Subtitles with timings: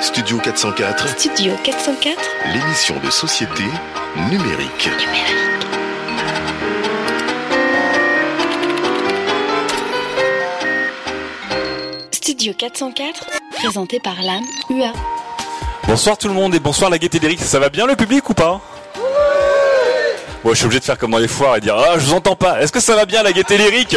[0.00, 2.18] Studio 404, Studio 404
[2.52, 3.64] l'émission de société
[4.30, 4.90] numérique.
[12.10, 14.92] Studio 404 présenté par l'âme UA.
[15.88, 17.40] Bonsoir tout le monde et bonsoir la gaieté lyrique.
[17.40, 18.60] Ça va bien le public ou pas?
[20.44, 22.14] Ouais, je suis obligé de faire comme dans les foires et dire ah je vous
[22.14, 22.60] entends pas.
[22.60, 23.96] Est-ce que ça va bien la gaieté lyrique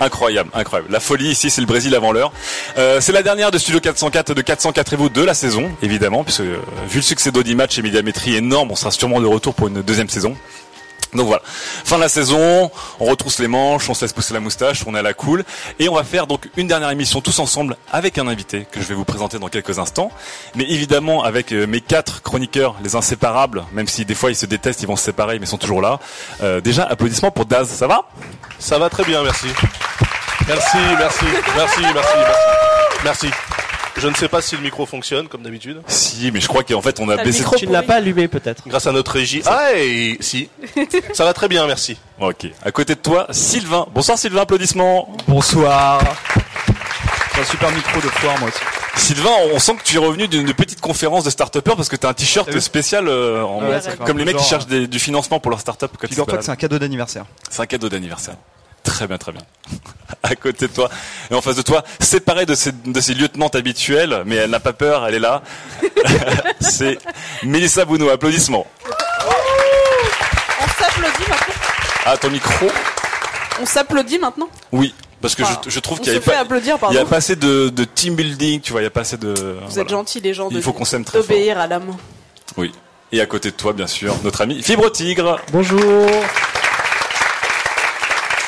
[0.00, 0.90] Incroyable, incroyable.
[0.90, 2.32] La folie ici, c'est le Brésil avant l'heure.
[2.78, 6.24] Euh, c'est la dernière de Studio 404 de 404 et vous de la saison, évidemment,
[6.24, 9.68] puisque euh, vu le succès d'Audimatch et Médiamétrie énorme, on sera sûrement de retour pour
[9.68, 10.34] une deuxième saison.
[11.14, 12.70] Donc voilà, fin de la saison,
[13.00, 15.44] on retrousse les manches, on se laisse pousser la moustache, on est à la cool,
[15.80, 18.86] et on va faire donc une dernière émission tous ensemble avec un invité que je
[18.86, 20.12] vais vous présenter dans quelques instants,
[20.54, 24.46] mais évidemment avec euh, mes quatre chroniqueurs, les inséparables, même si des fois ils se
[24.46, 25.98] détestent, ils vont se séparer, mais ils sont toujours là.
[26.42, 28.04] Euh, déjà, applaudissements pour Daz, ça va?
[28.60, 29.46] Ça va très bien, merci.
[30.46, 31.24] Merci, merci,
[31.56, 32.16] merci, merci, merci.
[33.04, 33.30] Merci.
[33.96, 35.82] Je ne sais pas si le micro fonctionne, comme d'habitude.
[35.86, 37.42] Si, mais je crois qu'en fait on a baissé...
[37.56, 38.68] Tu ne l'as pas allumé peut-être.
[38.68, 39.42] Grâce à notre régie.
[39.46, 40.48] Ah, et si.
[41.12, 41.98] Ça va très bien, merci.
[42.20, 43.86] Ok, à côté de toi, Sylvain.
[43.94, 45.16] Bonsoir Sylvain, applaudissements.
[45.26, 46.00] Bonsoir.
[47.34, 48.60] J'ai un super micro de foire moi aussi.
[49.00, 52.06] Sylvain, on sent que tu es revenu d'une petite conférence de start parce que tu
[52.06, 52.60] as un t-shirt oui.
[52.60, 55.90] spécial euh, en- Ouais, comme les mecs qui cherchent des- du financement pour leur start-up.
[56.08, 57.24] Figure-toi que c'est un cadeau d'anniversaire.
[57.48, 58.34] C'est un cadeau d'anniversaire.
[58.84, 59.42] Très bien, très bien.
[60.22, 60.88] à côté de toi.
[61.30, 64.60] Et en face de toi, séparée de ses, de ses lieutenantes habituelles, mais elle n'a
[64.60, 65.42] pas peur, elle est là.
[66.60, 66.98] c'est
[67.42, 68.10] Mélissa Bounou.
[68.10, 68.66] Applaudissements.
[70.62, 71.54] On s'applaudit maintenant
[72.06, 72.66] Ah, ton micro
[73.60, 74.48] On s'applaudit maintenant?
[74.72, 74.94] Oui.
[75.20, 77.16] Parce que Enfin, je, je trouve qu'il y a pas, applaudir, il y a pas
[77.16, 79.58] assez de, de team building, tu vois, il y a pas assez de.
[79.68, 81.28] Vous êtes gentils les gens de Il faut qu'on s'aime très fort.
[81.28, 81.94] d'obéir à l'âme.
[82.56, 82.72] Oui.
[83.12, 85.38] Et à côté de toi, bien sûr, notre ami Fibre Tigre.
[85.52, 86.06] Bonjour.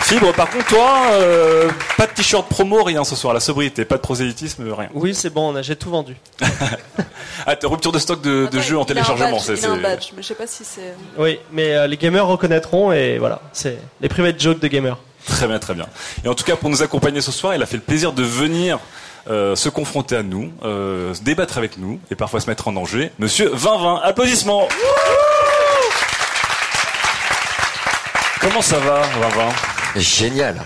[0.05, 3.97] Fibre, par contre, toi, euh, pas de t-shirt promo, rien ce soir, la sobriété, pas
[3.97, 4.89] de prosélytisme, rien.
[4.95, 6.17] Oui, c'est bon, on a- j'ai tout vendu.
[7.45, 9.55] Ah, t'es rupture de stock de, de Attends, jeux en téléchargement, c'est.
[9.55, 10.95] Il a un badge, mais je sais pas si c'est.
[11.19, 14.97] Oui, mais euh, les gamers reconnaîtront et voilà, c'est les private jokes de gamers.
[15.27, 15.87] Très bien, très bien.
[16.25, 18.23] Et en tout cas, pour nous accompagner ce soir, il a fait le plaisir de
[18.23, 18.79] venir
[19.31, 22.73] euh, se confronter à nous, euh, se débattre avec nous et parfois se mettre en
[22.73, 23.13] danger.
[23.19, 24.69] Monsieur 2020, applaudissements.
[28.41, 30.57] Comment ça va, 2020 Génial.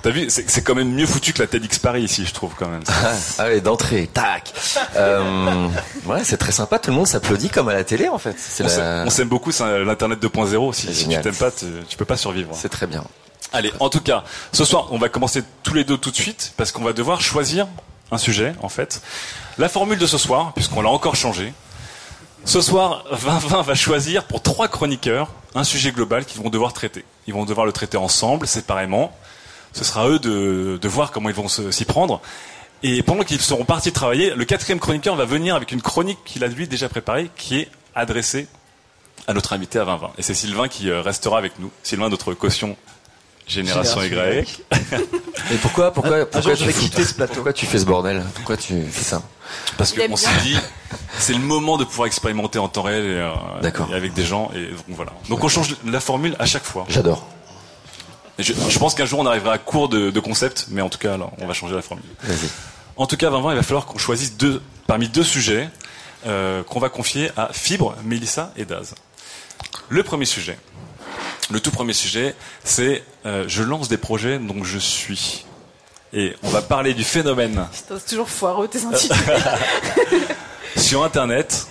[0.00, 2.68] T'as vu, c'est quand même mieux foutu que la TEDx Paris ici, je trouve quand
[2.68, 2.82] même.
[3.38, 4.52] Ah, ouais, d'entrée, tac.
[4.96, 5.68] Euh,
[6.06, 6.78] ouais, c'est très sympa.
[6.78, 8.36] Tout le monde s'applaudit comme à la télé, en fait.
[8.60, 8.62] On
[9.04, 10.72] la- s'aime- beaucoup, c'est l'internet 2.0.
[10.72, 12.52] Si, si tu t'aimes pas, tu, tu peux pas survivre.
[12.54, 13.04] C'est très bien.
[13.52, 16.52] Allez, en tout cas, ce soir, on va commencer tous les deux tout de suite
[16.56, 17.66] parce qu'on va devoir choisir
[18.10, 19.02] un sujet, en fait.
[19.56, 21.52] La formule de ce soir, puisqu'on l'a encore changé.
[22.44, 27.04] Ce soir, 2020 va choisir pour trois chroniqueurs un sujet global qu'ils vont devoir traiter.
[27.26, 29.16] Ils vont devoir le traiter ensemble, séparément.
[29.72, 32.20] Ce sera à eux de, de voir comment ils vont s'y prendre.
[32.82, 36.44] Et pendant qu'ils seront partis travailler, le quatrième chroniqueur va venir avec une chronique qu'il
[36.44, 38.46] a lui déjà préparée, qui est adressée
[39.26, 40.12] à notre invité à 2020.
[40.16, 41.70] Et c'est Sylvain qui euh, restera avec nous.
[41.82, 42.76] Sylvain, notre caution
[43.48, 44.62] Génération Génération Y.
[45.52, 47.34] Et pourquoi, pourquoi, un pourquoi tu quitter ce plateau.
[47.34, 49.22] Pourquoi tu fais ce bordel Pourquoi tu fais ça
[49.78, 50.56] Parce qu'on s'est dit,
[51.18, 54.50] c'est le moment de pouvoir expérimenter en temps réel et, euh, et avec des gens.
[54.54, 55.12] Et donc voilà.
[55.28, 56.84] Donc on change la formule à chaque fois.
[56.88, 57.26] J'adore.
[58.38, 60.98] Je, je pense qu'un jour on arrivera à court de, de concepts, mais en tout
[60.98, 62.04] cas, là, on va changer la formule.
[62.96, 65.68] En tout cas, 2020, il va falloir qu'on choisisse deux, parmi deux sujets
[66.26, 68.94] euh, qu'on va confier à Fibre, Mélissa et Daz.
[69.88, 70.58] Le premier sujet,
[71.50, 72.34] le tout premier sujet,
[72.64, 75.44] c'est euh, je lance des projets dont je suis.
[76.14, 79.18] Et on va parler du phénomène C'est toujours foireux tes intitulés.
[80.76, 81.66] sur Internet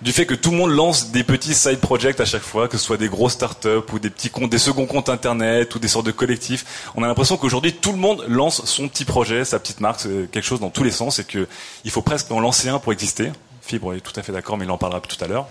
[0.00, 2.76] du fait que tout le monde lance des petits side projects à chaque fois, que
[2.76, 5.88] ce soit des grosses startups ou des petits comptes, des seconds comptes Internet ou des
[5.88, 6.90] sortes de collectifs.
[6.94, 10.42] On a l'impression qu'aujourd'hui tout le monde lance son petit projet, sa petite marque, quelque
[10.42, 11.48] chose dans tous les sens et que
[11.84, 13.32] il faut presque en lancer un pour exister.
[13.60, 15.46] Fibre est tout à fait d'accord, mais il en parlera tout à l'heure.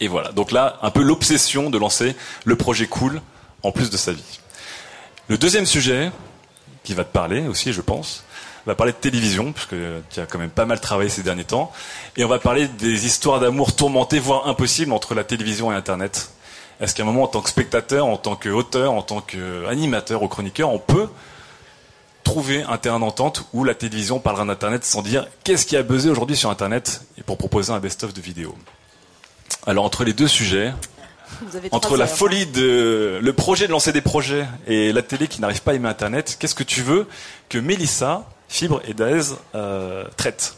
[0.00, 0.32] Et voilà.
[0.32, 3.20] Donc là, un peu l'obsession de lancer le projet cool
[3.62, 4.40] en plus de sa vie.
[5.28, 6.10] Le deuxième sujet
[6.82, 8.24] qui va te parler aussi, je pense,
[8.66, 9.76] va parler de télévision, puisque
[10.10, 11.72] tu as quand même pas mal travaillé ces derniers temps.
[12.16, 16.30] Et on va parler des histoires d'amour tourmentées, voire impossibles, entre la télévision et Internet.
[16.80, 20.28] Est-ce qu'à un moment, en tant que spectateur, en tant qu'auteur, en tant qu'animateur ou
[20.28, 21.08] chroniqueur, on peut
[22.24, 26.08] trouver un terrain d'entente où la télévision parlera d'Internet sans dire qu'est-ce qui a buzzé
[26.10, 27.02] aujourd'hui sur Internet?
[27.18, 28.54] et pour proposer un best-of de vidéos.
[29.66, 30.72] Alors entre les deux sujets,
[31.70, 32.10] entre la heures.
[32.10, 35.74] folie de le projet de lancer des projets et la télé qui n'arrive pas à
[35.74, 37.06] aimer Internet, qu'est-ce que tu veux
[37.48, 40.54] que Mélissa, Fibre et Daez euh, traitent?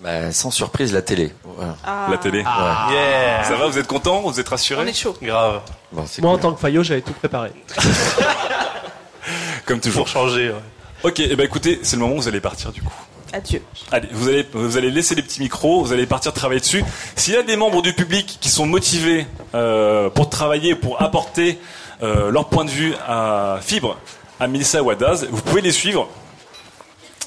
[0.00, 1.32] Bah, sans surprise, la télé.
[1.44, 1.76] Voilà.
[1.84, 2.08] Ah.
[2.10, 2.38] La télé.
[2.40, 3.44] Yeah.
[3.44, 5.16] Ça va, vous êtes content Vous êtes On rassurés est chaud.
[5.22, 5.60] Grave.
[5.92, 7.52] Bon, Moi, en tant que Fayot, j'avais tout préparé.
[9.66, 10.04] Comme toujours.
[10.04, 10.50] Pour changer.
[10.50, 10.60] ouais.
[11.04, 12.92] Ok, et ben écoutez, c'est le moment où vous allez partir du coup.
[13.34, 13.60] Adieu.
[13.90, 16.84] Allez, vous allez, vous allez laisser les petits micros, vous allez partir travailler dessus.
[17.16, 19.26] S'il y a des membres du public qui sont motivés
[19.56, 21.58] euh, pour travailler, pour apporter
[22.02, 23.98] euh, leur point de vue à Fibre,
[24.38, 26.08] à Melissa ou à Daz, vous pouvez les suivre.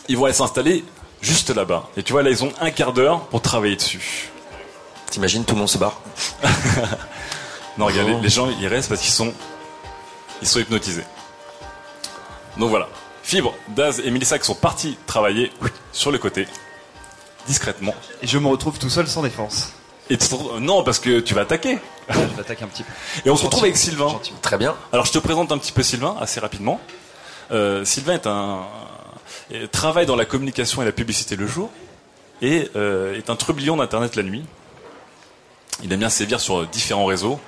[0.08, 0.86] Ils vont aller s'installer
[1.22, 1.90] juste là-bas.
[1.98, 4.30] Et tu vois, là, ils ont un quart d'heure pour travailler dessus.
[5.12, 6.00] T'imagines, tout le monde se barre
[7.78, 9.34] Non, regardez, les gens, ils restent parce qu'ils sont,
[10.42, 11.04] ils sont hypnotisés.
[12.58, 12.88] Donc voilà.
[13.28, 16.48] Fibre, Daz et Melissa qui sont partis travailler oui, sur le côté,
[17.46, 17.94] discrètement.
[18.22, 19.74] Et je me retrouve tout seul sans défense.
[20.10, 21.78] Et tu te retrouves- non, parce que tu vas attaquer.
[22.10, 22.92] je l'attaque un petit peu.
[23.26, 24.08] Et on se retrouve avec Sylvain.
[24.08, 24.40] Gentiment.
[24.42, 24.76] Très bien.
[24.94, 26.80] Alors je te présente un petit peu Sylvain assez rapidement.
[27.52, 28.62] Euh, Sylvain est un
[29.54, 31.70] euh, travaille dans la communication et la publicité le jour
[32.42, 34.46] et euh, est un trublion d'internet la nuit.
[35.84, 37.42] Il aime bien sévir sur différents réseaux,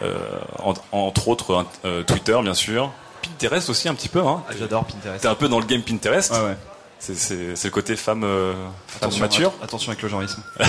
[0.00, 0.16] euh,
[0.62, 2.90] en- entre autres euh, Twitter bien sûr,
[3.28, 4.20] Pinterest aussi un petit peu.
[4.26, 4.42] Hein.
[4.48, 5.22] Ah, J'adore Pinterest.
[5.22, 6.32] T'es un peu dans le game Pinterest.
[6.32, 6.56] Ouais, ouais.
[6.98, 8.52] C'est, le côté femme, euh,
[8.86, 9.52] femme Attention, mature.
[9.60, 10.42] att- attention avec le genreisme.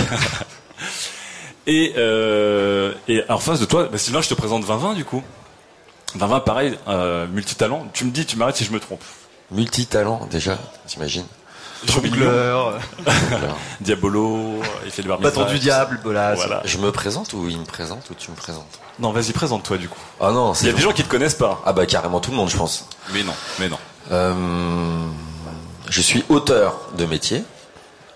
[1.66, 5.22] Et, euh, et en face de toi, bah, Sylvain, je te présente 2020 du coup.
[6.14, 7.86] 2020, pareil, euh, multitalent.
[7.92, 9.02] Tu me dis, tu m'arrêtes si je me trompe.
[9.50, 11.26] Multitalent, déjà, t'imagines
[11.86, 12.78] Jongleur,
[13.80, 15.24] Diabolo, il fait le barbier.
[15.30, 16.34] bâton du diable, bolas.
[16.34, 16.60] Voilà.
[16.64, 19.88] Je me présente ou il me présente ou tu me présentes Non, vas-y, présente-toi du
[19.88, 19.98] coup.
[20.20, 21.60] Ah non, Il y a des gens qui te connaissent pas.
[21.64, 22.86] Ah bah carrément tout le monde, je pense.
[23.12, 23.78] Mais non, mais non.
[24.12, 25.06] Euh,
[25.88, 27.44] je suis auteur de métier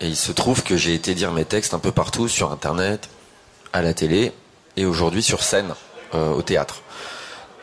[0.01, 3.09] et il se trouve que j'ai été dire mes textes un peu partout sur internet,
[3.73, 4.31] à la télé
[4.77, 5.73] et aujourd'hui sur scène
[6.13, 6.81] euh, au théâtre.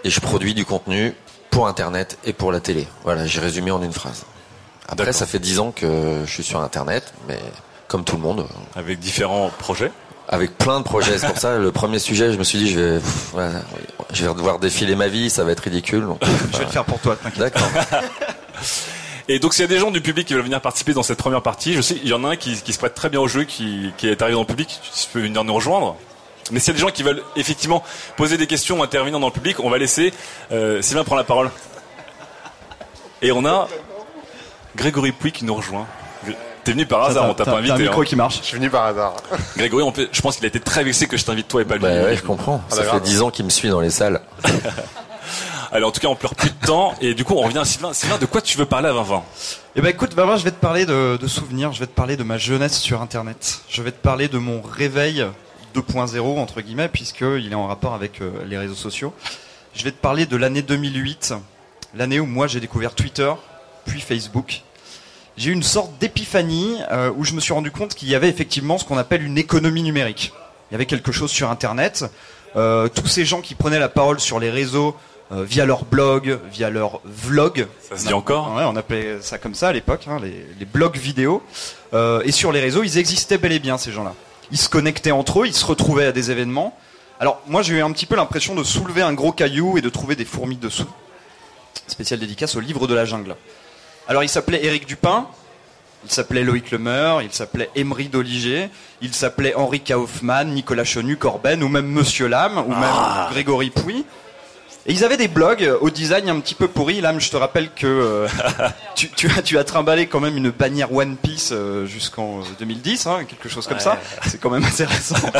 [0.04, 1.14] Et je produis du contenu
[1.50, 2.88] pour internet et pour la télé.
[3.04, 4.24] Voilà, j'ai résumé en une phrase.
[4.88, 7.38] Après, ça fait dix ans que je suis sur internet, mais
[7.88, 8.46] comme tout le monde,
[8.76, 9.90] Avec différents projets.
[10.28, 11.18] avec plein de projets.
[11.18, 13.50] C'est pour ça, le premier sujet, je me suis dit, je vais, pff, voilà,
[14.12, 16.06] je vais devoir défiler ma vie, ça va être ridicule.
[16.06, 16.18] donc,
[16.52, 17.38] Je vais le faire pour toi, t'inquiète.
[17.38, 17.68] D'accord.
[19.28, 21.18] Et donc, s'il y a des gens du public qui veulent venir participer dans cette
[21.18, 23.20] première partie, je sais, il y en a un qui, qui se prête très bien
[23.20, 25.96] au jeu, qui, qui est arrivé dans le public, tu peux venir nous rejoindre.
[26.50, 27.84] Mais s'il y a des gens qui veulent effectivement
[28.16, 30.12] poser des questions ou intervenir dans le public, on va laisser
[30.50, 31.50] euh, Sylvain prendre la parole.
[33.22, 33.68] Et on a
[34.76, 35.86] Grégory Pouy qui nous rejoint.
[36.64, 37.82] T'es venu par hasard, on t'a T'as- pas t'as un invité.
[37.88, 38.04] micro hein.
[38.04, 38.38] qui marche.
[38.40, 39.14] Je suis venu par hasard.
[39.56, 41.64] Grégory, on peut- je pense qu'il a été très vexé que je t'invite toi et
[41.64, 41.82] pas lui.
[41.82, 42.62] Bah ouais, je comprends.
[42.70, 43.00] Ah, Ça fait d'accord.
[43.00, 44.20] dix ans qu'il me suit dans les salles.
[45.72, 46.94] Allez, en tout cas, on pleure plus de temps.
[47.00, 47.92] Et du coup, on revient à Sylvain.
[47.94, 49.22] Sylvain, de quoi tu veux parler à 2020
[49.76, 52.16] Eh ben écoute, Barbara, je vais te parler de, de souvenirs, je vais te parler
[52.16, 53.60] de ma jeunesse sur Internet.
[53.68, 55.26] Je vais te parler de mon réveil
[55.74, 59.14] 2.0 entre guillemets, puisque il est en rapport avec euh, les réseaux sociaux.
[59.74, 61.34] Je vais te parler de l'année 2008,
[61.96, 63.32] l'année où moi j'ai découvert Twitter,
[63.84, 64.62] puis Facebook.
[65.36, 68.28] J'ai eu une sorte d'épiphanie euh, où je me suis rendu compte qu'il y avait
[68.28, 70.32] effectivement ce qu'on appelle une économie numérique.
[70.70, 72.04] Il y avait quelque chose sur Internet.
[72.56, 74.94] Euh, tous ces gens qui prenaient la parole sur les réseaux
[75.32, 77.66] euh, via leur blog, via leur vlog.
[77.88, 78.54] Ça se dit encore?
[78.54, 81.42] Ouais, on appelait ça comme ça à l'époque, hein, les, les blogs vidéo.
[82.24, 84.14] Et sur les réseaux, ils existaient bel et bien ces gens-là.
[84.50, 86.76] Ils se connectaient entre eux, ils se retrouvaient à des événements.
[87.20, 89.88] Alors moi j'ai eu un petit peu l'impression de soulever un gros caillou et de
[89.88, 90.88] trouver des fourmis dessous.
[91.86, 93.36] Spéciale dédicace au livre de la jungle.
[94.08, 95.26] Alors il s'appelait Éric Dupin,
[96.04, 98.68] il s'appelait Loïc Lemer, il s'appelait Emery Doliger,
[99.00, 104.04] il s'appelait Henri Kaufmann, Nicolas Chenu, Corben, ou même Monsieur Lame, ou même Grégory Pouy.
[104.84, 107.00] Et ils avaient des blogs au design un petit peu pourri.
[107.00, 108.28] Lame, je te rappelle que euh,
[108.96, 112.44] tu, tu as, tu as trimballé quand même une bannière One Piece euh, jusqu'en euh,
[112.58, 114.00] 2010, hein, quelque chose comme ça.
[114.26, 115.14] C'est quand même assez récent.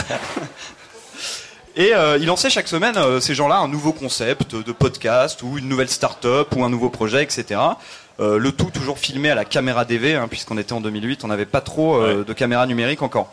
[1.75, 5.57] Et euh, il lançait chaque semaine, euh, ces gens-là, un nouveau concept de podcast ou
[5.57, 7.61] une nouvelle start-up ou un nouveau projet, etc.
[8.21, 11.29] Euh, le tout toujours filmé à la caméra DV, hein, puisqu'on était en 2008, on
[11.29, 13.31] n'avait pas trop euh, de caméra numérique encore.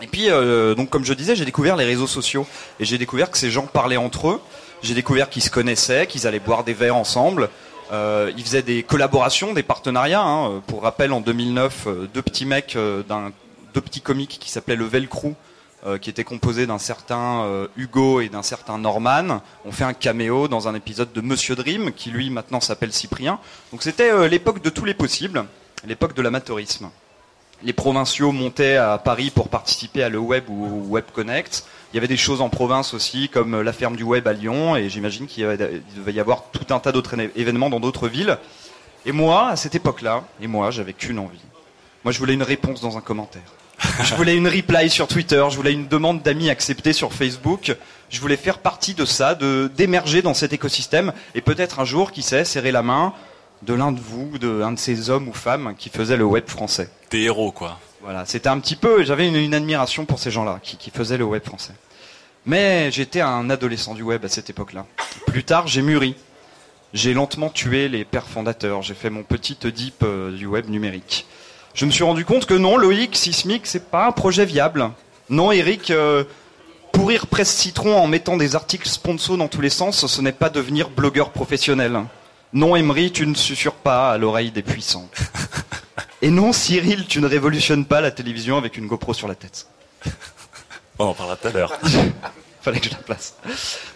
[0.00, 2.46] Et puis, euh, donc comme je disais, j'ai découvert les réseaux sociaux
[2.80, 4.40] et j'ai découvert que ces gens parlaient entre eux.
[4.82, 7.48] J'ai découvert qu'ils se connaissaient, qu'ils allaient boire des verres ensemble.
[7.92, 10.22] Ils faisaient des collaborations, des partenariats.
[10.22, 10.62] hein.
[10.66, 12.76] Pour rappel, en 2009, euh, deux petits mecs
[13.08, 13.30] d'un
[13.72, 15.34] deux petits comiques qui s'appelaient le Velcro,
[15.86, 19.92] euh, qui était composé d'un certain euh, Hugo et d'un certain Norman, ont fait un
[19.92, 23.38] caméo dans un épisode de Monsieur Dream, qui lui maintenant s'appelle Cyprien.
[23.70, 25.44] Donc c'était euh, l'époque de tous les possibles.
[25.86, 26.88] l'époque de l'amateurisme.
[27.62, 31.66] Les provinciaux montaient à Paris pour participer à le web ou au Web Connect.
[31.92, 34.76] Il y avait des choses en province aussi, comme la ferme du web à Lyon,
[34.76, 38.38] et j'imagine qu'il devait y avoir tout un tas d'autres événements dans d'autres villes.
[39.04, 41.44] Et moi, à cette époque-là, et moi, j'avais qu'une envie.
[42.04, 43.52] Moi, je voulais une réponse dans un commentaire.
[44.02, 47.76] Je voulais une reply sur Twitter, je voulais une demande d'amis acceptée sur Facebook.
[48.10, 52.10] Je voulais faire partie de ça, de d'émerger dans cet écosystème et peut-être un jour,
[52.12, 53.12] qui sait, serrer la main
[53.62, 56.48] de l'un de vous, de un de ces hommes ou femmes qui faisaient le web
[56.48, 56.88] français.
[57.10, 57.78] Des héros, quoi.
[58.02, 61.16] Voilà, c'était un petit peu, j'avais une, une admiration pour ces gens-là qui, qui faisaient
[61.16, 61.72] le web français.
[62.46, 64.86] Mais j'étais un adolescent du web à cette époque-là.
[65.26, 66.14] Plus tard, j'ai mûri.
[66.92, 68.82] J'ai lentement tué les pères fondateurs.
[68.82, 71.26] J'ai fait mon petit Oedipe euh, du web numérique.
[71.74, 74.90] Je me suis rendu compte que non, Loïc, Sismic, c'est pas un projet viable.
[75.28, 76.22] Non, Eric, euh,
[76.92, 80.50] pourrir presse citron en mettant des articles sponsors dans tous les sens, ce n'est pas
[80.50, 82.00] devenir blogueur professionnel.
[82.52, 85.08] Non, Emery, tu ne susurres pas à l'oreille des puissants.
[86.22, 89.66] Et non, Cyril, tu ne révolutionnes pas la télévision avec une GoPro sur la tête.
[91.00, 91.72] On en parlera tout à l'heure.
[92.62, 93.34] Fallait que je la place.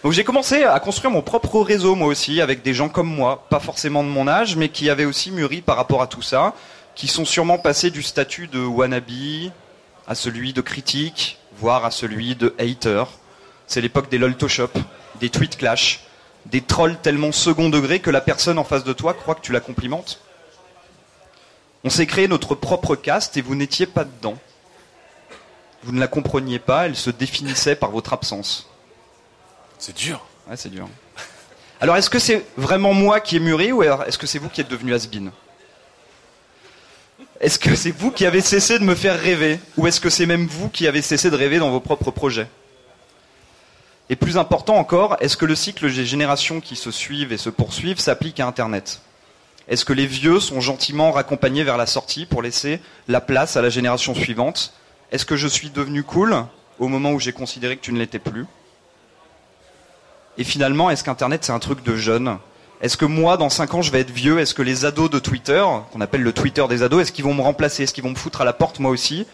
[0.03, 3.45] Donc j'ai commencé à construire mon propre réseau moi aussi, avec des gens comme moi,
[3.49, 6.53] pas forcément de mon âge, mais qui avaient aussi mûri par rapport à tout ça,
[6.99, 9.53] qui sont sûrement passés du statut de wannabe
[10.05, 13.05] à celui de critique, voire à celui de hater.
[13.67, 14.71] C'est l'époque des loltoshop,
[15.21, 16.01] des tweet clash,
[16.47, 19.53] des trolls tellement second degré que la personne en face de toi croit que tu
[19.53, 20.19] la complimentes.
[21.85, 24.35] On s'est créé notre propre caste et vous n'étiez pas dedans.
[25.83, 28.67] Vous ne la compreniez pas, elle se définissait par votre absence.
[29.77, 30.25] C'est dur.
[30.49, 30.89] Ouais, c'est dur.
[31.79, 34.59] Alors, est-ce que c'est vraiment moi qui ai mûri ou est-ce que c'est vous qui
[34.59, 35.31] êtes devenu has-been?
[37.39, 40.25] Est-ce que c'est vous qui avez cessé de me faire rêver Ou est-ce que c'est
[40.25, 42.47] même vous qui avez cessé de rêver dans vos propres projets?
[44.09, 47.49] Et plus important encore, est-ce que le cycle des générations qui se suivent et se
[47.49, 49.01] poursuivent s'applique à Internet?
[49.69, 53.61] Est-ce que les vieux sont gentiment raccompagnés vers la sortie pour laisser la place à
[53.61, 54.73] la génération suivante?
[55.11, 56.43] Est-ce que je suis devenu cool
[56.79, 58.47] au moment où j'ai considéré que tu ne l'étais plus?
[60.37, 62.37] Et finalement, est-ce qu'Internet c'est un truc de jeunes
[62.81, 64.39] Est-ce que moi, dans 5 ans, je vais être vieux?
[64.39, 67.33] Est-ce que les ados de Twitter, qu'on appelle le Twitter des ados, est-ce qu'ils vont
[67.33, 67.83] me remplacer?
[67.83, 69.25] Est-ce qu'ils vont me foutre à la porte moi aussi?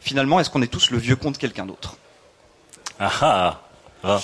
[0.00, 1.96] Finalement, est-ce qu'on est tous le vieux con de quelqu'un d'autre?
[2.98, 3.60] Ah ah.
[4.06, 4.20] Ah.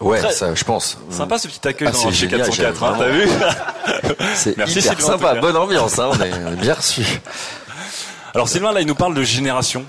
[0.00, 0.98] Ouais, Très- ça, je pense.
[1.10, 3.28] Sympa ce petit accueil Ah, dans chez génial, 404, hein, t'as vu
[4.34, 7.02] C'est Merci, hyper Sylvain, sympa, bonne ambiance, hein, on, est, on est bien reçu.
[8.34, 9.86] Alors Sylvain, là, il nous parle de génération.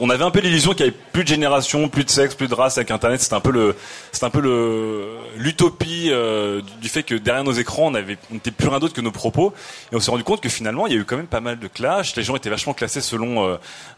[0.00, 2.48] On avait un peu l'illusion qu'il y avait plus de génération, plus de sexe, plus
[2.48, 3.20] de race avec Internet.
[3.20, 3.76] C'était un peu le,
[4.22, 8.50] un peu le l'utopie euh, du- fait que derrière nos écrans, on avait, on n'était
[8.50, 9.52] plus rien d'autre que nos propos.
[9.92, 11.58] Et on s'est rendu compte que finalement, il y a eu quand même pas mal
[11.58, 12.14] de clashs.
[12.16, 13.56] Les gens étaient vachement classés selon euh,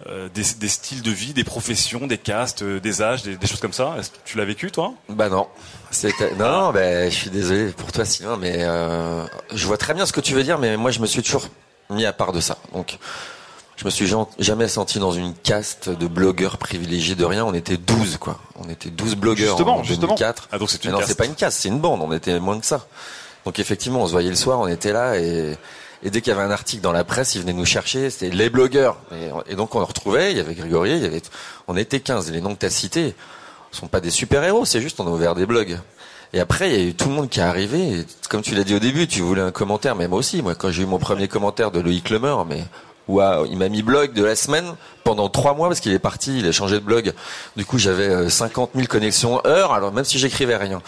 [0.08, 3.72] euh, des, styles de vie, des professions, des castes, des âges, des, des choses comme
[3.72, 3.96] ça.
[4.24, 4.94] Tu l'as vécu, toi?
[5.08, 5.46] Bah non.
[6.38, 8.64] Non, non, bah, je suis désolé pour toi, Sylvain, mais
[9.52, 11.46] je vois très bien ce que tu veux dire, mais moi, je me suis toujours
[11.90, 12.56] mis à part de ça.
[12.72, 12.98] Donc,
[13.82, 17.44] je me suis jamais senti dans une caste de blogueurs privilégiés de rien.
[17.44, 18.38] On était 12, quoi.
[18.56, 20.14] On était 12 blogueurs Justement, en justement.
[20.14, 20.48] 2004.
[20.52, 22.00] Ah donc c'est une non, c'est pas une caste, c'est une bande.
[22.00, 22.86] On était moins que ça.
[23.44, 25.56] Donc effectivement, on se voyait le soir, on était là et,
[26.04, 28.08] et dès qu'il y avait un article dans la presse, ils venaient nous chercher.
[28.10, 28.98] C'était les blogueurs.
[29.10, 30.30] Et, et donc on le retrouvait.
[30.30, 31.22] Il y avait Grégory, il y avait,
[31.66, 32.28] on était 15.
[32.28, 33.16] Et les noms que t'as cités
[33.72, 34.64] sont pas des super héros.
[34.64, 35.76] C'est juste on a ouvert des blogs.
[36.34, 37.98] Et après, il y a eu tout le monde qui est arrivé.
[37.98, 40.40] Et comme tu l'as dit au début, tu voulais un commentaire, mais moi aussi.
[40.40, 42.62] Moi, quand j'ai eu mon premier commentaire de Loïc Lemeur, mais
[43.08, 46.38] Waouh, il m'a mis blog de la semaine pendant trois mois parce qu'il est parti,
[46.38, 47.12] il a changé de blog.
[47.56, 49.72] Du coup, j'avais euh, 50 000 connexions heure.
[49.72, 50.80] Alors même si j'écrivais rien,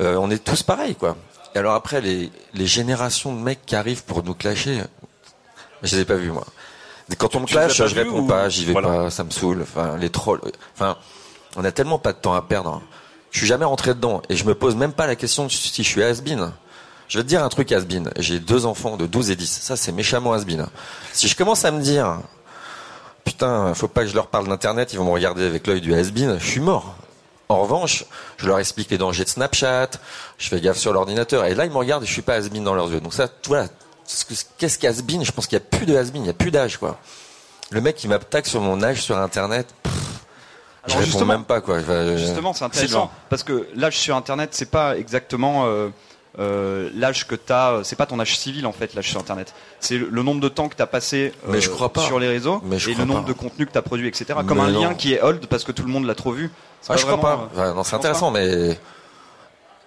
[0.00, 1.16] Euh, on est tous pareils, quoi.
[1.54, 4.82] Et alors après, les, les générations de mecs qui arrivent pour nous clasher,
[5.82, 6.46] je les ai pas vus moi.
[7.18, 8.88] Quand on me clash, je réponds ou- pas, j'y vais Voilà.
[8.88, 9.62] pas, ça me saoule.
[9.62, 10.40] Enfin, les trolls.
[10.74, 10.96] Enfin,
[11.56, 12.80] on a tellement pas de temps à perdre.
[13.32, 15.82] Je suis jamais rentré dedans et je me pose même pas la question de si
[15.82, 16.52] je suis has-been.
[17.10, 18.08] Je vais te dire un truc has-been.
[18.20, 19.44] J'ai deux enfants de 12 et 10.
[19.62, 20.66] Ça, c'est méchamment has-been.
[21.12, 22.20] Si je commence à me dire,
[23.24, 25.92] putain, faut pas que je leur parle d'internet, ils vont me regarder avec l'œil du
[25.92, 26.94] has-been, je suis mort.
[27.48, 28.04] En revanche,
[28.36, 29.90] je leur explique les dangers de Snapchat,
[30.38, 32.62] je fais gaffe sur l'ordinateur, et là, ils me regardent et je suis pas has-been
[32.62, 33.00] dans leurs yeux.
[33.00, 33.66] Donc ça, voilà.
[34.04, 36.34] Ce que- Qu'est-ce qu'has-been Je pense qu'il y a plus de has-been, il y a
[36.34, 36.98] plus d'âge, quoi.
[37.70, 39.66] Le mec qui m'attaque sur mon âge sur internet,
[40.86, 41.78] je réponds justement- même pas, quoi.
[41.78, 45.88] Enfin, euh, Justement, c'est intéressant parce que l'âge sur Internet, c'est pas exactement euh,
[46.40, 47.84] euh, l'âge que t'as.
[47.84, 49.54] C'est pas ton âge civil en fait, l'âge sur Internet.
[49.78, 52.00] C'est le, nombre de temps que t'as passé euh, Mais je crois pas.
[52.00, 53.28] sur les réseaux Mais je et le nombre pas.
[53.28, 54.38] de contenus que t'as produit, etc.
[54.46, 54.80] Comme un non.
[54.80, 56.50] lien qui est old parce que tout le monde l'a trop vu.
[56.88, 57.50] Ah, je crois pas.
[57.58, 58.78] euh, non, c'est intéressant, mais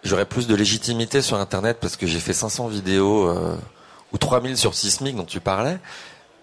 [0.03, 3.55] j'aurais plus de légitimité sur Internet parce que j'ai fait 500 vidéos euh,
[4.11, 5.79] ou 3000 sur Sismic dont tu parlais.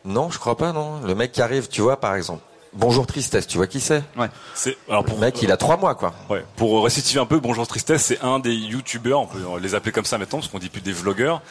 [0.04, 1.00] Non, je crois pas, non.
[1.02, 2.42] Le mec qui arrive, tu vois, par exemple.
[2.72, 4.02] Bonjour Tristesse, tu vois qui c'est
[4.54, 6.12] C'est alors pour Le mec, il a trois mois, quoi.
[6.28, 6.44] Ouais.
[6.56, 10.04] Pour restituer un peu, Bonjour Tristesse, c'est un des youtubeurs, on peut les appeler comme
[10.04, 11.42] ça maintenant, parce qu'on dit plus des vlogueurs,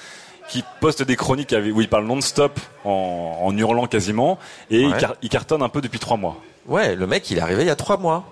[0.47, 4.39] qui poste des chroniques avec- où il parle non-stop en, en hurlant quasiment,
[4.71, 4.97] et il, Ouais.
[4.97, 6.37] car- il cartonne un peu depuis trois mois.
[6.67, 8.23] Ouais, le mec, il est arrivé il y a trois mois,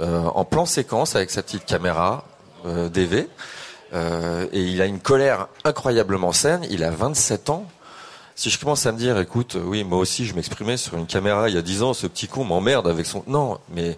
[0.00, 2.24] euh, en plan séquence avec sa petite caméra
[2.64, 3.28] euh, DV,
[3.92, 6.64] euh, et il a une colère incroyablement saine.
[6.70, 7.66] Il a 27 ans.
[8.36, 11.06] Si je commence à me dire, écoute, euh, oui, moi aussi, je m'exprimais sur une
[11.06, 13.24] caméra il y a 10 ans, ce petit con m'emmerde avec son.
[13.26, 13.96] Non, mais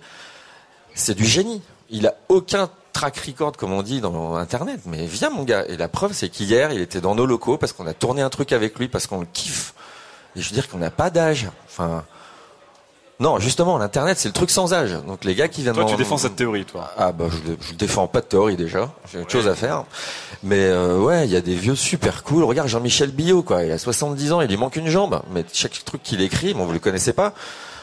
[0.95, 1.61] c'est du génie.
[1.91, 4.83] Il a aucun track record, comme on dit dans Internet.
[4.87, 5.67] Mais viens, mon gars.
[5.67, 8.31] Et la preuve, c'est qu'hier, il était dans nos locaux parce qu'on a tourné un
[8.31, 9.75] truc avec lui, parce qu'on le kiffe.
[10.37, 11.49] Et je veux dire qu'on n'a pas d'âge.
[11.67, 12.05] Enfin.
[13.21, 14.93] Non, justement, l'internet c'est le truc sans âge.
[15.07, 15.75] Donc les gars qui viennent.
[15.75, 16.93] Toi, tu en- défends cette théorie, toi.
[16.97, 18.91] Ah bah je, je défends pas de théorie déjà.
[19.13, 19.85] J'ai autre chose à faire.
[20.45, 22.45] Mais euh, ouais, il y a des vieux super cool.
[22.45, 23.65] Regarde Jean-Michel Billot quoi.
[23.65, 25.21] Il a 70 ans, il lui manque une jambe.
[25.33, 27.33] Mais chaque truc qu'il écrit, bon vous le connaissez pas.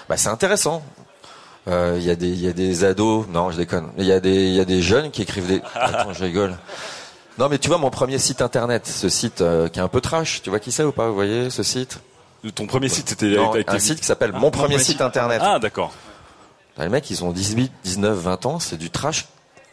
[0.07, 0.81] Bah c'est intéressant.
[1.67, 3.25] Euh, Il y a des il y a des ados.
[3.27, 3.89] Non, je déconne.
[3.97, 5.61] Il y a des il y a des jeunes qui écrivent des.
[5.75, 6.55] Attends, je rigole.
[7.37, 9.99] Non mais tu vois mon premier site internet, ce site euh, qui est un peu
[9.99, 10.41] trash.
[10.43, 11.99] Tu vois qui c'est ou pas Vous voyez ce site?
[12.53, 13.37] Ton premier site, c'était
[13.67, 15.41] un site qui s'appelle Ah, Mon premier site internet.
[15.43, 15.93] Ah, d'accord.
[16.77, 19.27] Les mecs, ils ont 18, 19, 20 ans, c'est du trash.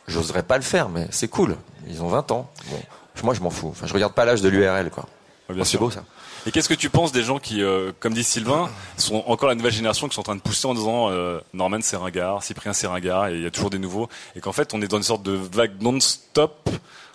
[0.07, 1.57] J'oserais pas le faire, mais c'est cool.
[1.89, 2.51] Ils ont 20 ans.
[2.71, 2.79] Bon,
[3.25, 3.69] moi, je m'en fous.
[3.69, 5.07] Enfin, je regarde pas l'âge de l'URL, quoi.
[5.49, 6.05] Ouais, Oh, c'est beau, ça.
[6.47, 9.55] Et qu'est-ce que tu penses des gens qui, euh, comme dit Sylvain, sont encore la
[9.55, 12.73] nouvelle génération qui sont en train de pousser en disant euh, Norman c'est ringard, Cyprien
[12.73, 14.97] c'est ringard, et il y a toujours des nouveaux, et qu'en fait on est dans
[14.97, 16.69] une sorte de vague non-stop,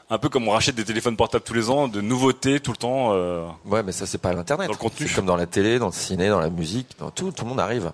[0.10, 2.78] un peu comme on rachète des téléphones portables tous les ans, de nouveautés tout le
[2.78, 3.10] temps.
[3.14, 4.68] euh, Ouais, mais ça, c'est pas l'internet.
[4.68, 5.08] Dans le contenu.
[5.08, 7.50] C'est comme dans la télé, dans le ciné, dans la musique, dans tout, tout le
[7.50, 7.92] monde arrive.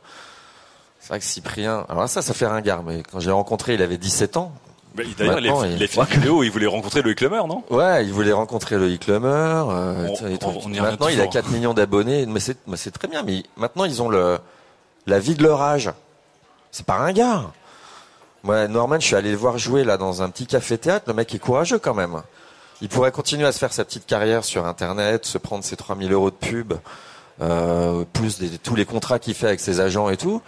[1.00, 3.98] C'est vrai que Cyprien, alors ça, ça fait ringard, mais quand j'ai rencontré, il avait
[3.98, 4.54] 17 ans.
[4.96, 7.64] bah, D'ailleurs, Maintenant, il fait une vidéo il voulait rencontrer Loïc non?
[7.70, 10.38] Ouais, il voulait rencontrer Loïc euh, les
[10.80, 11.30] maintenant, il a toujours.
[11.34, 13.24] 4 millions d'abonnés, mais c'est, mais c'est très bien.
[13.24, 14.38] Mais maintenant, ils ont le,
[15.08, 15.92] la vie de leur âge.
[16.72, 17.52] C'est pas ringard.
[18.44, 21.06] Moi, Norman, je suis allé le voir jouer là dans un petit café-théâtre.
[21.08, 22.22] Le mec est courageux quand même.
[22.82, 26.12] Il pourrait continuer à se faire sa petite carrière sur Internet, se prendre ses 3000
[26.12, 26.74] euros de pub,
[27.42, 30.42] euh, plus tous les contrats qu'il fait avec ses agents et tout.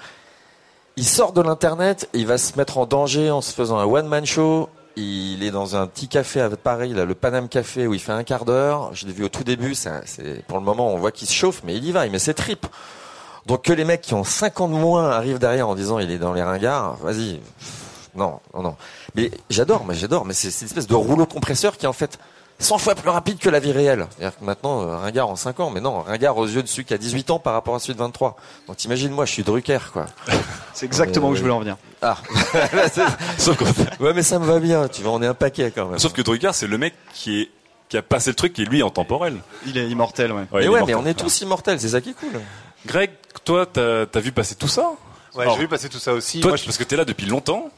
[0.98, 4.08] Il sort de l'internet, il va se mettre en danger en se faisant un one
[4.08, 4.68] man show.
[4.98, 8.12] Il est dans un petit café à Paris, là, le Paname Café, où il fait
[8.12, 8.94] un quart d'heure.
[8.94, 9.74] Je l'ai vu au tout début.
[9.74, 12.20] C'est pour le moment, on voit qu'il se chauffe, mais il y va, il met
[12.20, 12.36] ses.
[13.46, 16.12] Donc que les mecs qui ont 5 ans de moins arrivent derrière en disant il
[16.12, 17.40] est dans les ringards, vas-y.
[18.16, 18.75] Non, non, non.
[19.16, 20.25] Mais j'adore, mais j'adore.
[20.25, 22.18] Mais c'est une espèce de rouleau compresseur qui est en fait
[22.60, 24.08] 100 fois plus rapide que la vie réelle.
[24.12, 26.86] C'est-à-dire que maintenant, euh, ringard en 5 ans, mais non, ringard aux yeux de celui
[26.86, 28.38] qui a 18 ans par rapport à celui de 23.
[28.68, 30.06] Donc t'imagines, moi, je suis Drucker, quoi.
[30.74, 31.78] C'est exactement Mais, où je voulais en venir.
[32.01, 32.18] Ah.
[33.38, 34.88] Sauf que, ouais, mais ça me va bien.
[34.88, 36.00] Tu vas en est un paquet quand même.
[36.00, 37.50] sauf que Drucker, c'est le mec qui est
[37.88, 39.38] qui a passé le truc qui est lui intemporel.
[39.66, 40.48] Il est immortel, ouais.
[40.51, 42.42] Ouais, mais ouais, mais on est tous immortels, c'est ça qui est cool.
[42.86, 43.12] Greg,
[43.44, 44.92] toi, t'as as vu passer tout ça?
[45.36, 46.40] Ouais, j'ai vu passer tout ça aussi.
[46.40, 47.70] Toi, Moi, tu- parce que t'es là depuis longtemps.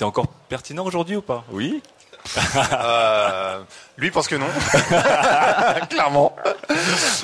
[0.00, 1.44] T'es encore pertinent aujourd'hui ou pas?
[1.50, 1.82] Oui.
[2.74, 3.62] Euh,
[3.96, 4.46] lui pense que non.
[5.90, 6.36] Clairement.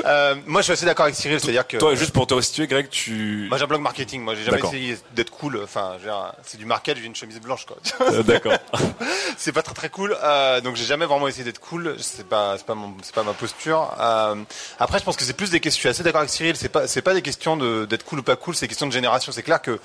[0.05, 1.77] Euh, moi, je suis assez d'accord avec Cyril, c'est-à-dire que.
[1.77, 3.47] Toi, juste pour te restituer, Greg, tu.
[3.49, 4.23] Moi, j'ai un blog marketing.
[4.23, 5.61] Moi, j'ai jamais essayé d'être cool.
[5.63, 5.97] Enfin,
[6.43, 6.97] c'est du market.
[6.99, 7.77] J'ai une chemise blanche, quoi.
[8.01, 8.55] Euh, D'accord.
[9.37, 10.17] c'est pas très très cool.
[10.65, 11.97] Donc, j'ai jamais vraiment essayé d'être cool.
[12.01, 13.91] C'est pas, c'est pas mon, c'est pas ma posture.
[14.79, 15.79] Après, je pense que c'est plus des questions.
[15.79, 16.57] Je suis assez d'accord avec Cyril.
[16.57, 18.55] C'est pas, c'est pas des questions de d'être cool ou pas cool.
[18.55, 19.31] C'est des questions de génération.
[19.33, 19.79] C'est clair que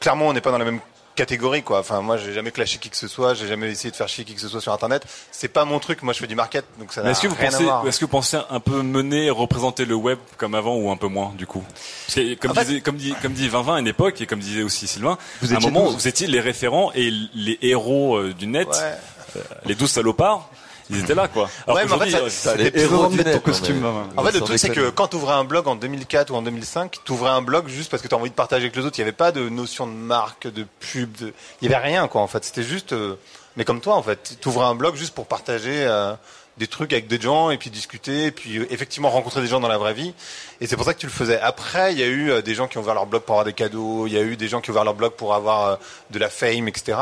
[0.00, 0.80] clairement, on n'est pas dans la même
[1.14, 1.80] catégorie quoi.
[1.80, 4.24] Enfin moi j'ai jamais clashé qui que ce soit, j'ai jamais essayé de faire chier
[4.24, 5.04] qui que ce soit sur internet.
[5.30, 7.34] C'est pas mon truc, moi je fais du market donc ça n'a est-ce que vous
[7.36, 7.86] rien à pensez, voir.
[7.86, 11.08] est-ce que vous pensez un peu mener, représenter le web comme avant ou un peu
[11.08, 11.62] moins du coup?
[12.06, 12.64] Parce que comme fait-
[12.96, 15.58] dit, comme dit Vinvin à une époque et comme disait aussi Sylvain, Vous à un
[15.60, 18.74] étiez moment vous étiez les référents et les héros euh, du net, Ouais.
[19.36, 20.48] euh, les douze salopards,
[20.90, 21.48] ils étaient là quoi.
[21.66, 22.86] Alors Ouais, mais en fait, ça- euh, c'était
[23.24, 24.04] net, ton costume, mais- maman.
[24.16, 26.42] En fait, le truc, c'est que quand tu ouvrais un blog en 2004 ou en
[26.42, 28.84] 2005, tu ouvrais un blog juste parce que tu as envie de partager avec les
[28.84, 28.98] autres.
[28.98, 31.10] Il n'y avait pas de notion de marque, de pub.
[31.18, 31.32] De...
[31.62, 32.44] Il n'y avait rien, quoi, en fait.
[32.44, 32.92] C'était juste.
[32.92, 33.14] euh,
[33.56, 34.36] Mais comme toi, en fait.
[34.40, 36.12] Tu ouvrais un blog juste pour partager euh,
[36.58, 39.60] des trucs avec des gens et puis discuter et puis euh, effectivement rencontrer des gens
[39.60, 40.12] dans la vraie vie.
[40.60, 41.40] Et c'est pour ça que tu le faisais.
[41.40, 43.44] Après, il y a eu euh, des gens qui ont ouvert leur blog pour avoir
[43.44, 44.06] des cadeaux.
[44.08, 45.76] Il y a eu des gens qui ont ouvert leur blog pour avoir euh,
[46.10, 46.98] de la fame, etc.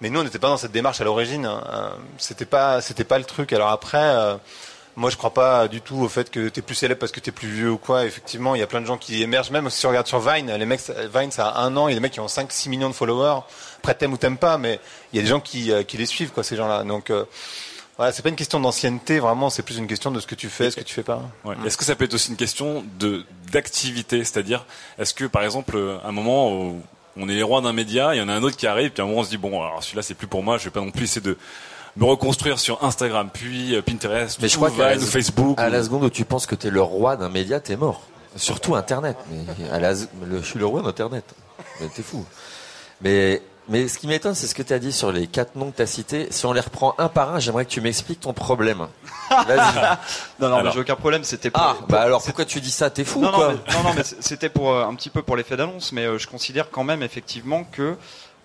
[0.00, 1.44] Mais nous, on n'était pas dans cette démarche à l'origine.
[1.46, 1.62] hein.
[1.72, 3.52] Euh, C'était pas, c'était pas le truc.
[3.52, 3.98] Alors après.
[3.98, 4.36] euh,
[4.96, 7.30] moi, je crois pas du tout au fait que t'es plus célèbre parce que t'es
[7.30, 8.04] plus vieux ou quoi.
[8.04, 9.50] Effectivement, il y a plein de gens qui émergent.
[9.50, 10.80] Même si tu regardes sur Vine, les mecs,
[11.14, 11.86] Vine, ça a un an.
[11.88, 13.40] Il y a des mecs qui ont 5-6 millions de followers.
[13.78, 14.80] Après, t'aimes ou t'aimes pas, mais
[15.12, 16.82] il y a des gens qui, euh, qui les suivent, quoi, ces gens-là.
[16.82, 17.24] Donc, euh,
[17.96, 19.48] voilà, c'est pas une question d'ancienneté, vraiment.
[19.48, 21.22] C'est plus une question de ce que tu fais, ce que tu fais pas.
[21.44, 21.54] Ouais.
[21.64, 24.64] Est-ce que ça peut être aussi une question de d'activité, c'est-à-dire
[24.98, 26.82] est-ce que par exemple euh, un moment où
[27.16, 29.00] on est les rois d'un média, il y en a un autre qui arrive, puis
[29.00, 30.70] à un moment on se dit bon alors celui-là c'est plus pour moi, je vais
[30.70, 31.36] pas non plus essayer de
[31.96, 35.58] me reconstruire sur Instagram, puis euh, Pinterest, Mais je crois Vine la- Facebook.
[35.58, 38.02] À la seconde où tu penses que t'es le roi d'un média, t'es mort.
[38.36, 39.16] Surtout Internet.
[39.28, 41.24] Mais à la, le- je suis le roi d'Internet.
[41.80, 42.24] Mais t'es fou.
[43.02, 45.70] Mais Mais ce qui m'étonne, c'est ce que tu as dit sur les quatre noms
[45.70, 46.26] que tu as cités.
[46.30, 48.88] Si on les reprend un par un, j'aimerais que tu m'expliques ton problème.
[49.30, 49.96] Vas-y.
[50.40, 50.72] Non, non, mais Alors.
[50.72, 51.22] j'ai aucun problème.
[51.22, 52.90] C'était pour- Ah, pour- bah alors pourquoi tu dis ça?
[52.90, 55.10] T'es fou non, quoi non, mais, non, non, mais c- c'était pour euh, un petit
[55.10, 57.94] peu pour l'effet d'annonce, mais euh, je considère quand même effectivement que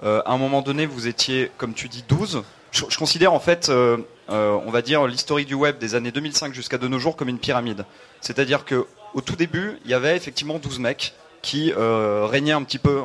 [0.04, 2.43] euh, à un moment donné vous étiez, comme tu dis, 12.
[2.71, 3.97] Je, je considère en fait, euh,
[4.30, 7.30] euh, on va dire l'historique du web des années 2005 jusqu'à de nos jours comme
[7.30, 7.86] une pyramide.
[8.21, 12.63] C'est-à-dire que au tout début, il y avait effectivement 12 mecs qui euh, régnaient un
[12.63, 13.01] petit peu.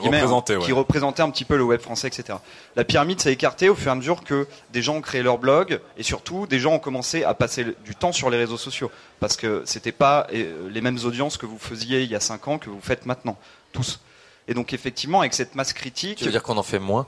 [0.00, 0.64] Qui hein, représentaient, ouais.
[0.64, 2.38] qui représentaient un petit peu le web français, etc.
[2.76, 5.38] La pyramide s'est écartée au fur et à mesure que des gens ont créé leur
[5.38, 8.90] blog et surtout des gens ont commencé à passer du temps sur les réseaux sociaux
[9.20, 12.48] parce que c'était pas euh, les mêmes audiences que vous faisiez il y a 5
[12.48, 13.36] ans que vous faites maintenant,
[13.72, 14.00] tous.
[14.48, 17.06] Et donc effectivement avec cette masse critique, Tu veux dire qu'on en fait moins?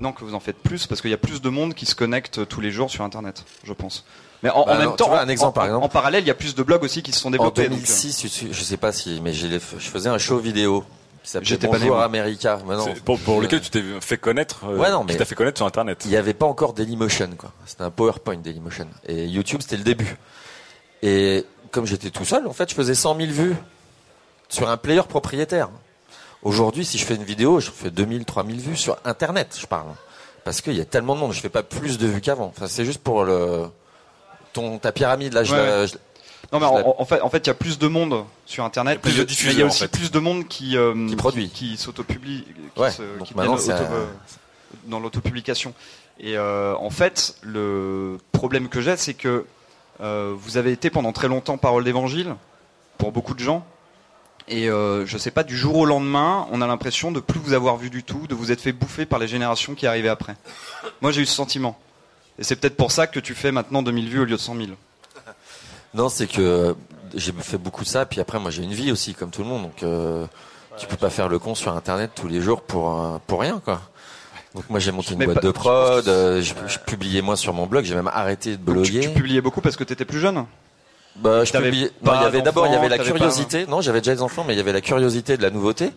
[0.00, 1.94] Non que vous en faites plus parce qu'il y a plus de monde qui se
[1.96, 4.04] connecte tous les jours sur internet, je pense.
[4.44, 5.84] Mais en, Bah en même non, temps, vois, en- un exemple, en, par exemple.
[5.84, 7.62] en parallèle, il y a plus de blogs aussi qui se sont En développés.
[7.62, 9.48] donc, euh, 2006, tu- tu- je sais pas si, mais je
[9.80, 10.84] faisais un show vidéo
[11.28, 12.00] qui s'appelait J'étais pas né, Bonjour.
[12.00, 12.58] America.
[12.84, 15.34] C'est Pour, pour lequel tu t'es fait connaître, euh, Ouais, non, qui mais- t'a fait
[15.34, 16.02] connaître sur Internet.
[16.06, 17.52] Il n'y avait pas encore Dailymotion, quoi.
[17.66, 18.88] C'était un PowerPoint Dailymotion.
[19.06, 20.16] Et YouTube, c'était le début.
[21.02, 23.56] Et comme j'étais tout seul, en fait, je faisais 100 000 vues
[24.48, 25.68] sur un player propriétaire.
[26.42, 29.88] Aujourd'hui, si je fais une vidéo, je fais 2000, 3000 vues sur Internet, je parle.
[30.44, 32.46] Parce qu'il y a tellement de monde, je fais pas plus de vues qu'avant.
[32.56, 33.66] Enfin, c'est juste pour le,
[34.52, 35.86] ton, ta pyramide, là, je Ouais, la- ouais.
[35.88, 35.96] je-
[36.52, 39.00] Non mais en, en fait, en fait, il y a plus de monde sur Internet.
[39.04, 39.88] il y a- diffuseurs, il y a en aussi fait.
[39.88, 41.48] plus de monde qui euh, Qui produit.
[41.50, 44.06] qui, qui s'autopublie, qui, Ouais, se- donc qui maintenant, deviennent c'est auto- un- euh,
[44.86, 45.74] dans l'autopublication.
[46.20, 49.44] Et euh, en fait, le problème que j'ai, c'est que
[50.00, 52.34] euh, vous avez été pendant très longtemps parole d'évangile
[52.96, 53.64] pour beaucoup de gens.
[54.50, 57.76] Et je sais pas, du jour au lendemain, on a l'impression de plus vous avoir
[57.76, 60.36] vu du tout, de vous être fait bouffer par les générations qui arrivaient après.
[61.02, 61.78] Moi, j'ai eu ce sentiment.
[62.38, 64.56] Et c'est peut-être pour ça que tu fais maintenant 2000 vues au lieu de 100
[64.56, 64.68] 000.
[65.94, 66.74] Non, c'est que
[67.14, 69.48] j'ai fait beaucoup de ça, puis après moi j'ai une vie aussi comme tout le
[69.48, 70.26] monde, donc euh,
[70.76, 73.60] tu peux pas faire le con sur internet tous les jours pour euh, pour rien
[73.64, 73.80] quoi.
[74.54, 77.36] Donc moi j'ai monté une Mais boîte pas- de prod, euh, je, je publiais moins
[77.36, 79.00] sur mon blog, j'ai même arrêté de tu, bloguer.
[79.00, 80.44] tu publiais beaucoup parce que tu étais plus jeune?
[81.16, 81.90] Bah, je publiais.
[82.04, 83.66] Non, il y avait d'abord il y avait la curiosité.
[83.66, 85.90] Non, j'avais déjà des enfants, mais il y avait la curiosité de la nouveauté.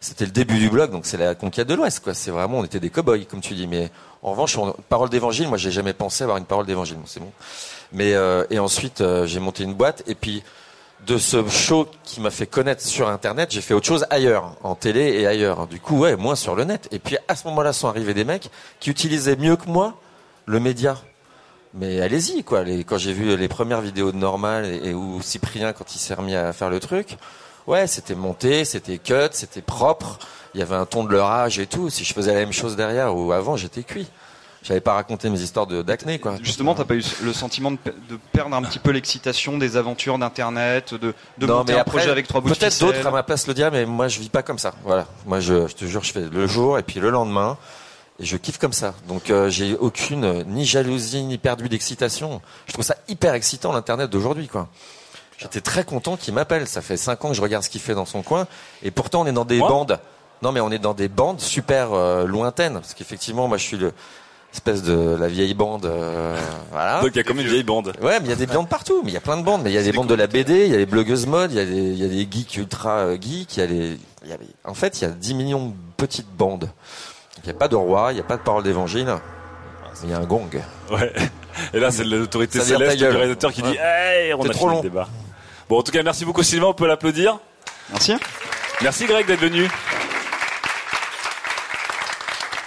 [0.00, 2.14] C'était le début du blog, donc c'est la conquête de l'Ouest, quoi.
[2.14, 3.66] C'est vraiment, on était des cow-boys, comme tu dis.
[3.68, 3.90] Mais
[4.22, 6.96] en revanche, on- parole d'évangile, moi, j'ai jamais pensé avoir une parole d'évangile.
[6.96, 7.30] Bon, c'est bon.
[7.92, 10.42] Mais euh, et ensuite, euh, j'ai monté une boîte, et puis
[11.06, 14.74] de ce show qui m'a fait connaître sur Internet, j'ai fait autre chose ailleurs, en
[14.74, 15.66] télé et ailleurs.
[15.66, 16.88] Du coup, ouais, moins sur le net.
[16.92, 18.50] Et puis à ce moment-là, sont arrivés des mecs
[18.80, 19.94] qui utilisaient mieux que moi
[20.46, 20.96] le média.
[21.74, 22.62] Mais allez-y, quoi.
[22.62, 25.98] Les, quand j'ai vu les premières vidéos de Normal et, et où Cyprien, quand il
[25.98, 27.16] s'est remis à faire le truc,
[27.66, 30.18] ouais, c'était monté, c'était cut, c'était propre.
[30.54, 31.90] Il y avait un ton de leur âge et tout.
[31.90, 34.08] Si je faisais la même chose derrière ou avant, j'étais cuit.
[34.62, 36.36] J'avais pas raconté mes histoires de d'acné, quoi.
[36.42, 39.76] Justement, t'as pas eu le sentiment de, pe- de perdre un petit peu l'excitation des
[39.76, 42.78] aventures d'Internet, de, de Non, monter mais un après, projet avec trois bouts de Peut-être
[42.78, 44.72] d'autres à ma place le diraient, mais moi je vis pas comme ça.
[44.84, 45.06] Voilà.
[45.26, 47.58] Moi je, je te jure, je fais le jour et puis le lendemain.
[48.20, 48.94] Et je kiffe comme ça.
[49.08, 52.40] Donc euh, j'ai aucune euh, ni jalousie ni perdu d'excitation.
[52.66, 54.68] Je trouve ça hyper excitant l'internet d'aujourd'hui, quoi.
[55.38, 56.68] J'étais très content qu'il m'appelle.
[56.68, 58.46] Ça fait cinq ans que je regarde ce qu'il fait dans son coin.
[58.84, 59.68] Et pourtant on est dans des Moi?
[59.68, 59.98] bandes.
[60.42, 62.74] Non mais on est dans des bandes super euh, lointaines.
[62.74, 63.92] Parce qu'effectivement, moi je suis le
[64.52, 65.86] espèce de la vieille bande.
[65.86, 66.36] euh,
[66.70, 67.00] voilà.
[67.00, 67.92] Donc il y a comme une vieille bande.
[68.02, 69.00] Ouais, mais il y a des bandes partout.
[69.04, 69.62] Mais il y a plein de bandes.
[69.64, 71.52] Mais il y a des bandes de la BD, il y a les blogueuses mode,
[71.52, 73.66] il y a des, il y a des geeks ultra euh, geeks, il y a
[73.66, 76.68] les, il y a les- en fait, il y a 10 millions de petites bandes.
[77.44, 79.06] Il n'y a pas de roi, il n'y a pas de parole d'évangile.
[79.06, 80.48] mais Il y a un gong.
[80.90, 81.12] Ouais.
[81.74, 83.16] Et là, c'est l'autorité céleste du gueule.
[83.16, 83.76] réalisateur qui dit.
[83.80, 84.76] Hey, on a trop fini long.
[84.76, 85.08] le débat.
[85.68, 87.38] Bon, en tout cas, merci beaucoup Sylvain, on peut l'applaudir.
[87.90, 88.14] Merci.
[88.82, 89.68] Merci Greg d'être venu.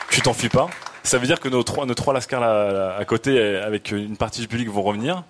[0.10, 0.69] Tu t'enfuis pas
[1.06, 3.91] Ça veut dire que nos trois, nos trois lascars là, là, à côté, euh, avec
[3.91, 5.24] une partie du public, vont revenir.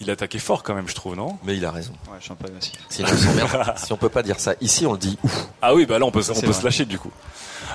[0.00, 1.38] Il a attaqué fort quand même, je trouve, non?
[1.42, 1.92] Mais il a raison.
[2.06, 2.74] Ouais, je suis un peu agressif.
[2.88, 3.74] Sinon, ils s'emmerdent.
[3.76, 5.46] si on peut pas dire ça ici, on le dit ouf.
[5.60, 7.10] Ah oui, bah là on peut, on se lâcher du coup.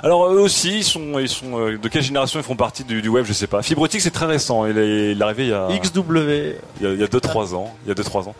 [0.01, 3.01] Alors eux aussi, ils sont, ils sont euh, de quelle génération ils font partie du,
[3.01, 3.61] du web, je sais pas.
[3.61, 5.99] Fibrotique c'est très récent, il est, il est arrivé il y a XW.
[6.79, 8.35] il y a, il y a deux trois ans, il y a deux trois ans.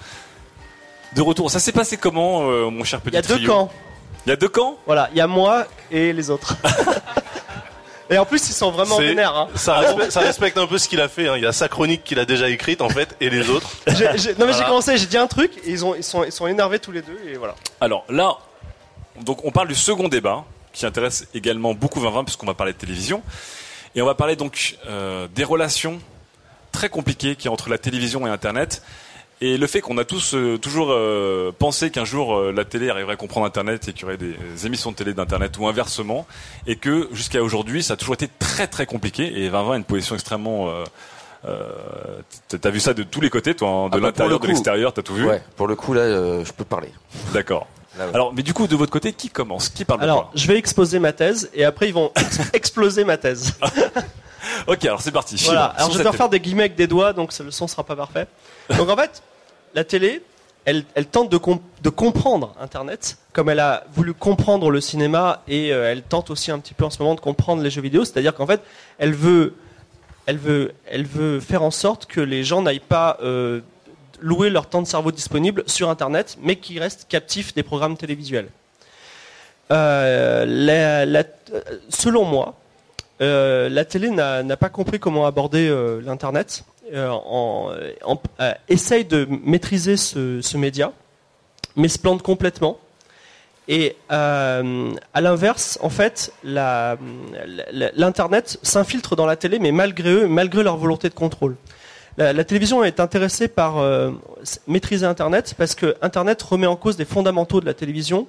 [1.16, 3.50] De retour, ça s'est passé comment, euh, mon cher petit Il y a deux trio?
[3.52, 3.72] camps.
[4.26, 4.78] Il y a deux camps?
[4.86, 6.56] Voilà, il y a moi et les autres.
[8.10, 9.36] et en plus, ils sont vraiment vénères.
[9.36, 9.48] Hein.
[9.56, 11.28] Ça, respecte, ça respecte un peu ce qu'il a fait.
[11.28, 11.38] hein.
[11.38, 13.70] Il y a sa chronique qu'il a déjà écrite en fait, et les autres.
[14.40, 16.48] Non mais j'ai commencé, j'ai dit un truc, et ils, ont, ils, sont, ils sont
[16.48, 17.56] énervés tous les deux, et voilà.
[17.82, 18.38] Alors là,
[19.22, 22.78] donc on parle du second débat qui intéresse également beaucoup 2020 puisqu'on va parler de
[22.78, 23.22] télévision
[23.96, 26.00] et on va parler donc euh, des relations
[26.72, 28.82] très compliquées qu'il y a entre la télévision et Internet
[29.46, 32.90] et le fait qu'on a tous euh, toujours euh, pensé qu'un jour euh, la télé
[32.90, 36.26] arriverait à comprendre Internet et qu'il y aurait des émissions de télé d'Internet ou inversement
[36.68, 39.84] et que jusqu'à aujourd'hui ça a toujours été très très compliqué et 2020 a une
[39.84, 40.84] position extrêmement euh,
[41.46, 44.44] euh, t'as vu ça de tous les côtés toi hein, de Ah bah, l'intérieur le
[44.44, 46.90] de l'extérieur t'as tout vu Ouais, pour le coup, là, euh, je peux parler.
[47.34, 47.68] D'accord.
[47.98, 48.16] Là, ouais.
[48.16, 49.68] Alors, mais du coup, de votre côté, qui commence?
[49.70, 53.18] Qui parle Alors, je vais exposer ma thèse et après ils vont ex- exploser ma
[53.18, 53.54] thèse.
[54.68, 55.36] Ok, alors c'est parti.
[55.46, 55.66] Voilà.
[55.66, 58.28] Alors je vais faire des guillemets avec des doigts, donc le son sera pas parfait.
[58.78, 59.22] Donc en fait,
[59.74, 60.22] la télé,
[60.66, 65.74] elle, tente de, com- de comprendre Internet, comme elle a voulu comprendre le cinéma, et
[65.74, 68.06] euh, elle tente aussi un petit peu en ce moment de comprendre les jeux vidéo.
[68.06, 68.62] C'est-à-dire qu'en fait,
[68.98, 69.54] elle veut,
[71.42, 73.60] faire en sorte que les gens n'aillent pas euh,
[74.22, 78.48] louer leur temps de cerveau disponible sur Internet, mais qu'ils restent captifs des programmes télévisuels.
[79.72, 80.46] Euh,
[81.90, 82.56] selon moi,
[83.20, 85.74] la télé n'a pas compris comment aborder
[86.06, 86.64] l'Internet.
[86.92, 87.72] Euh, en,
[88.04, 90.92] en- euh, essaye de maîtriser ce, média,
[91.78, 92.78] mais se plante complètement.
[93.70, 100.62] Et euh, à l'inverse, en fait, l'Internet s'infiltre dans la télé, mais malgré eux, malgré
[100.62, 101.56] leur volonté de contrôle.
[102.18, 104.12] La, télévision est intéressée par euh,
[104.68, 108.28] maîtriser Internet parce que Internet remet en cause des fondamentaux de la télévision,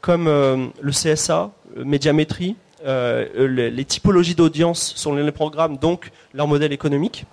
[0.00, 6.48] comme euh, le CSA, le médiamétrie, euh, les typologies d'audience sur les programmes, donc leur
[6.48, 7.24] modèle économique,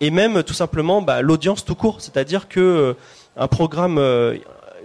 [0.00, 2.94] et même tout simplement bah, l'audience tout court, c'est-à-dire que euh,
[3.36, 4.36] un programme, euh,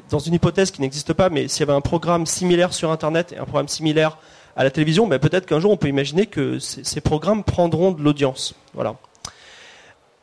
[0.10, 3.34] dans une hypothèse qui n'existe pas, mais s'il y avait un programme similaire sur Internet
[3.34, 4.18] et un programme similaire
[4.56, 8.02] à la télévision, bah, peut-être qu'un jour on peut imaginer que ces, programmes prendront de
[8.02, 8.54] l'audience.
[8.74, 8.96] Voilà.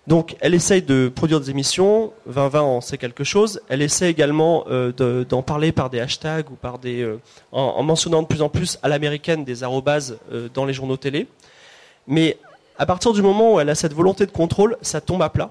[0.07, 2.13] Donc, elle essaye de produire des émissions.
[2.25, 3.61] 2020 en sait quelque chose.
[3.69, 7.21] Elle essaie également euh, de- d'en parler par des hashtags ou par des, euh,
[7.53, 10.97] en, en mentionnant de plus en plus à l'américaine des arrobases euh, dans les journaux
[10.97, 11.27] télé.
[12.07, 12.39] Mais
[12.79, 15.51] à partir du moment où elle a cette volonté de contrôle, ça tombe à plat.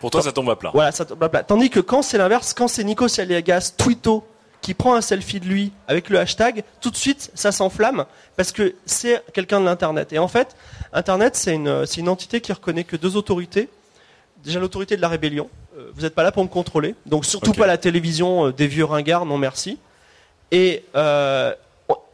[0.00, 0.70] Pour toi, ça tombe à plat.
[0.72, 1.42] Voilà, ça tombe à plat.
[1.42, 4.24] Tandis que quand c'est l'inverse, quand c'est Nico Saliagas, Twito,
[4.60, 8.04] qui prend un selfie de lui avec le hashtag, tout de suite, ça s'enflamme
[8.36, 10.12] parce que c'est quelqu'un de l'Internet.
[10.12, 10.56] Et en fait,
[10.92, 13.68] Internet, c'est une, c'est une entité qui reconnaît que deux autorités.
[14.44, 15.48] Déjà l'autorité de la rébellion.
[15.76, 16.94] Euh, vous n'êtes pas là pour me contrôler.
[17.06, 19.78] Donc surtout pas la télévision euh, des vieux ringards, non merci.
[20.50, 21.54] Et euh,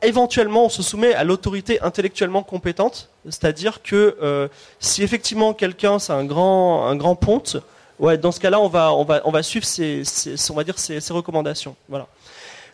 [0.07, 3.09] éventuellement, on se soumet à l'autorité intellectuellement compétente.
[3.25, 4.49] C'est-à-dire que euh,
[4.81, 7.57] si effectivement quelqu'un, c'est un grand, un grand ponte,
[7.99, 10.65] ouais, dans ce cas-là, on va, on va, on va suivre ses, ses- on va
[10.65, 11.77] dire ses, ses recommandations.
[11.89, 12.07] Voilà.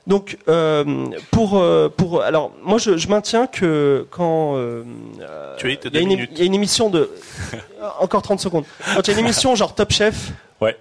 [0.06, 4.82] Donc, euh, pour, euh, pour, alors, moi, je, je maintiens que quand euh,
[5.62, 7.10] il y, y a une émission de,
[8.00, 8.64] encore 30 secondes.
[8.94, 10.76] Quand il y a une émission genre Top Chef, Ouais.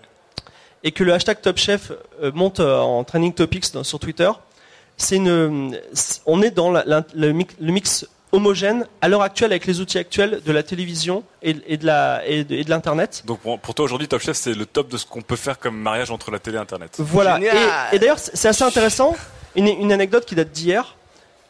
[0.84, 1.92] et que le hashtag Top Chef
[2.34, 4.30] monte en trending topics sur Twitter,
[5.00, 5.80] c'est une,
[6.28, 9.80] on est dans la- la- le, mix, le mix homogène à l'heure actuelle avec les
[9.82, 13.24] outils actuels de la télévision et, et de la et de, et de l'internet.
[13.26, 15.58] Donc pour, pour toi aujourd'hui, Top Chef, c'est le top de ce qu'on peut faire
[15.58, 16.92] comme mariage entre la télé et Internet.
[17.00, 17.40] Voilà.
[17.92, 19.16] Et, et d'ailleurs, c'est c'est assez intéressant.
[19.56, 20.96] Une, une anecdote qui date d'hier.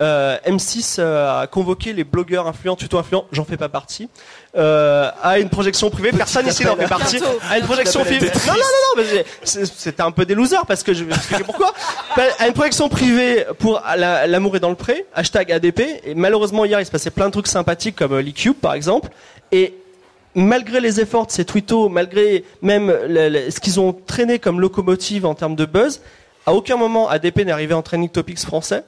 [0.01, 4.07] Euh, M6 euh, a convoqué les blogueurs influents, tuto influents, j'en fais pas partie,
[4.55, 6.11] euh, à une projection privée.
[6.13, 7.17] Personne ici n'en fait partie.
[7.19, 7.37] Bientôt.
[7.49, 8.27] À une projection privée.
[8.47, 8.59] Non, non,
[8.97, 11.73] non, non, c'était un peu des losers parce que je vais expliquer pourquoi.
[12.39, 15.81] À une projection privée pour la- l'amour est dans le pré, hashtag ADP.
[16.05, 19.09] Et malheureusement hier il se passait plein de trucs sympathiques comme euh, l'E-Cube par exemple.
[19.51, 19.73] Et
[20.33, 24.61] malgré les efforts de ces twittos, malgré même le- le- ce qu'ils ont traîné comme
[24.61, 25.99] locomotive en termes de buzz,
[26.45, 28.83] à aucun moment ADP n'est arrivé en training topics français.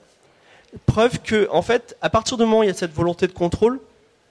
[0.86, 3.34] Preuve que, en fait, à partir du moment où il y a cette volonté de
[3.34, 3.80] contrôle,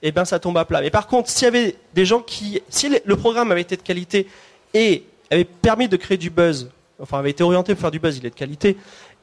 [0.01, 0.81] eh ben ça tombe à plat.
[0.81, 3.81] Mais par contre, s'il y avait des gens qui, si le- programme avait été de
[3.83, 4.27] qualité
[4.73, 8.17] et avait permis de créer du buzz, enfin avait été orienté pour faire du buzz,
[8.17, 8.77] il est de qualité,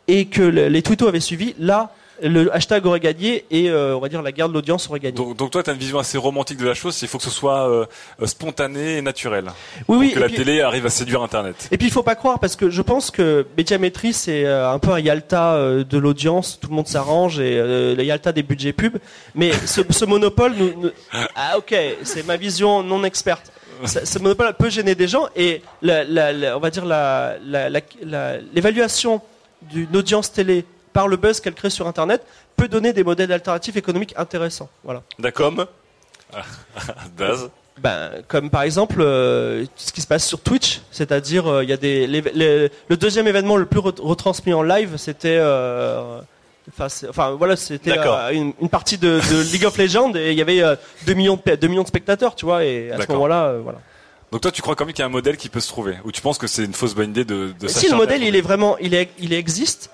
[0.07, 4.01] et que le- les twittos avaient suivi, là, le hashtag aurait gagné et euh, on
[4.01, 5.15] va dire la guerre de l'audience aurait gagné.
[5.17, 6.99] Donc, donc toi, tu as une vision assez romantique de la chose.
[7.03, 7.87] Il faut que ce soit euh,
[8.21, 9.45] euh, spontané et naturel.
[9.47, 11.69] Oui, Pour oui, que la puis- télé arrive à séduire Internet.
[11.71, 14.79] Et puis il faut pas croire parce que je pense que médiamétrie c'est euh, un
[14.79, 18.43] peu un Yalta euh, de l'audience, tout le monde s'arrange et euh, le Yalta des
[18.43, 18.97] budgets pub.
[19.35, 20.91] Mais ce, ce monopole, nous, nous-
[21.37, 23.53] ah ok, c'est ma vision non experte.
[23.85, 27.37] Ce, ce monopole peut gêner des gens et la, la- la- on va dire la-
[27.47, 29.21] la- la- la- l'évaluation
[29.63, 30.65] d'une audience télé
[30.99, 32.21] par le buzz qu'elle crée sur Internet
[32.57, 34.69] peut donner des modèles alternatifs économiques intéressants.
[34.83, 35.01] Voilà.
[35.21, 35.53] D'accord
[37.17, 41.71] Daz Ben, comme par exemple euh, ce qui se passe sur Twitch, c'est-à-dire euh, il
[41.71, 45.39] y a des les- les- le deuxième événement le plus re- retransmis en live, c'était
[45.41, 46.19] euh,
[46.77, 47.93] enfin, voilà, c'était
[48.33, 50.75] une, une partie de, de League of Legends et il y avait euh,
[51.07, 53.79] 2 millions de, pe- 2 millions de spectateurs, tu vois, et à ce moment-là, voilà.
[54.33, 55.95] Donc toi, tu crois quand même qu'il y a un modèle qui peut se trouver?
[56.05, 58.35] Ou tu penses que c'est une fausse bonne idée de, de si le modèle il
[58.35, 59.91] est vraiment il est il existe,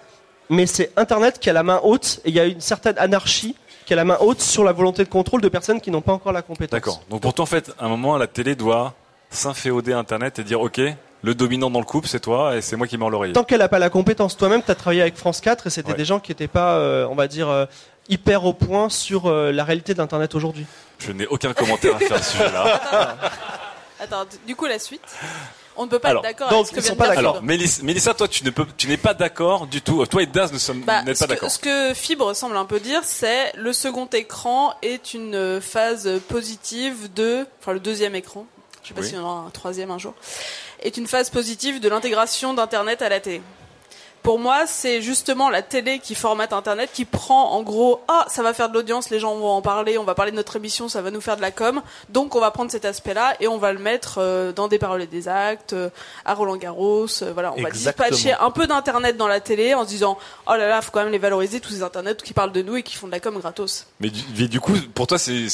[0.51, 3.57] mais c'est Internet qui a la main haute et il y a une certaine anarchie
[3.87, 6.13] qui a la main haute sur la volonté de contrôle de personnes qui n'ont pas
[6.13, 6.71] encore la compétence.
[6.73, 7.03] D'accord.
[7.11, 8.95] Donc pour toi, en fait, à un moment, la télé doit
[9.31, 10.81] s'inféoder à Internet et dire, OK,
[11.23, 13.33] le dominant dans le couple, c'est toi et c'est moi qui mets l'oreiller.
[13.35, 15.91] Tant qu'elle n'a pas la compétence, toi-même, tu as travaillé avec France 4 et c'était
[15.93, 15.97] Ouais.
[15.97, 17.67] des gens qui n'étaient pas, euh, on va dire, euh,
[18.09, 20.67] hyper au point sur euh, la réalité d'Internet aujourd'hui.
[20.99, 23.17] Je n'ai aucun commentaire à faire à ce sujet-là.
[24.01, 25.01] Attends, du coup, la suite?
[25.77, 26.99] On ne peut pas Alors, être d'accord donc, avec ce que ils vient sont de
[26.99, 27.31] pas dire d'accord.
[27.37, 27.43] Alors,
[27.83, 30.05] Mélissa, toi, tu ne peux, tu n'es pas d'accord du tout.
[30.07, 31.51] Toi et Daz ne sommes, Bah, n'êtes pas d'accord.
[31.51, 37.13] ce que Fibre semble un peu dire, c'est le second écran est une phase positive
[37.15, 38.47] de, enfin le deuxième écran,
[38.83, 39.07] je sais pas Oui.
[39.09, 40.15] s'il y en aura un troisième un jour,
[40.83, 43.43] est une phase positive de l'intégration d'Internet à la télé.
[44.25, 48.43] Pour moi, c'est justement la télé qui formate Internet, qui prend en gros, ah, ça
[48.43, 50.89] va faire de l'audience, les gens vont en parler, on va parler de notre émission,
[50.89, 53.59] ça va nous faire de la com, donc on va prendre cet aspect-là et on
[53.59, 55.91] va le mettre euh, dans des paroles et des actes, euh,
[56.25, 58.05] à Roland Garros, euh, voilà, on Exactement.
[58.05, 60.91] va dispatcher un peu d'Internet dans la télé en se disant, oh là là, faut
[60.91, 63.13] quand même les valoriser, tous ces Internets qui parlent de nous et qui font de
[63.13, 63.87] la com gratos.
[64.01, 65.49] Mais du, mais du coup, pour toi, c'est,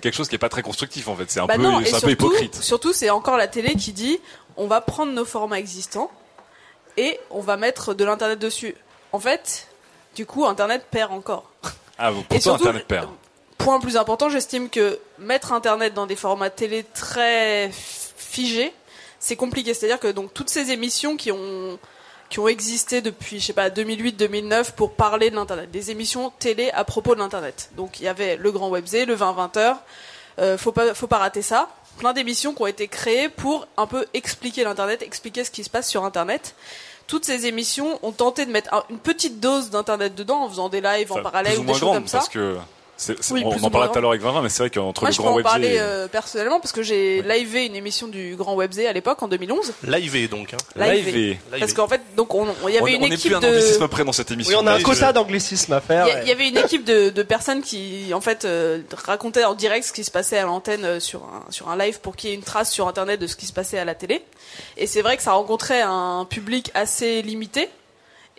[0.00, 1.26] quelque chose qui est pas très constructif, en fait.
[1.28, 2.56] C'est un Bah peu, non, et un peu hypocrite.
[2.56, 4.18] surtout, c'est encore la télé qui dit
[4.56, 6.10] on va prendre nos formats existants
[6.98, 8.74] et on va mettre de l'internet dessus.
[9.12, 9.68] En fait,
[10.16, 11.50] du coup, internet perd encore.
[11.96, 13.08] Ah, pour Et toi, surtout, Internet perd.
[13.56, 18.72] Point plus important, j'estime que mettre internet dans des formats télé très figés,
[19.18, 19.74] c'est compliqué.
[19.74, 21.78] C'est-à-dire que donc toutes ces émissions qui ont
[22.28, 26.70] qui ont existé depuis, je sais pas, 2008-2009 pour parler de l'internet, des émissions télé
[26.72, 27.70] à propos de l'internet.
[27.76, 29.78] Donc il y avait le Grand Webzé, le 20-20 heures,
[30.38, 31.68] euh, faut pas faut pas rater ça.
[31.98, 35.70] Plein d'émissions qui ont été créées pour un peu expliquer l'internet, expliquer ce qui se
[35.70, 36.54] passe sur internet.
[37.08, 40.68] Toutes ces émissions ont tenté de mettre un- une petite dose d'internet dedans en faisant
[40.68, 42.18] des lives en Enfin, parallèle plus ou ou des moins choses grande, comme ça.
[42.18, 42.56] parce que
[42.98, 44.64] c'est, c'est- Oui, on, plus on en parlait tout à l'heure avec Vincent, mais c'est
[44.64, 47.22] vrai qu'entre Moi, le je peux grand en web parler euh, personnellement parce que j'ai
[47.22, 49.72] livé une émission du Grand Webzé à l'époque en 2011.
[49.84, 50.52] Live donc.
[50.52, 50.56] Hein.
[50.76, 51.38] Live.
[51.58, 53.36] Parce qu'en fait, donc on, on- il y avait on, une on n'est équipe plus
[53.36, 53.46] un de.
[53.46, 54.58] anglicisme près dans cette émission.
[54.58, 56.06] Oui, on a un Oui, quota je- d'anglicisme à faire.
[56.06, 58.80] Il y, a- il y avait une équipe de, de personnes qui, en fait, euh,
[59.06, 62.00] racontaient en direct ce qui se passait à l'antenne euh, sur un, sur un live
[62.00, 63.94] pour qu'il y ait une trace sur Internet de ce qui se passait à la
[63.94, 64.22] télé.
[64.76, 67.68] Et c'est vrai que ça rencontrait un public assez limité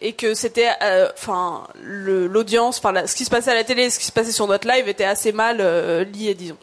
[0.02, 3.90] et que c'était, euh, enfin, l'audience, enfin, ce qui se passait à la télé et
[3.90, 6.58] ce qui se passait sur notre live était assez mal euh, lié, disons.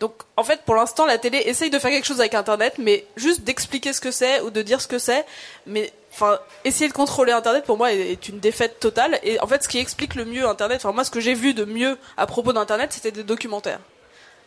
[0.00, 3.06] Donc, en fait, pour l'instant, la télé essaye de faire quelque chose avec Internet, mais
[3.16, 5.24] juste d'expliquer ce que c'est ou de dire ce que c'est,
[5.66, 9.18] mais enfin, essayer de contrôler Internet pour moi est une défaite totale.
[9.22, 11.54] Et en fait, ce qui explique le mieux Internet, enfin moi, ce que j'ai vu
[11.54, 13.80] de mieux à propos d'Internet, c'était des documentaires.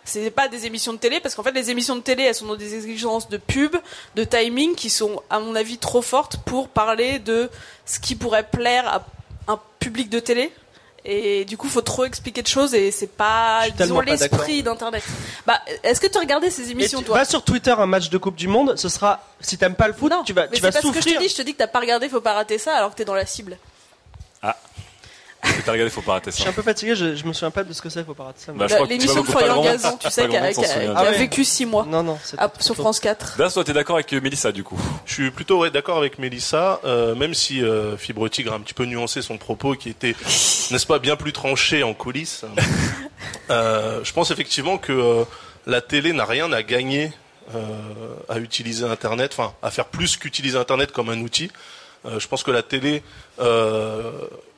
[0.08, 2.46] C'est pas des émissions de télé parce qu'en fait les émissions de télé elles sont
[2.46, 3.76] dans des exigences de pub,
[4.16, 7.50] de timing qui sont à mon avis trop fortes pour parler de
[7.86, 9.06] ce qui pourrait plaire à
[9.52, 10.52] un public de télé.
[11.10, 15.04] Et du coup, faut trop expliquer de choses et c'est pas, disons, l'esprit d'internet.
[15.46, 17.20] Bah, est-ce que tu as regardé ces émissions, tu toi?
[17.20, 19.94] vas sur Twitter un match de Coupe du Monde, ce sera si t'aimes pas le
[19.94, 21.30] foot, Non, tu vas mais tu vas c'est pas ce que je te dis.
[21.30, 23.14] Je te dis que t'as pas regardé, faut pas rater ça, alors que t'es dans
[23.14, 23.58] la cible.
[24.44, 24.48] Si
[25.66, 27.64] t'as regardé, faut pas rater Je suis un peu fatigué, je, je me souviens pas
[27.64, 28.52] de ce que c'est, faut pas rater ça.
[28.54, 30.36] mais- Bah, je La- crois que tu L'émission de Florian grand- Gazan, tu sais, qui
[30.36, 30.88] a, monde s'en qui a- souvient.
[30.90, 31.18] qui Ah ouais.
[31.18, 33.36] vécu six mois Non, non, c'est à- sur France 4.
[33.38, 34.80] Daz, toi, t'es d'accord avec Mélissa, du coup?
[35.06, 38.60] Je suis plutôt ouais, d'accord avec Mélissa, euh, même si euh, Fibre Tigre a un
[38.62, 40.16] petit peu nuancé son propos, qui était,
[40.72, 42.44] n'est-ce pas, bien plus tranché en coulisses.
[43.50, 45.24] Euh, je pense effectivement que euh,
[45.66, 47.12] la télé n'a rien à gagner
[47.56, 47.60] euh,
[48.30, 51.50] à utiliser Internet, enfin à faire plus qu'utiliser Internet comme un outil.
[52.06, 53.04] Euh, je pense que la télé
[53.40, 54.12] euh,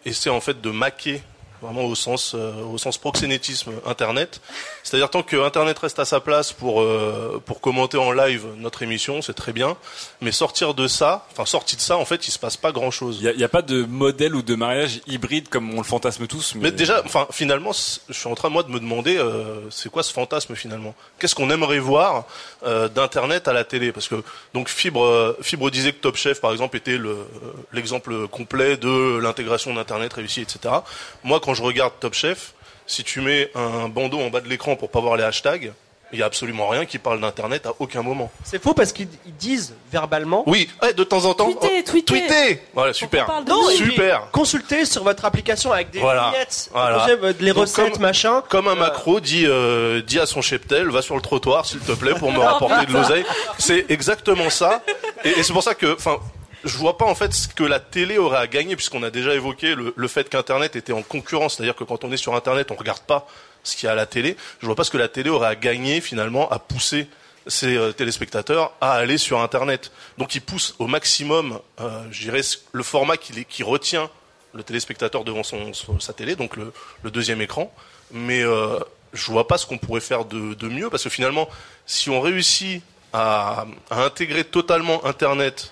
[0.05, 1.21] essaie en fait de maquer
[1.61, 4.41] vraiment au sens euh, au sens proxénétisme Internet.
[4.83, 8.83] C'est-à-dire tant que Internet reste à sa place pour euh, pour commenter en live notre
[8.83, 9.77] émission, c'est très bien.
[10.21, 13.19] Mais sortir de ça, enfin sorti de ça, en fait, il se passe pas grand-chose.
[13.21, 16.55] Il n'y a, pas de modèle ou de mariage hybride comme on le fantasme tous.
[16.55, 19.89] Mais, Mais déjà, enfin, finalement, je suis en train moi de me demander, euh, c'est
[19.89, 20.95] quoi ce fantasme finalement?
[21.19, 22.25] Qu'est-ce qu'on aimerait voir
[22.63, 23.91] euh, d'internet à la télé?
[23.91, 27.25] Parce que donc Fibre, euh, Fibre disait que Top Chef, par exemple, était le, euh,
[27.73, 30.75] l'exemple complet de l'intégration d'internet réussie, etc.
[31.23, 32.53] Moi, quand je regarde Top Chef,
[32.87, 35.71] si tu mets un bandeau en bas de l'écran pour pas voir les hashtags,
[36.11, 38.31] il y a absolument rien qui parle d'internet à aucun moment.
[38.43, 40.43] C'est faux parce qu'ils ils disent verbalement.
[40.47, 41.45] Oui, ouais, de temps en temps.
[41.51, 42.03] Tweeter, tweeter.
[42.27, 43.27] Tweeter Voilà, super.
[43.47, 44.31] Non, Super.
[44.31, 46.31] Consultez sur votre application avec des Voilà.
[46.31, 46.97] vignettes, Voilà.
[46.97, 48.41] projets, les Donc, recettes, comme- machin.
[48.49, 51.91] Comme un macro dit, euh, dit à son cheptel, va sur le trottoir, s'il te
[51.91, 53.25] plaît, pour me rapporter de l'oseille.
[53.59, 54.81] C'est exactement ça.
[55.23, 56.17] Et, et c'est pour ça que, enfin,
[56.63, 59.33] je vois pas en fait ce que la télé aurait à gagner, puisqu'on a déjà
[59.33, 62.71] évoqué le, le fait qu'Internet était en concurrence, c'est-à-dire que quand on est sur Internet,
[62.71, 63.27] on regarde pas
[63.63, 64.35] ce qu'il y a à la télé.
[64.59, 67.07] Je vois pas ce que la télé aurait à gagner finalement à pousser
[67.47, 69.91] ses euh, téléspectateurs à aller sur Internet.
[70.17, 72.41] Donc ils poussent au maximum, euh, je dirais,
[72.71, 74.09] le format qui, qui retient
[74.53, 77.73] le téléspectateur devant son, son- sa télé, donc le, le deuxième écran.
[78.11, 78.79] Mais euh,
[79.13, 81.47] je vois pas ce qu'on pourrait faire de, de mieux, parce que finalement,
[81.85, 85.71] si on réussit à, à intégrer totalement Internet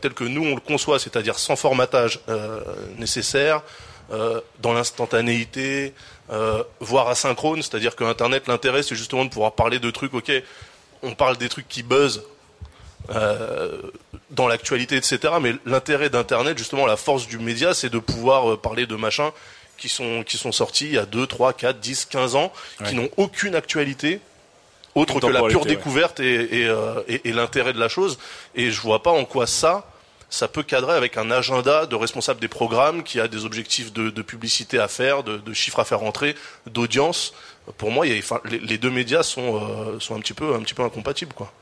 [0.00, 2.60] tel que nous on le conçoit, c'est-à-dire sans formatage euh,
[2.98, 3.62] nécessaire,
[4.12, 5.92] euh, dans l'instantanéité,
[6.30, 10.30] euh, voire asynchrone, c'est-à-dire que Internet, l'intérêt, c'est justement de pouvoir parler de trucs, ok,
[11.02, 12.22] on parle des trucs qui buzzent
[13.10, 13.80] euh,
[14.30, 15.34] dans l'actualité, etc.
[15.40, 19.30] Mais l'intérêt d'Internet, justement, la force du média, c'est de pouvoir euh, parler de machins
[19.78, 22.88] qui sont, qui sont sortis il y a 2, 3, 4, 10, 15 ans, Ouais.
[22.88, 24.20] qui n'ont aucune actualité
[24.96, 25.66] autre que la pure ouais.
[25.68, 28.18] découverte et, et, euh, et- et l'intérêt de la chose.
[28.54, 29.86] Et je vois pas en quoi ça,
[30.28, 34.10] ça peut cadrer avec un agenda de responsable des programmes qui a des objectifs de,
[34.10, 36.34] de publicité à faire, de, de chiffres à faire rentrer,
[36.66, 37.32] d'audience.
[37.78, 40.34] Pour moi, il y a- enfin, les, les deux médias sont, euh, sont un petit
[40.34, 41.52] peu, un petit peu incompatibles, quoi.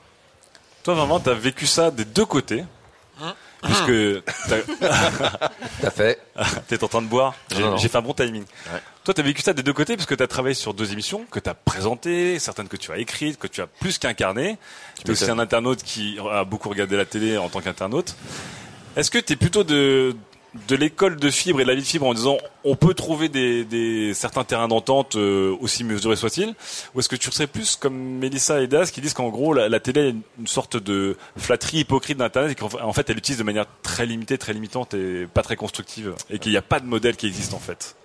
[0.83, 2.65] Toi, vraiment, t'as vécu ça des deux côtés.
[3.65, 4.61] Puisque t'as-
[5.81, 6.21] T'as fait.
[6.69, 7.35] t'es en train de boire.
[7.79, 8.43] J'ai fait un bon timing.
[8.43, 8.81] Ouais.
[9.05, 11.55] Toi, t'as vécu ça des deux côtés puisque t'as travaillé sur deux émissions que t'as
[11.55, 14.57] présentées, certaines que tu as écrites, que tu as plus qu'incarnées.
[15.03, 18.17] Tu es aussi un internaute qui a beaucoup regardé la télé en tant qu'internaute.
[18.97, 20.15] Est-ce que t'es plutôt de
[20.69, 23.29] de l'école de fibre et de la vie de fibre en disant on peut trouver
[23.29, 26.55] des, des certains terrains d'entente euh, aussi mesurés soient-ils
[26.95, 29.69] ou est-ce que tu serais plus comme Mélissa et Das qui disent qu'en gros la,
[29.69, 33.39] la télé est une, sorte de flatterie hypocrite d'internet et qu'en en fait elle l'utilise
[33.39, 36.79] de manière très limitée très limitante et pas très constructive et qu'il n'y a pas
[36.79, 37.97] de modèle qui existe en fait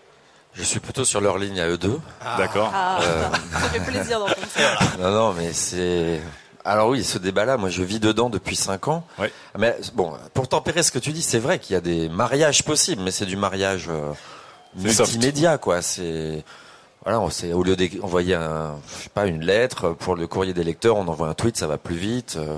[0.56, 2.00] Je suis plutôt sur leur ligne à eux deux.
[2.38, 3.24] d'accord Ah, Euh.
[3.54, 4.80] ça fait plaisir d'entendre ça.
[5.00, 6.20] Non, non, mais c'est.
[6.66, 9.04] Alors oui, ce débat-là, moi je vis dedans depuis 5 ans.
[9.18, 9.32] Ouais.
[9.58, 12.64] Mais bon, pour tempérer ce que tu dis, c'est vrai qu'il y a des mariages
[12.64, 14.12] possibles, mais c'est du mariage euh,
[14.92, 15.14] soft.
[15.14, 15.82] multimédia, quoi.
[15.82, 16.44] C'est
[17.06, 20.66] voilà, on au lieu d'envoyer un, je sais pas, une lettre pour le courrier des
[20.66, 22.36] lecteurs, on envoie un tweet, ça va plus vite.
[22.38, 22.58] euh,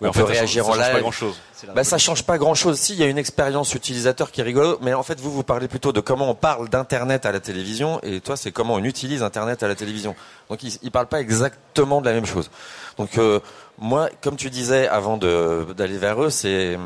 [0.00, 0.92] Oui, on en peut fait, réagir ça en live.
[0.92, 1.36] pas grand chose
[1.74, 2.78] Bah ça change pas grand chose.
[2.78, 5.42] Si il y a une expérience utilisateur qui est rigolo, mais en fait vous vous
[5.42, 8.84] parlez plutôt de comment on parle d'internet à la télévision et toi c'est comment on
[8.84, 10.14] utilise internet à la télévision.
[10.48, 12.50] Donc ils, ils parlent pas exactement de la même chose.
[12.96, 13.40] Donc euh,
[13.78, 16.78] moi comme tu disais avant d'aller vers eux, c'est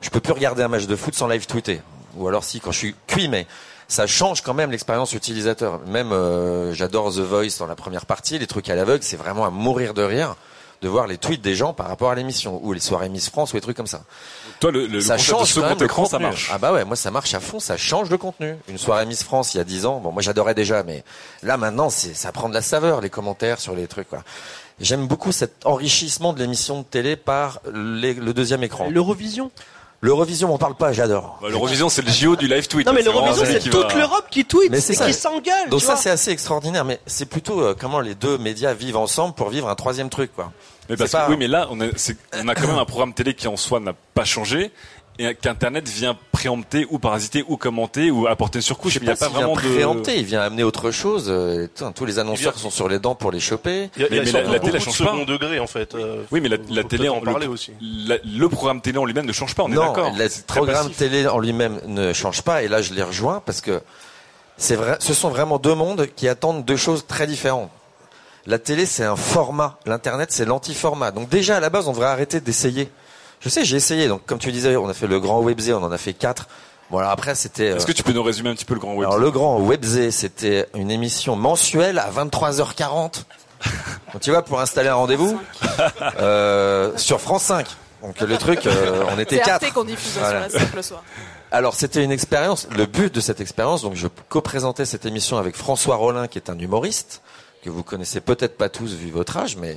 [0.00, 1.80] je peux plus regarder un match de foot sans live tweeter
[2.16, 3.46] ou alors si quand je suis cuit mais
[3.86, 5.80] ça change quand même l'expérience utilisateur.
[5.86, 9.46] Même euh, j'adore The Voice dans la première partie, les trucs à l'aveugle, c'est vraiment
[9.46, 10.34] à mourir de rire
[10.80, 13.52] de voir les tweets des gens par rapport à l'émission ou les soirées Miss France
[13.52, 14.02] ou les trucs comme ça
[14.60, 16.26] toi le, le ça de change quand second même le écran ça contenu.
[16.26, 18.54] marche Ah bah ouais, moi ça marche à fond, ça change le contenu.
[18.68, 21.02] Une soirée Miss France il y a 10 ans, bon moi j'adorais déjà, mais
[21.42, 24.22] là maintenant c'est ça prend de la saveur les commentaires sur les trucs quoi.
[24.80, 28.88] J'aime beaucoup cet enrichissement de l'émission de télé par les- le deuxième écran.
[28.88, 29.50] L'Eurovision?
[30.00, 31.38] L'Eurovision on parle pas, j'adore.
[31.42, 34.26] Bah, l'Eurovision c'est le JO du live tweet Non mais l'Eurovision c'est toute va- l'Europe
[34.30, 35.06] qui tweet Mais c'est et ça.
[35.06, 35.68] qui s'engueule.
[35.70, 38.96] Donc tu ça c'est assez extraordinaire, mais c'est plutôt euh, comment les deux médias vivent
[38.96, 40.52] ensemble pour vivre un troisième truc quoi.
[40.88, 42.84] Mais parce pas- que, oui, mais là, on a, c'est- on a quand même un
[42.86, 44.70] programme télé qui en soi n'a pas changé
[45.18, 48.92] et qu'Internet vient préempter ou parasiter ou commenter ou apporter une surcouche.
[48.94, 49.74] Je sais Il n'y a pas pas s'il vient vraiment de.
[49.74, 51.26] préempter, il vient amener autre chose.
[51.28, 53.90] euh, putain, tous les annonceurs vient- sont sur les dents pour les choper.
[53.96, 55.04] Il a, il Mais- mais la- télé, beaucoup de change pas.
[55.06, 55.94] second degré, en fait.
[55.94, 57.72] euh, Oui, mais la, télé, en le, aussi.
[57.80, 59.64] la- le programme télé en lui-même ne change pas.
[59.64, 60.12] On est non, d'accord.
[60.16, 60.96] le programme passif.
[60.98, 62.62] télé en lui-même ne change pas.
[62.62, 63.80] Et là, je les rejoins parce que
[64.56, 64.96] c'est vrai.
[65.00, 67.70] Ce sont vraiment deux mondes qui attendent deux choses très différentes.
[68.46, 69.78] La télé, c'est un format.
[69.84, 71.10] L'internet, c'est l'anti-format.
[71.10, 72.88] Donc déjà, à la base, on devrait arrêter d'essayer.
[73.40, 74.08] Je sais, j'ai essayé.
[74.08, 76.48] Donc, comme tu disais, on a fait le grand Webzé, on en a fait quatre.
[76.90, 77.70] Bon, alors après, c'était.
[77.70, 79.30] euh, Est-ce que tu peux nous résumer un petit peu le grand web Alors le
[79.30, 83.24] grand Webzé, c'était une émission mensuelle à 23h40.
[84.12, 85.38] Donc, tu vois, pour installer un rendez-vous
[86.18, 87.66] euh, sur France 5.
[88.02, 89.72] Donc le truc, euh, on était quatre.
[89.72, 90.48] Qu'on diffuse Voilà.
[90.48, 91.02] sur la 5 le soir.
[91.50, 92.68] Alors c'était une expérience.
[92.76, 96.48] Le but de cette expérience, donc je co-présentais cette émission avec François Rollin, qui est
[96.48, 97.22] un humoriste
[97.62, 99.76] que vous connaissez peut-être pas tous vu votre âge, mais,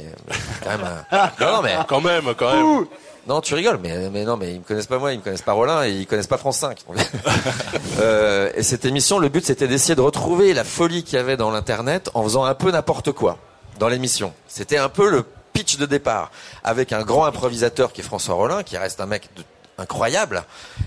[0.63, 0.87] quand même.
[1.11, 2.85] un- Non, non, mais Quand même, quand même.
[3.27, 5.41] non, tu rigoles, mais, mais non, mais ils me connaissent pas moi, ils me connaissent
[5.41, 6.83] pas Rollin et ils connaissent pas France 5.
[7.99, 11.37] euh, et cette émission, le but c'était d'essayer de retrouver la folie qu'il y avait
[11.37, 13.37] dans l'internet en faisant un peu n'importe quoi
[13.79, 14.33] dans l'émission.
[14.47, 16.31] C'était un peu le pitch de départ
[16.63, 19.43] avec un grand improvisateur qui est François Rollin, qui reste un mec de-
[19.77, 20.43] incroyable,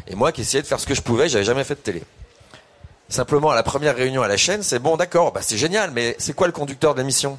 [0.07, 2.03] et moi qui essayais de faire ce que je pouvais, j'avais jamais fait de télé.
[3.15, 6.17] Simplement à la première réunion à la chaîne, c'est bon, d'accord, bah c'est génial, mais
[6.19, 7.39] c'est quoi le conducteur de l'émission?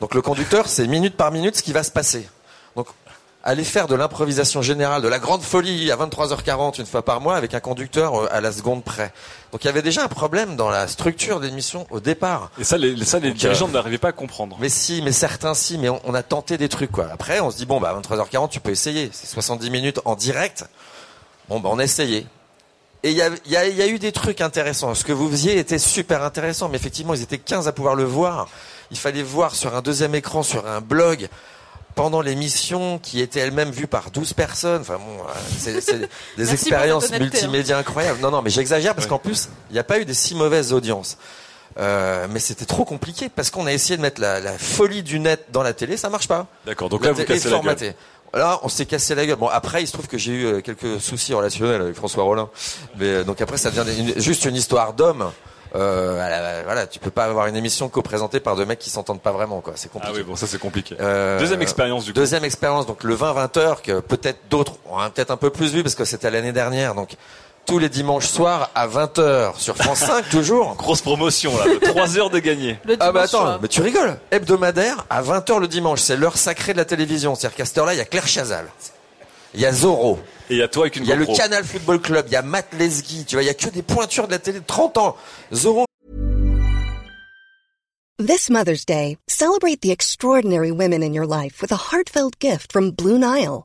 [0.00, 2.28] Donc le conducteur, c'est minute par minute ce qui va se passer.
[2.74, 2.88] Donc
[3.44, 7.36] aller faire de l'improvisation générale, de la grande folie à 23h40 une fois par mois
[7.36, 9.12] avec un conducteur euh, à la seconde près.
[9.52, 12.50] Donc il y avait déjà un problème dans la structure de l'émission au départ.
[12.58, 14.56] Et ça, les, ça, les Donc, dirigeants euh, n'arrivaient pas à comprendre.
[14.58, 17.06] Mais si, mais certains si, mais on, on a tenté des trucs quoi.
[17.12, 20.16] Après on se dit bon bah à 23h40 tu peux essayer, c'est 70 minutes en
[20.16, 20.64] direct.
[21.48, 22.26] Bon bah on a essayé.
[23.04, 24.94] Et il y a, il y, a, il y a eu des trucs intéressants.
[24.94, 28.04] Ce que vous faisiez était super intéressant, mais effectivement ils étaient 15 à pouvoir le
[28.04, 28.48] voir.
[28.90, 31.28] Il fallait voir sur un deuxième écran, sur un blog,
[31.94, 34.80] pendant l'émission qui était elle-même vue par 12 personnes.
[34.80, 37.18] Enfin bon, euh, c'est c'est des expériences hein.
[37.18, 38.20] multimédia incroyables.
[38.20, 40.72] Non, non, mais j'exagère parce qu'en plus, il n'y a pas eu des si mauvaises
[40.72, 41.18] audiences.
[41.78, 45.20] Euh, mais c'était trop compliqué parce qu'on a essayé de mettre la, la folie du
[45.20, 46.46] net dans la télé, ça marche pas.
[46.66, 46.88] D'accord.
[46.88, 47.94] Donc La là, vous cassez la gueule.
[48.34, 49.36] Là, on s'est cassé la gueule.
[49.36, 52.48] Bon, après, il se trouve que j'ai eu euh, quelques soucis relationnels avec François Rollin.
[52.98, 55.30] Mais euh, donc après, ça devient une- juste une histoire d'homme.
[55.74, 59.32] Euh, voilà, tu peux pas avoir une émission co-présentée par deux mecs qui s'entendent pas
[59.32, 59.74] vraiment, quoi.
[59.76, 60.16] C'est Ah compliqué.
[60.18, 60.96] oui, bon, ça c'est compliqué.
[60.98, 62.18] Euh, Deuxième expérience du coup.
[62.18, 65.82] Deuxième expérience, donc le 20-20 heures que peut-être d'autres ont peut-être un peu plus vu
[65.82, 66.94] parce que c'était l'année dernière.
[66.94, 67.10] Donc
[67.68, 70.74] tous les dimanches soirs à 20h sur France 5 toujours.
[70.76, 72.78] Grosse promotion là, 3 heures de gagner.
[72.84, 73.58] Le Ah bah attends, soir.
[73.60, 74.18] mais tu rigoles.
[74.30, 77.34] Hebdomadaire à 20h le dimanche, c'est l'heure sacrée de la télévision.
[77.34, 78.66] C'est-à-dire qu'à cette heure-là, il y a Claire Chazal.
[79.54, 80.18] Il y a Zorro.
[80.50, 81.26] Et il y a toi avec une Il y a le.
[81.26, 83.82] Canal Football Club, il y a Matt Lesguy, tu vois, il y a que des
[83.82, 85.16] pointures de la télé de 30 ans.
[85.52, 85.84] Zorro,
[88.18, 92.90] This Mother's Day, celebrate the extraordinary women in your life with a heartfelt gift from
[92.90, 93.64] Blue Nile.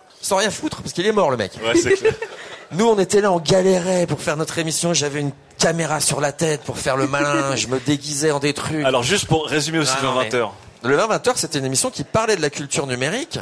[0.21, 1.51] Sans rien foutre, parce qu'il est mort, le mec.
[1.63, 2.13] Ouais, c'est clair.
[2.73, 4.93] Nous, on était là, on galérait pour faire notre émission.
[4.93, 7.55] J'avais une caméra sur la tête pour faire le malin.
[7.55, 8.85] je me déguisais en des trucs.
[8.85, 10.53] Alors juste pour résumer aussi Ah, le non, 20 mais- heures.
[10.83, 13.37] Le 20-20h, c'était une émission qui parlait de la culture numérique.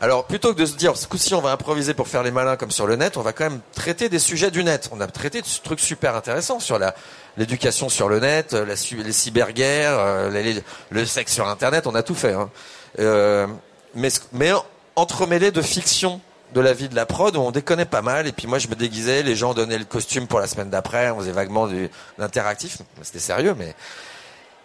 [0.00, 2.56] Alors, plutôt que de se dire, ce coup-ci, on va improviser pour faire les malins
[2.56, 4.90] comme sur le net, on va quand même traiter des sujets du net.
[4.92, 6.94] On a traité de trucs super intéressants sur la,
[7.38, 11.94] l'éducation sur le net, euh, la, les cyberguerres, euh, les- le sexe sur Internet, on
[11.94, 12.32] a tout fait.
[12.34, 12.50] Hein.
[12.98, 13.46] Euh,
[13.94, 14.52] mais, mais
[14.96, 16.20] entremêlé de fiction
[16.54, 18.68] de la vie de la prod où on déconnait pas mal et puis moi je
[18.68, 21.90] me déguisais les gens donnaient le costume pour la semaine d'après on faisait vaguement du
[22.18, 23.74] l'interactif c'était sérieux mais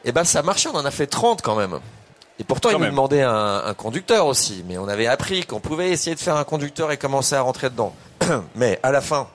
[0.05, 1.79] et ben ça marchait on en a fait 30 quand même.
[2.39, 2.91] Et pourtant Quand ils nous même.
[2.91, 6.43] demandaient un, un conducteur aussi mais on avait appris qu'on pouvait essayer de faire un
[6.43, 7.93] conducteur et commencer à rentrer dedans.
[8.55, 9.27] Mais à la fin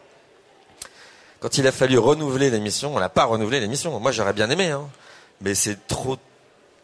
[1.41, 3.99] quand il a fallu renouveler l'émission on n'a pas renouvelé l'émission.
[4.01, 4.89] Moi j'aurais bien aimé hein.
[5.41, 6.17] Mais c'est trop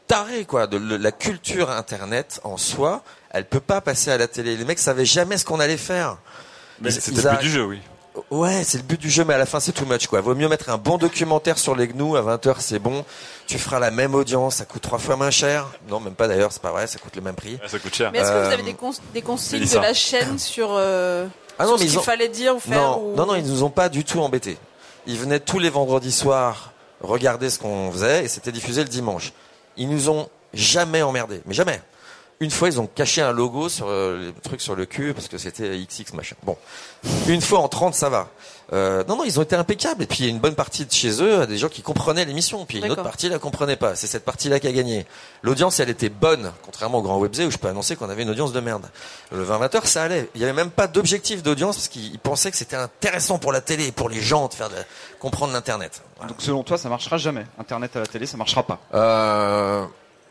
[0.06, 3.02] taré quoi de la culture internet en soi
[3.32, 6.18] elle peut pas passer à la télé les mecs savaient jamais ce qu'on allait faire
[6.80, 7.80] Mais c'était le but a- du jeu, oui.
[8.30, 10.20] Ouais, c'est le but du jeu, mais à la fin, c'est too much, quoi.
[10.20, 13.06] Vaut mieux mettre un bon documentaire sur les gnous à 20h, c'est bon.
[13.46, 15.66] Tu feras la même audience, ça coûte trois fois moins cher.
[15.88, 17.58] Non, même pas d'ailleurs, c'est pas vrai, ça coûte le même prix.
[17.66, 18.10] Ça coûte cher.
[18.12, 21.26] Mais est-ce que vous Euh, avez des, cons- des consignes de la chaîne sur, euh,
[21.58, 23.34] Ah non, sur mais ce qu'il ont- fallait dire ou faire Non, ou- non, non,
[23.36, 24.58] ils nous ont pas du tout embêtés.
[25.06, 29.32] Ils venaient tous les vendredis soirs regarder ce qu'on faisait et c'était diffusé le dimanche.
[29.78, 31.80] Ils nous ont jamais emmerdés, mais jamais.
[32.40, 35.28] Une fois, ils ont caché un logo sur euh, le truc sur le cul parce
[35.28, 36.34] que c'était XX machin.
[36.42, 36.56] Bon,
[37.28, 38.30] une fois en 30, ça va.
[38.72, 40.02] Euh, non, non, ils ont été impeccables.
[40.02, 42.24] Et puis il y a une bonne partie de chez eux, des gens qui comprenaient
[42.24, 42.64] l'émission.
[42.64, 43.94] Puis une autre partie la comprenait pas.
[43.94, 45.06] C'est cette partie-là qui a gagné.
[45.42, 48.30] L'audience, elle était bonne, contrairement au Grand Webzé où je peux annoncer qu'on avait une
[48.30, 48.88] audience de merde.
[49.30, 50.28] Le 20 heures, ça allait.
[50.34, 53.60] Il y avait même pas d'objectif d'audience parce qu'ils pensaient que c'était intéressant pour la
[53.60, 54.76] télé, et pour les gens de faire de
[55.18, 56.02] comprendre l'internet.
[56.26, 57.44] Donc selon toi, ça marchera jamais.
[57.58, 58.80] Internet à la télé, ça marchera pas.
[58.94, 59.84] Euh,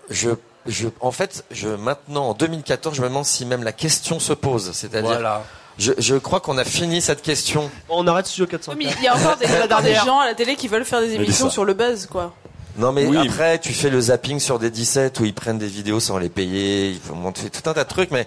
[0.09, 0.29] je,
[0.67, 4.33] je, en fait, je, maintenant, en 2014, je me demande si même la question se
[4.33, 4.71] pose.
[4.73, 5.43] C'est-à-dire, Voilà.
[5.77, 7.69] je, je crois qu'on a fini cette question.
[7.89, 8.73] On arrête Studio 400.
[8.77, 9.47] Oui, mais il y a encore des,
[9.83, 12.33] des gens à la télé qui veulent faire des émissions sur le buzz, quoi.
[12.77, 13.17] Non mais Oui.
[13.27, 16.29] après tu fais le zapping sur des 17 où ils prennent des vidéos sans les
[16.29, 18.25] payer, il faut monter tout un tas de trucs mais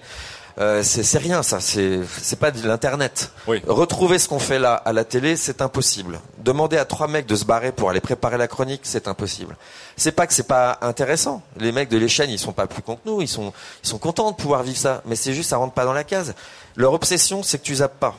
[0.57, 3.31] euh, c'est rien ça, c'est c'est pas de l'internet.
[3.45, 3.61] Oui.
[3.67, 6.21] Retrouver ce qu'on fait là à la télé, c'est impossible.
[6.37, 9.57] Demander à trois mecs de se barrer pour aller préparer la chronique, c'est impossible.
[9.97, 11.43] C'est pas que c'est pas intéressant.
[11.57, 13.51] Les mecs de les chaînes, ils sont pas plus cons que nous, ils sont
[13.83, 16.05] ils sont contents de pouvoir vivre ça, mais c'est juste ça rentre pas dans la
[16.05, 16.35] case.
[16.77, 18.15] Leur obsession, c'est que tu zappes pas.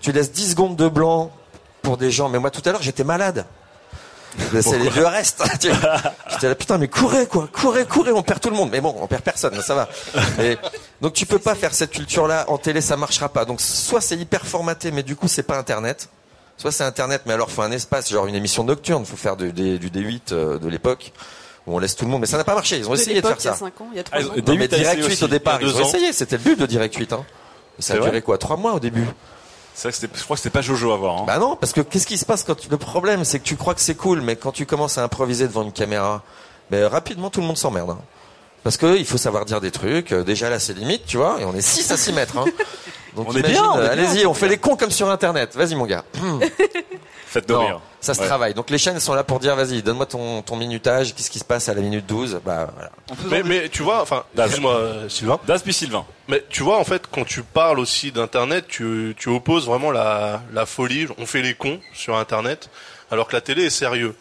[0.00, 1.30] Tu laisses 10 secondes de blanc
[1.80, 3.46] pour des gens, mais moi tout à l'heure, j'étais malade.
[4.62, 5.42] C'est les vieux restes.
[5.60, 5.96] Tu vois.
[6.30, 7.48] J'étais là, putain, mais courez, quoi.
[7.52, 8.70] Courez, courez, on perd tout le monde.
[8.72, 9.88] Mais bon, on perd personne, ça va.
[10.42, 10.56] Et
[11.00, 13.44] donc tu peux pas faire cette culture-là en télé, ça marchera pas.
[13.44, 16.08] Donc soit c'est hyper formaté, mais du coup c'est pas Internet.
[16.56, 19.04] Soit c'est Internet, mais alors faut un espace, genre une émission nocturne.
[19.04, 21.12] Faut faire du, D- du D8 euh, de l'époque
[21.66, 22.20] où on laisse tout le monde.
[22.20, 22.78] Mais ça n'a pas marché.
[22.78, 23.52] Ils ont De essayé de faire il y ça.
[23.52, 24.32] a 5 ans, il y a 3 Ah, ils ans.
[24.32, 25.88] ont- Non, mais D8 a essayé Direct 8 aussi, au départ, ils ont ans.
[25.88, 26.12] essayé.
[26.12, 27.12] C'était le but de Direct 8.
[27.12, 27.24] Hein.
[27.78, 29.06] Ça a duré quoi Trois mois au début.
[29.74, 31.20] C'est vrai que c'était- je crois que c'était pas Jojo à voir.
[31.22, 31.24] Hein.
[31.26, 33.56] Bah non, parce que qu'est-ce qui se passe quand tu- le problème, c'est que tu
[33.56, 36.22] crois que c'est cool, mais quand tu commences à improviser devant une caméra,
[36.70, 37.90] ben rapidement tout le monde s'emmerde.
[37.90, 37.98] hein.
[38.64, 40.12] Parce que il faut savoir dire des trucs.
[40.12, 42.38] euh, Déjà là, c'est limite, tu vois, et on est 6 à 6 mètres.
[42.38, 42.44] Hein.
[43.16, 44.50] Donc On est imagine, euh, bien, allez-y, on fait bien.
[44.50, 45.54] les cons comme sur Internet.
[45.56, 46.04] Vas-y mon gars.
[47.32, 47.80] Faites-nous Non, rire.
[48.00, 48.26] ça se Ouais.
[48.26, 48.52] travaille.
[48.54, 51.14] Donc les chaînes sont là pour dire, vas-y, donne-moi ton, ton minutage.
[51.14, 52.90] Qu'est-ce qui se passe à la minute 12 Bah voilà.
[53.30, 54.46] Mais, mais tu vois, enfin, Daz.
[54.46, 56.04] excuse-moi Sylvain, Das puis Sylvain.
[56.28, 60.42] mais tu vois en fait quand tu parles aussi d'internet, tu, tu opposes vraiment la,
[60.52, 61.06] la folie.
[61.18, 62.68] On fait les cons sur internet,
[63.10, 64.14] alors que la télé est sérieux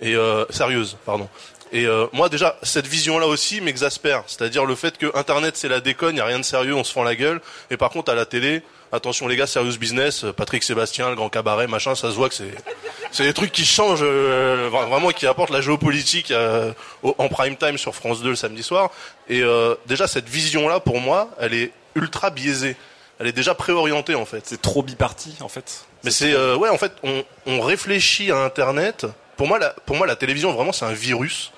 [0.00, 1.28] et euh, sérieuse, pardon.
[1.70, 5.80] Et euh, moi déjà cette vision-là aussi m'exaspère, c'est-à-dire le fait que internet c'est la
[5.80, 7.40] déconne, y a rien de sérieux, on se fend la gueule.
[7.70, 8.62] Et par contre à la télé,
[8.92, 12.28] attention les gars, serious business, euh, Patrick Sébastien, le grand cabaret, machin, ça se voit
[12.28, 12.54] que c'est
[13.10, 16.72] c'est des trucs qui changent euh, vra- vraiment qui apportent la géopolitique euh,
[17.02, 18.90] en prime time sur France 2 le samedi soir.
[19.28, 22.76] Et euh, déjà cette vision-là pour moi, elle est ultra biaisée.
[23.18, 24.42] elle est déjà préorientée en fait.
[24.46, 25.84] C'est trop biparti en fait.
[26.04, 29.06] Mais c'est euh, ouais en fait on, on réfléchit à Internet.
[29.36, 31.50] Pour moi la pour moi la télévision vraiment c'est un virus.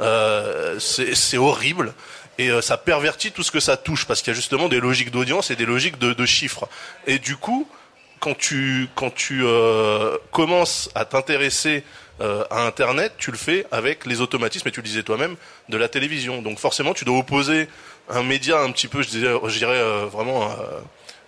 [0.00, 1.94] Euh, c'est c'est horrible
[2.38, 4.80] et euh, ça pervertit tout ce que ça touche parce qu'il y a justement des
[4.80, 6.68] logiques d'audience et des logiques de, chiffres.
[7.06, 7.68] Et du coup
[8.20, 11.84] quand tu quand tu euh, commences à t'intéresser
[12.20, 15.36] euh, à Internet, tu le fais avec les automatismes, et tu le disais toi-même,
[15.68, 16.42] de la télévision.
[16.42, 17.68] Donc forcément, tu dois opposer
[18.08, 20.54] un média un petit peu, je dirais, je dirais euh, vraiment euh,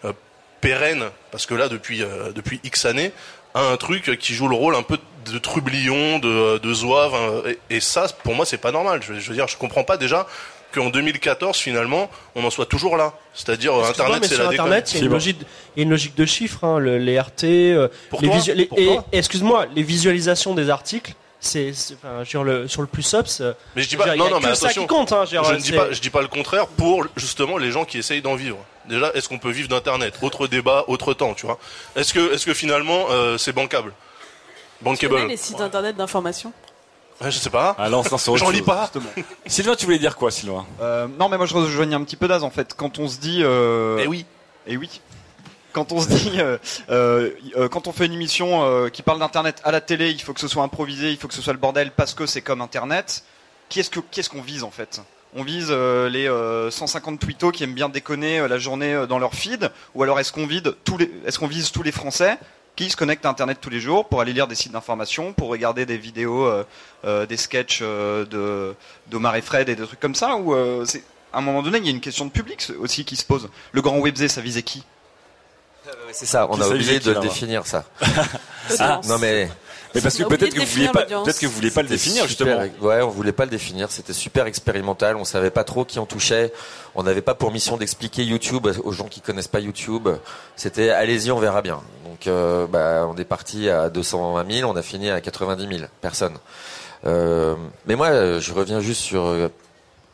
[0.05, 0.13] euh,
[0.61, 2.03] pérenne, parce que là, depuis
[2.35, 3.13] depuis X années,
[3.55, 7.43] à un truc qui joue le rôle un peu de trublion, de, de zouave, hein,
[7.71, 9.03] et, et ça, pour moi, c'est pas normal.
[9.03, 10.27] Je, je veux dire, je comprends pas déjà
[10.77, 13.13] qu'en 2014, finalement, on en soit toujours là.
[13.35, 14.49] C'est-à-dire, Internet, c'est la.
[14.49, 15.39] Internet, il y a une logique,
[15.77, 18.55] il y a une logique de chiffres, hein, le- les RT, euh, Pour les visu-
[18.55, 18.69] les-
[19.13, 23.41] excuse-moi, les visualisations des articles, c'est, enfin, le, sur le plus ops.
[23.41, 24.83] euh, Mais je dis pas, dire, non, non, mais attention.
[24.83, 27.71] qui compte, hein, je ne dis pas, je dis pas le contraire pour justement les
[27.71, 28.59] gens qui essayent d'en vivre.
[28.89, 30.15] Déjà, est-ce qu'on peut vivre d'internet?
[30.23, 31.59] Autre débat, autre temps, tu vois.
[31.97, 33.93] Est-ce que, est-ce que finalement euh, c'est bancable?
[34.79, 36.53] Tu connais Bankable les sites internet d'information?
[37.21, 37.75] Ouais, Je sais pas.
[37.79, 38.91] Ah autre J'en lis pas.
[39.47, 40.67] Sylvain, tu voulais dire quoi, Sylvain?
[40.81, 42.75] Euh, non, mais moi je rejoignais un petit peu d'Az en fait.
[42.77, 43.41] Quand on se dit.
[43.43, 43.99] Euh...
[44.03, 44.27] Eh oui.
[44.67, 45.01] Eh oui.
[45.73, 46.57] Quand on se dit, euh,
[46.89, 50.23] euh, euh, quand on fait une émission euh, qui parle d'internet à la télé, il
[50.23, 52.41] faut que ce soit improvisé, il faut que ce soit le bordel parce que c'est
[52.41, 53.25] comme internet.
[53.69, 55.03] Qu'est-ce que qu'est-ce qu'on vise en fait?
[55.35, 59.07] On vise euh, les euh, 150 twittos qui aiment bien déconner euh, la journée euh,
[59.07, 61.93] dans leur feed, ou alors est-ce qu'on vise tous les, est-ce qu'on vise tous les
[61.93, 62.39] Français?
[62.77, 65.49] Qui se connectent à internet tous les jours pour aller lire des sites d'information, pour
[65.49, 66.65] regarder des vidéos, euh,
[67.05, 68.75] euh, des sketchs euh, de
[69.09, 71.03] d'Omar et Fred et des trucs comme ça, ou euh, c'est
[71.33, 73.49] à un moment donné il y a une question de public aussi qui se pose.
[73.73, 74.85] Le grand webzé, ça visait qui?
[76.13, 77.85] C'est ça, on Qui a oublié de définir ça.
[78.81, 79.01] Ah.
[79.07, 79.49] Non mais
[79.95, 82.63] Mais parce que peut-être que vous pas, peut-être que vous vouliez pas le définir super-
[82.63, 82.87] justement.
[82.87, 83.91] Ouais, on voulait pas le définir.
[83.91, 85.17] C'était super expérimental.
[85.17, 86.53] On savait pas trop qui on touchait.
[86.95, 90.09] On n'avait pas pour mission d'expliquer YouTube aux gens qui connaissent pas YouTube.
[90.57, 91.81] C'était allez-y, on verra bien.
[92.05, 95.89] Donc, euh, bah, on est parti à 220 000, on a fini à 90 000
[96.01, 96.37] personnes.
[97.07, 97.55] Euh,
[97.87, 99.49] mais moi, je reviens juste sur euh,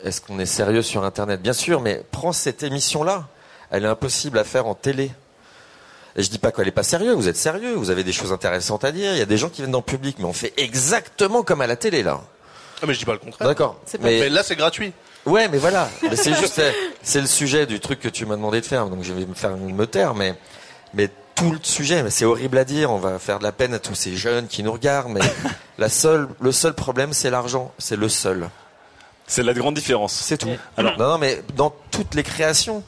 [0.05, 1.41] est-ce qu'on est sérieux sur Internet?
[1.41, 3.27] Bien sûr, mais prends cette émission-là.
[3.71, 5.11] Elle est impossible à faire en télé.
[6.17, 8.33] Et je dis pas qu'elle est pas sérieux, vous êtes sérieux, vous avez des choses
[8.33, 10.33] intéressantes à dire, il y a des gens qui viennent dans le public, mais on
[10.33, 12.21] fait exactement comme à la télé là.
[12.83, 13.49] Ah, mais je dis pas le contraire.
[13.49, 13.81] D'accord.
[14.01, 14.93] Mais là, c'est gratuit.
[15.25, 18.37] ouais, mais voilà, mais c'est juste euh, c'est le sujet du truc que tu m'as
[18.37, 20.35] demandé de faire, donc je vais me faire me taire, mais
[20.95, 23.73] mais tout le sujet, mais c'est horrible à dire, on va faire de la peine
[23.73, 25.21] à tous ces jeunes qui nous regardent, mais
[25.79, 28.51] la seule le seul problème c'est l'argent, c'est le seul.
[29.27, 30.13] C'est la grande différence.
[30.13, 30.51] C'est tout.
[30.77, 32.83] Alors, non, non, mais dans toutes les créations,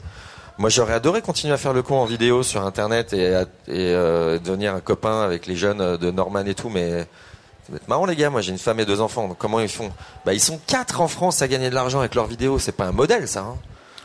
[0.57, 3.47] moi j'aurais adoré continuer à faire le con en vidéo sur Internet et, à- et
[3.93, 7.75] euh, devenir un copain avec les jeunes euh, de Norman et tout, mais ça va
[7.77, 8.29] être marrant les gars.
[8.29, 9.27] Moi j'ai une femme et deux enfants.
[9.27, 9.91] Donc comment ils font?
[10.25, 12.59] Bah ils sont quatre en France à gagner de l'argent avec leurs vidéos.
[12.59, 13.41] C'est pas un modèle ça.
[13.41, 13.55] Hein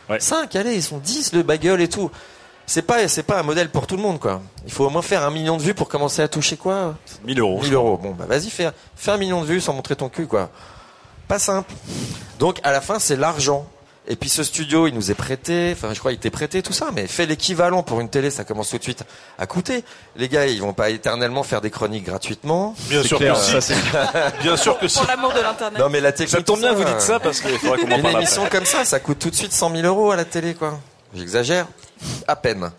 [0.09, 0.19] Ouais.
[0.19, 2.11] Cinq, allez, ils sont dix le bagel et tout.
[2.65, 4.41] C'est pas c'est pas un modèle pour tout le monde quoi.
[4.65, 6.95] Il faut au moins faire un million de vues pour commencer à toucher quoi?
[7.23, 7.61] 1000 euros.
[7.61, 7.97] 1000 euros.
[7.97, 10.49] Bon, bah vas-y, fais, fais un million de vues sans montrer ton cul, quoi.
[11.29, 11.71] Pas simple.
[12.39, 13.65] Donc, à la fin, c'est l'argent.
[14.07, 16.73] Et puis ce studio, il nous est prêté, enfin je crois il t'est prêté tout
[16.73, 19.03] ça, mais fais l'équivalent pour une télé, ça commence tout de suite
[19.37, 19.83] à coûter.
[20.15, 22.75] Les gars, ils vont pas éternellement faire des chroniques gratuitement.
[22.89, 23.51] Bien sûr clair, que si.
[23.51, 23.75] ça, c'est
[24.41, 24.97] Bien sûr que si.
[24.97, 25.79] Pour l'amour de l'internet.
[25.79, 26.35] Non mais la technique.
[26.35, 28.57] Ça tombe bien, vous dites ça parce qu'il faudra qu'on en Une émission après.
[28.57, 30.79] comme ça, ça coûte tout de suite 100 000 euros à la télé, quoi.
[31.15, 31.67] J'exagère.
[32.27, 32.71] À peine.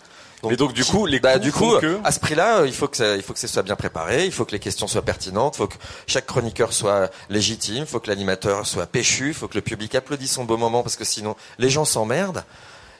[0.50, 2.88] Mais donc du coup, les Bah, du coup, que- à ce prix-là, euh, il faut
[2.88, 5.02] que ça, il faut que ce soit bien préparé, il faut que les questions soient
[5.02, 5.76] pertinentes, il faut que
[6.06, 9.94] chaque chroniqueur soit légitime, il faut que l'animateur soit péchu, il faut que le public
[9.94, 12.44] applaudisse son beau moment parce que sinon les gens s'emmerdent.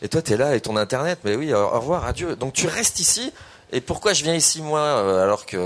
[0.03, 2.35] Et toi, t'es là avec ton internet, mais oui, au revoir, adieu.
[2.37, 3.33] Donc tu restes ici.
[3.75, 5.57] Et pourquoi je viens ici moi euh, alors que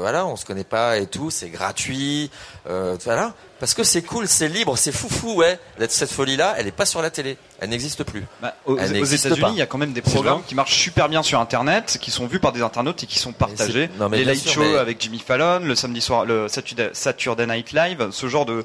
[0.00, 2.30] voilà, on se connaît pas et tout, c'est gratuit,
[2.66, 5.58] euh, voilà, parce que c'est cool, c'est libre, c'est foufou, ouais.
[5.88, 8.24] Cette folie-là, elle est pas sur la télé, elle n'existe plus.
[8.40, 11.38] Bah, aux, États-Unis, il y a quand même des programmes qui marchent super bien sur
[11.38, 13.90] Internet, qui sont vus par des internautes et qui sont partagés.
[13.98, 17.72] non, mais les light shows mais- avec Jimmy Fallon, le samedi soir, le Saturday, Night
[17.72, 18.64] Live, ce genre de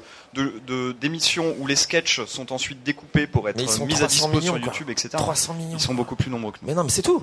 [1.00, 4.52] d'émissions où les sketchs sont ensuite découpés pour être mis à 300 dispo millions, sur
[4.52, 4.60] quoi.
[4.60, 5.08] YouTube, etc.
[5.12, 5.70] 300 millions.
[5.74, 6.68] Ils sont beaucoup plus nombreux que nous.
[6.68, 7.22] Mais non, mais c'est tout.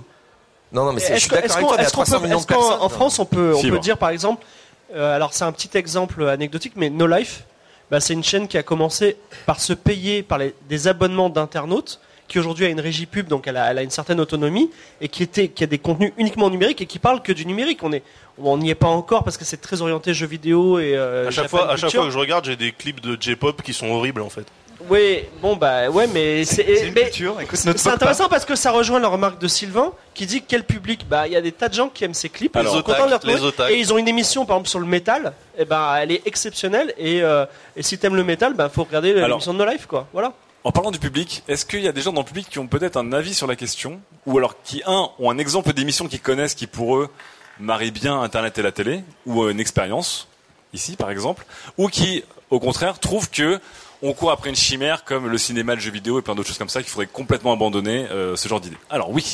[0.74, 1.92] Non, non, mais c'est- je Est-ce suis d'accord est-ce avec qu'on- toi, mais à est-ce
[1.94, 2.82] qu'on 300 peut- millions de est-ce qu'en- personnes.
[2.82, 3.76] En France, on peut, on Fibre.
[3.78, 4.44] peut dire par exemple,
[4.96, 7.44] euh, alors c'est un petit exemple anecdotique, mais No Life,
[7.92, 12.00] bah, c'est une chaîne qui a commencé par se payer par les- des abonnements d'internautes,
[12.28, 14.72] qui aujourd'hui a une régie pub, donc elle a, elle a une certaine autonomie,
[15.02, 17.80] et qui, était, qui a des contenus uniquement numériques et qui parle que du numérique.
[17.84, 18.02] On est,
[18.42, 21.32] on n'y est pas encore parce que c'est très orienté jeux vidéo et euh, À
[21.32, 22.00] chaque Japan fois, à chaque culture.
[22.02, 24.46] fois que je regarde, j'ai des clips de J-pop qui sont horribles en fait.
[24.90, 26.66] Oui, bon bah ouais, mais c'est
[27.54, 31.08] C'est intéressant parce que ça rejoint la remarque de Sylvain qui dit quel public.
[31.08, 32.84] Bah il y a des tas de gens qui aiment ces clips, Alors, ils sont
[32.84, 33.72] contents de otaques.
[33.72, 36.94] et ils ont une émission par exemple sur le métal, et ben elle est exceptionnelle.
[36.98, 40.08] Et, euh, et si t'aimes le métal, bah faut regarder l'émission de No Life quoi.
[40.14, 40.34] Voilà.
[40.66, 42.68] En parlant du public, est-ce qu'il y a des gens dans le public qui ont
[42.68, 44.00] peut-être un avis sur la question?
[44.26, 47.10] Ou alors qui, un, ont un exemple d'émission qu'ils connaissent qui pour eux
[47.60, 49.04] marie bien Internet et la télé?
[49.26, 50.28] Ou euh, une expérience,
[50.74, 51.46] ici par exemple?
[51.78, 53.60] Ou qui, au contraire, trouvent que
[54.04, 56.58] on court après une chimère comme le cinéma, le jeu vidéo et plein d'autres choses
[56.58, 58.78] comme ça qu'il faudrait complètement abandonner euh, ce genre d'idée.
[58.90, 59.26] Alors oui.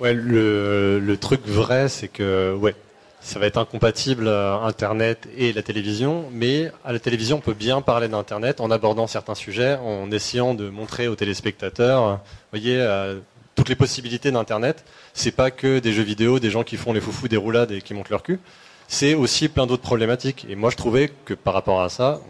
[0.00, 2.74] Le, truc vrai, c'est que ouais,
[3.20, 7.52] ça va être incompatible euh, Internet et la télévision, mais à la télévision, on peut
[7.52, 12.14] bien parler d'Internet en abordant certains sujets, en essayant de montrer aux téléspectateurs, euh,
[12.52, 13.18] voyez,
[13.56, 14.84] toutes les possibilités d'Internet.
[15.14, 17.82] C'est pas que des jeux vidéo, des gens qui font les foufous, des roulades et
[17.82, 18.38] qui montent leur cul.
[18.86, 20.46] C'est aussi plein d'autres problématiques.
[20.48, 22.20] Et moi, je trouvais que par rapport à ça,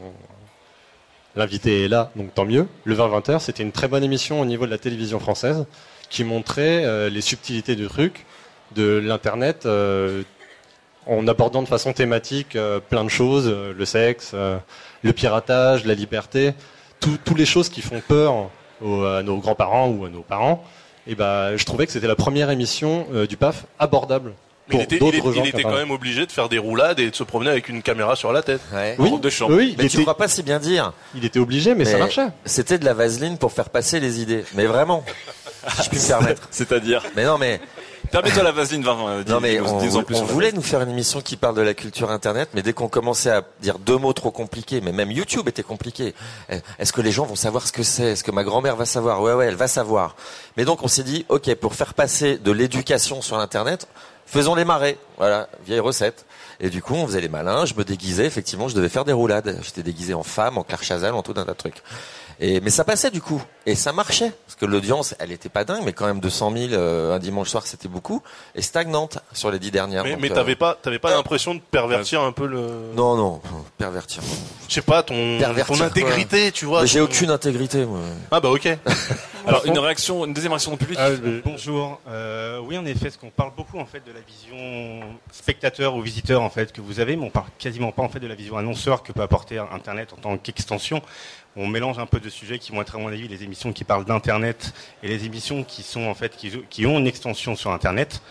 [1.39, 2.67] l'invité est là, donc tant mieux.
[2.85, 5.65] Le 20-20 c'était une très bonne émission au niveau de la télévision française
[6.11, 8.25] qui montrait les subtilités du truc,
[8.75, 9.67] de l'Internet,
[11.09, 14.59] en abordant de façon thématique euh, plein de choses, euh, le sexe, euh,
[15.03, 16.53] le piratage, la liberté,
[17.01, 18.51] toutes les choses qui font peur
[18.83, 20.65] à nos grands-parents ou à nos parents.
[21.07, 24.35] Et ben, je trouvais que c'était la première émission du PAF abordable.
[24.69, 27.25] Mais il était, il était quand même obligé de faire des roulades et de se
[27.25, 28.61] promener avec une caméra sur la tête.
[28.99, 29.49] Oui, de champ.
[29.51, 30.93] oui mais tu crois pas si bien dire.
[31.15, 32.29] Il était obligé, mais, ça marchait.
[32.45, 34.45] C'était de la vaseline pour faire passer les idées.
[34.55, 35.05] Mais vraiment,
[35.77, 36.43] si je puis me permettre.
[36.51, 37.61] C'est-à-dire Mais non, mais
[38.11, 39.25] Permets-toi la vaseline, Vincent.
[39.29, 42.63] Non mais on, voulait nous faire une émission qui parle de la culture internet, mais
[42.63, 46.15] dès qu'on commençait à dire deux mots trop compliqués, mais même YouTube était compliqué.
[46.51, 48.13] Eh, est-ce que les gens vont savoir ce que c'est?
[48.13, 49.21] Est-ce que ma grand-mère va savoir?
[49.23, 50.17] Ouais ouais, elle va savoir.
[50.57, 53.87] Mais donc on s'est dit, ok, pour faire passer de l'éducation sur internet,
[54.27, 54.99] faisons les marées.
[55.17, 56.25] Voilà, vieille recette.
[56.61, 57.65] Et du coup, on faisait les malins.
[57.65, 58.27] Je me déguisais.
[58.27, 59.59] Effectivement, je devais faire des roulades.
[59.63, 61.83] J'étais déguisé en femme, en Claire Chazal, en tout un tas de trucs.
[62.41, 63.43] Et, mais ça passait du coup.
[63.67, 64.33] Et ça marchait.
[64.47, 67.49] Parce que l'audience, elle était pas dingue, mais quand même 200 000 euh, un dimanche
[67.49, 68.23] soir, c'était beaucoup.
[68.55, 70.05] Et stagnante sur les dix dernières.
[70.05, 72.93] Mais, mais t'avais euh, pas, t'avais pas l'impression de pervertir un peu le.
[72.95, 73.41] Non, non,
[73.77, 74.23] pervertir.
[74.69, 76.87] Je sais pas, ton, ton intégrité, tu vois.
[76.87, 78.01] J'ai aucune intégrité, moi.
[78.31, 78.69] Ah bah ok.
[79.47, 80.99] Alors une réaction, une deuxième réaction du public.
[81.01, 81.09] Ah,
[81.45, 82.01] bonjour.
[82.09, 85.01] Euh, oui, en effet, parce qu'on parle beaucoup en fait de la vision
[85.33, 88.21] spectateur ou visiteur en fait que vous avez, mais on parle quasiment pas en fait
[88.21, 91.03] de la vision annonceur que peut apporter Internet en tant qu'extension
[91.59, 93.85] on mélange un peu de sujets qui vont être à mon avis les émissions qui
[93.85, 98.23] parlent d'internet et les émissions qui sont en fait qui, ont une extension sur internet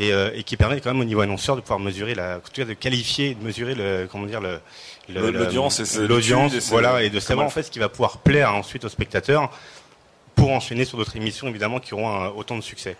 [0.00, 2.52] euh, et, qui permettent quand même au niveau annonceur de pouvoir mesurer la en tout
[2.52, 4.60] cas de qualifier de mesurer le comment dire le
[5.08, 8.88] l'audience l'audience voilà et de savoir en fait ce qui va pouvoir plaire ensuite aux
[8.88, 9.50] spectateurs
[10.36, 12.96] pour enchaîner sur d'autres émissions évidemment qui auront autant de succès.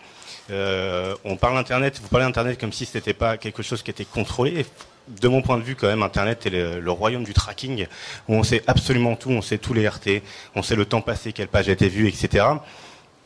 [0.49, 3.91] Euh, on parle d'internet, vous parlez d'internet comme si ce n'était pas quelque chose qui
[3.91, 4.65] était contrôlé
[5.07, 7.87] de mon point de vue, quand même, Internet est le, royaume du tracking,
[8.27, 10.21] où on sait absolument tout, on sait tous les RT,
[10.55, 12.45] on sait le temps passé, quelle page a été vue, etc.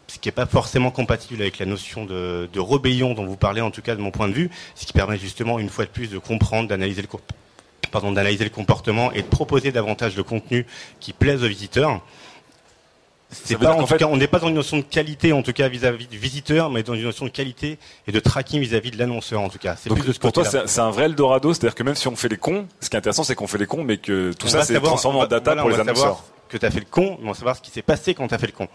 [0.07, 3.71] Ce qui n'est pas forcément compatible avec la notion de, rébellion dont vous parlez, en
[3.71, 6.09] tout cas de mon point de vue, ce qui permet justement, une fois de plus,
[6.09, 7.07] de comprendre, d'analyser le,
[8.13, 10.65] d'analyser le comportement et de proposer davantage de contenu
[10.99, 12.01] qui plaise aux visiteurs.
[13.32, 14.03] C'est pas, en, fait...
[14.03, 16.84] on n'est pas dans une notion de qualité, en tout cas vis-à-vis du visiteur, mais
[16.84, 19.77] dans une notion de qualité et de tracking vis-à-vis de l'annonceur, en tout cas.
[19.79, 22.15] C'est plus de ce pour toi, c'est un vrai Eldorado, c'est-à-dire que même si on
[22.15, 24.47] fait les cons, ce qui est intéressant, c'est qu'on fait les cons, mais que tout
[24.47, 26.23] ça, c'est transformé en data pour les annonceurs.
[26.49, 28.27] Que tu as fait le con, mais on va savoir ce qui s'est passé quand
[28.27, 28.67] tu as fait le con.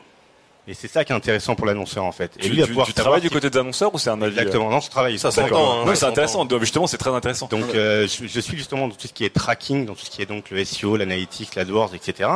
[0.69, 2.33] Et c'est ça qui est intéressant pour l'annonceur en fait.
[2.41, 4.81] Et lui, tu, tu travailles du côté des annonceurs ou c'est un avis Exactement, non,
[4.81, 5.17] je travaille.
[5.19, 5.87] Ça s'entend.
[5.87, 6.47] Hein, c'est intéressant.
[6.59, 7.47] Justement, c'est très intéressant.
[7.47, 10.23] Donc, euh, je, suis justement dans tout ce qui est tracking, dans tout ce qui
[10.23, 12.31] est donc le SEO, l'analytics, l'AdWords, etc.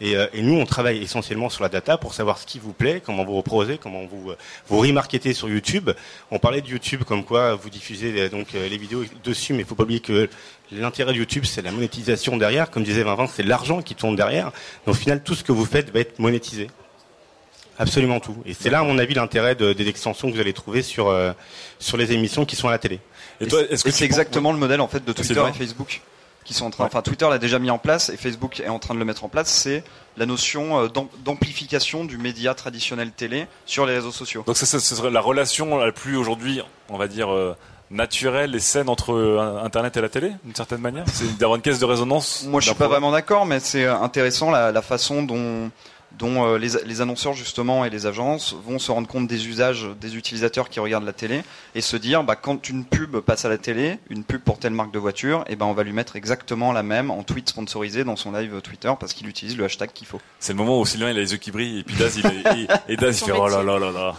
[0.00, 2.72] Et, euh, et, nous, on travaille essentiellement sur la data pour savoir ce qui vous
[2.72, 4.36] plaît, comment vous reproposez, comment vous euh,
[4.68, 5.90] vous remarketez sur YouTube.
[6.30, 9.74] On parlait de YouTube comme quoi vous diffusez donc les vidéos dessus, mais il faut
[9.74, 10.28] pas oublier que
[10.72, 12.70] L'intérêt de YouTube, c'est la monétisation derrière.
[12.70, 14.46] Comme disait Vincent, c'est l'argent qui tourne derrière.
[14.86, 16.68] Donc, au final, tout ce que vous faites va être monétisé.
[17.78, 18.36] Absolument tout.
[18.46, 21.32] Et c'est là, à mon avis, l'intérêt des extensions que vous allez trouver sur euh,
[21.78, 23.00] sur les émissions qui sont à la télé.
[23.40, 26.02] Et, toi, est-ce que c'est exactement le modèle en fait de Twitter et Facebook
[26.44, 26.84] qui sont en train.
[26.84, 29.24] Enfin, Twitter l'a déjà mis en place et Facebook est en train de le mettre
[29.24, 29.48] en place.
[29.48, 29.82] C'est
[30.18, 30.88] la notion euh,
[31.24, 34.44] d'amplification du média traditionnel télé sur les réseaux sociaux.
[34.46, 37.32] Donc, ce serait la relation la plus aujourd'hui, on va dire.
[37.32, 37.56] Euh,
[37.90, 41.04] naturelle et saine entre Internet et la télé, d'une certaine manière?
[41.06, 44.50] C'est d'avoir une caisse de résonance Moi, je suis pas vraiment d'accord, mais c'est intéressant
[44.50, 45.70] la, la façon dont
[46.18, 50.16] dont euh, les, annonceurs justement et les agences vont se rendre compte des usages des
[50.16, 51.42] utilisateurs qui regardent la télé
[51.74, 54.72] et se dire bah, quand une pub passe à la télé, une pub pour telle
[54.72, 57.48] marque de voiture, et eh ben on va lui mettre exactement la même en tweet
[57.48, 60.20] sponsorisé dans son live Twitter parce qu'il utilise le hashtag qu'il faut.
[60.38, 62.68] C'est le moment où Sylvain il a les yeux qui brillent et puis Daz il,
[62.88, 64.14] et Daz, il fait oh là là là là.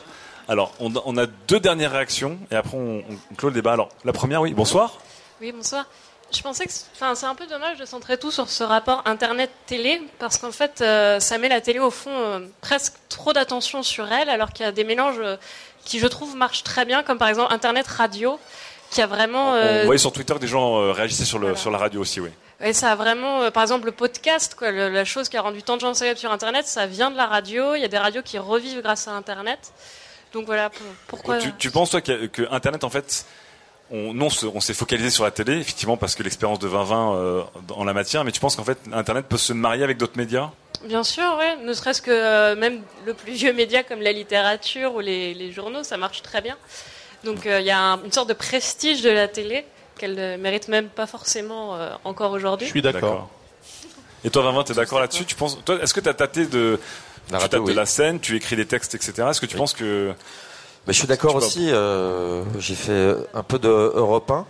[0.47, 3.73] Alors on, on, a deux dernières réactions et après on, on clôt le débat.
[3.73, 4.99] Alors la première oui, bonsoir.
[5.41, 5.85] Oui bonsoir.
[6.34, 10.38] Je pensais que c'est un peu dommage de centrer tout sur ce rapport Internet-télé, parce
[10.38, 14.30] qu'en fait, euh, ça met la télé au fond euh, presque trop d'attention sur elle,
[14.30, 15.38] alors qu'il y a des mélanges euh,
[15.86, 18.39] qui, je trouve, marchent très bien, comme par exemple Internet-radio,
[18.91, 19.53] qui a vraiment...
[19.53, 22.30] On voyait sur Twitter des gens réagissaient sur, le, sur la radio aussi, oui.
[22.61, 25.41] Et ça a vraiment, euh, par exemple, le podcast, quoi, le- la chose qui a
[25.41, 27.76] rendu tant de gens célèbres sur Internet, ça vient de la radio.
[27.76, 29.59] Il y a des radios qui revivent grâce à Internet.
[30.34, 31.38] Donc voilà pour- pourquoi.
[31.38, 33.26] Tu, tu penses toi que, que Internet en fait,
[33.91, 37.43] on, non, on s'est focalisé sur la télé, effectivement, parce que l'expérience de 2020 euh,
[37.75, 40.49] en la matière, mais tu penses qu'en fait, Internet peut se marier avec d'autres médias?
[40.86, 41.55] Bien sûr, ouais.
[41.63, 45.51] Ne serait-ce que euh, même le plus vieux média comme la littérature ou les, les
[45.51, 46.57] journaux, ça marche très bien.
[47.23, 49.65] Donc euh, il y a un- une sorte de prestige de la télé
[49.97, 52.67] qu'elle ne mérite même pas forcément euh, encore aujourd'hui.
[52.75, 55.25] Et toi, 2020, t'es d'accord là-dessus?
[55.25, 56.79] Tu penses Toi, est-ce que t'as tâté de
[57.31, 57.73] La tu radio, tâtes de oui.
[57.75, 59.13] la scène, tu écris des textes, etc.
[59.29, 60.13] Est-ce que tu penses que
[60.88, 61.71] Je suis d'accord aussi.
[61.71, 64.45] euh, j'ai fait un peu de Europe 1.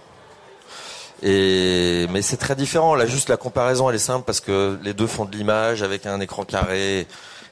[1.24, 2.94] Et mais c'est très différent.
[2.96, 6.06] Là, juste la comparaison, elle est simple parce que les deux font de l'image avec
[6.06, 7.08] un écran carré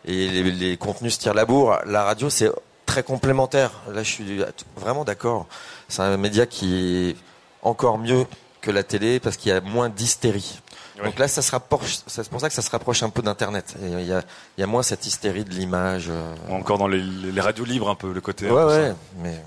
[0.05, 1.79] et les contenus se tirent la bourre.
[1.85, 2.51] La radio, c'est
[2.85, 3.71] très complémentaire.
[3.93, 4.41] Là, je suis
[4.75, 5.47] vraiment d'accord.
[5.87, 7.15] C'est un média qui est
[7.61, 8.25] encore mieux
[8.61, 10.59] que la télé parce qu'il y a moins d'hystérie.
[11.03, 11.99] Donc là, ça se rapproche.
[12.07, 13.75] C'est pour ça que ça se rapproche un peu d'Internet.
[13.81, 14.21] Et Il y a,
[14.57, 16.07] il y a moins cette hystérie de l'image.
[16.09, 16.33] euh.
[16.51, 19.41] encore dans les, les radios libres un peu le côté Ouais, ouais, mais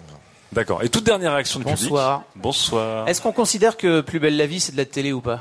[0.53, 0.82] D'accord.
[0.82, 2.20] Et toute dernière réaction du Bonsoir.
[2.22, 3.09] public Bonsoir.
[3.09, 5.40] Est-ce qu'on considère que Plus belle la vie c'est de la télé ou pas?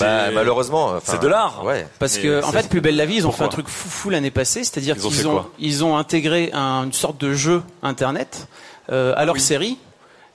[0.00, 1.64] Bah, malheureusement, c'est de l'art.
[1.64, 1.86] Ouais.
[1.98, 4.08] Parce que en fait, Plus belle la vie, ils ont Pourquoi fait un truc foufou
[4.08, 5.50] l'année passée, c'est-à-dire Ils ont fait qu'ils ont quoi?
[5.58, 8.46] ils ont intégré un- une sorte de jeu internet
[8.90, 9.76] euh, à leur série.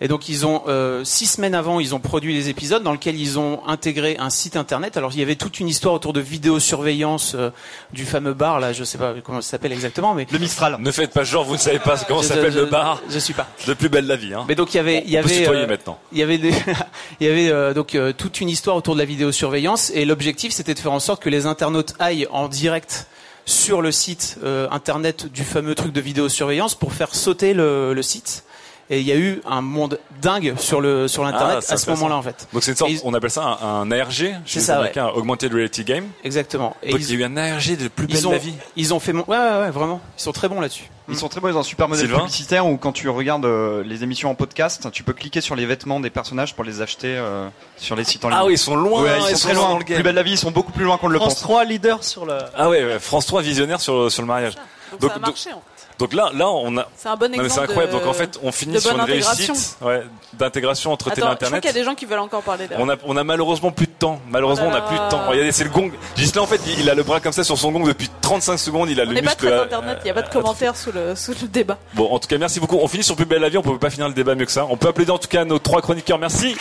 [0.01, 3.17] Et donc ils ont euh, six semaines avant, ils ont produit des épisodes dans lesquels
[3.19, 4.97] ils ont intégré un site internet.
[4.97, 7.49] Alors il y avait toute une histoire autour de vidéosurveillance euh,
[7.93, 10.75] du fameux bar là, je sais pas comment ça s'appelle exactement, mais le Mistral.
[10.79, 13.01] Ne faites pas genre, vous ne savez pas comment s'appelle le bar.
[13.09, 13.47] Je suis pas.
[13.67, 14.33] De plus belle la vie.
[14.33, 14.45] Hein.
[14.47, 15.97] Mais donc il y avait, il y avait, euh, maintenant.
[16.11, 16.53] il y avait, des-
[17.21, 20.51] il y avait euh, donc euh, toute une histoire autour de la vidéosurveillance et l'objectif
[20.51, 23.07] c'était de faire en sorte que les internautes aillent en direct
[23.45, 28.01] sur le site euh, internet du fameux truc de vidéosurveillance pour faire sauter le, le
[28.01, 28.43] site.
[28.91, 31.77] Et il y a eu un monde dingue sur le sur l'internet Ah, c'est à
[31.77, 32.47] ce moment-là en fait.
[32.53, 35.07] Donc c'est une sorte, on appelle ça un, un ARG chez C'est les ça, Américains,
[35.15, 36.05] Augmented Reality Game.
[36.23, 36.75] Exactement.
[36.83, 38.38] Et Donc ils- il y a eu un ARG de plus belle Ils ont, la
[38.38, 38.53] vie.
[38.75, 39.23] ils ont fait mon...
[39.27, 40.01] ouais, ouais ouais vraiment.
[40.17, 40.83] Ils sont très bons là-dessus.
[41.09, 43.83] Ils sont très bons, ils ont un super modèle publicitaire où quand tu regardes euh,
[43.83, 47.15] les émissions en podcast, tu peux cliquer sur les vêtements des personnages pour les acheter
[47.17, 48.38] euh, sur les sites en ligne.
[48.41, 49.71] Ah oui, ils sont loin, Ouais, ils, ils sont sont très loin loin.
[49.73, 49.95] dans le game.
[49.95, 51.41] Plus belle la vie, ils sont beaucoup plus loin qu'on ne le France pense.
[51.43, 52.38] 3 leader sur le.
[52.55, 54.53] Ah ouais, ouais, France 3 visionnaire sur, sur le mariage.
[54.99, 55.49] Donc, ça a marché.
[55.51, 55.74] en fait.
[55.99, 56.87] Donc là, là, on a.
[56.97, 57.93] C'est un bon mais c'est exemple incroyable.
[57.93, 61.31] de- Donc en fait, on finit sur une réussite ouais, d'intégration entre télé et Attends,
[61.31, 61.61] je crois internet.
[61.61, 62.67] qu'il y a des gens qui veulent encore parler.
[62.77, 64.19] On a, on a malheureusement plus de temps.
[64.29, 65.27] Malheureusement, Oh on a plus de temps.
[65.27, 65.91] Regardez, c'est le gong.
[66.15, 68.89] Gislain, en fait, il, a le bras comme ça sur son gong depuis 35 secondes.
[68.89, 69.47] Il a On le pas muscle.
[69.53, 71.77] à- internet, il n'y a pas de commentaires sous le, sous le débat.
[71.93, 72.77] Bon, en tout cas, merci beaucoup.
[72.81, 73.57] On finit sur plus belle la vie.
[73.57, 74.65] On peut pas finir le débat mieux que ça.
[74.69, 76.19] On peut applaudir en tout cas nos trois chroniqueurs.
[76.19, 76.55] Merci.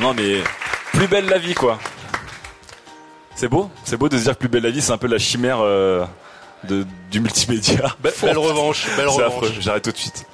[0.00, 0.40] Non, mais
[0.92, 1.78] plus belle la vie, quoi.
[3.40, 5.06] C'est beau, c'est beau de se dire que plus belle la vie, c'est un peu
[5.06, 6.04] la chimère euh,
[6.64, 7.96] de, du multimédia.
[8.04, 9.22] Be- belle revanche, belle C'est revanche.
[9.44, 10.26] affreux, J'arrête tout de suite.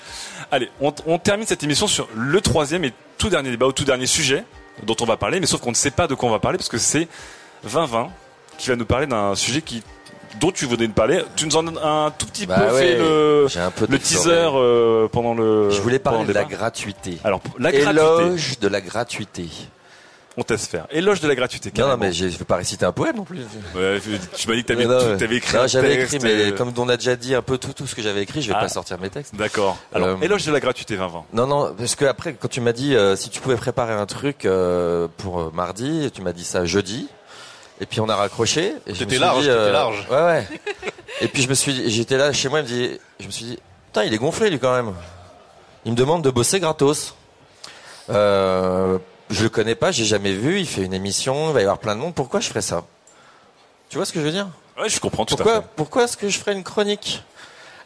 [0.51, 3.85] Allez, on, on termine cette émission sur le troisième et tout dernier débat, ou tout
[3.85, 4.43] dernier sujet
[4.83, 6.59] dont on va parler, mais sauf qu'on ne sait pas de quoi on va parler
[6.59, 7.07] parce que c'est
[7.63, 8.09] 2020
[8.59, 9.85] qui va nous parler d'un sujet qui
[10.41, 11.23] dont tu voulais nous parler.
[11.37, 13.87] Tu nous en as un tout petit Bah peu ouais, fait le, j'ai un peu
[13.89, 14.25] le déformé.
[14.25, 15.71] teaser euh, pendant le.
[15.71, 17.19] Je voulais parler de la gratuité.
[17.23, 17.91] Alors, la gratuité.
[18.01, 19.47] Éloge de la gratuité.
[20.39, 20.87] On teste faire.
[20.91, 21.73] Éloge de la gratuité.
[21.79, 23.39] Non, non, mais je ne vais pas réciter un poème non plus.
[23.75, 23.99] Ouais,
[24.37, 26.89] tu m'as dit que t'avais, tout- t'avais écrit Non, j'avais écrit, mais euh, comme on
[26.91, 28.61] a déjà dit un peu tout, tout ce que j'avais écrit, je vais Ah.
[28.61, 29.35] pas sortir mes textes.
[29.35, 29.79] D'accord.
[29.95, 31.25] Alors, Euh, éloge de la gratuité 2020.
[31.33, 34.05] Non, non, parce que après, quand tu m'as dit euh, si tu pouvais préparer un
[34.05, 37.09] truc euh, pour mardi, tu m'as dit ça jeudi.
[37.81, 38.75] Et puis on a raccroché.
[38.87, 40.07] Et je me suis large, dit, t'étais large.
[40.11, 40.47] Ouais, ouais.
[41.23, 43.31] et puis je me suis, dit- j'étais là chez moi, je me dis, je me
[43.31, 44.93] suis dit, putain, il est gonflé lui quand même.
[45.87, 47.15] Il me demande de bosser gratos.
[48.11, 48.99] Euh,
[49.31, 50.61] je le connais pas, j'ai jamais vu.
[50.61, 52.15] Il fait une émission, il va y avoir plein de monde.
[52.15, 52.85] Pourquoi je ferais ça?
[53.89, 54.49] Tu vois ce que je veux dire?
[54.79, 55.69] Ouais, je comprends tout à pourquoi, fait.
[55.77, 57.25] Pourquoi est-ce que je ferais une chronique?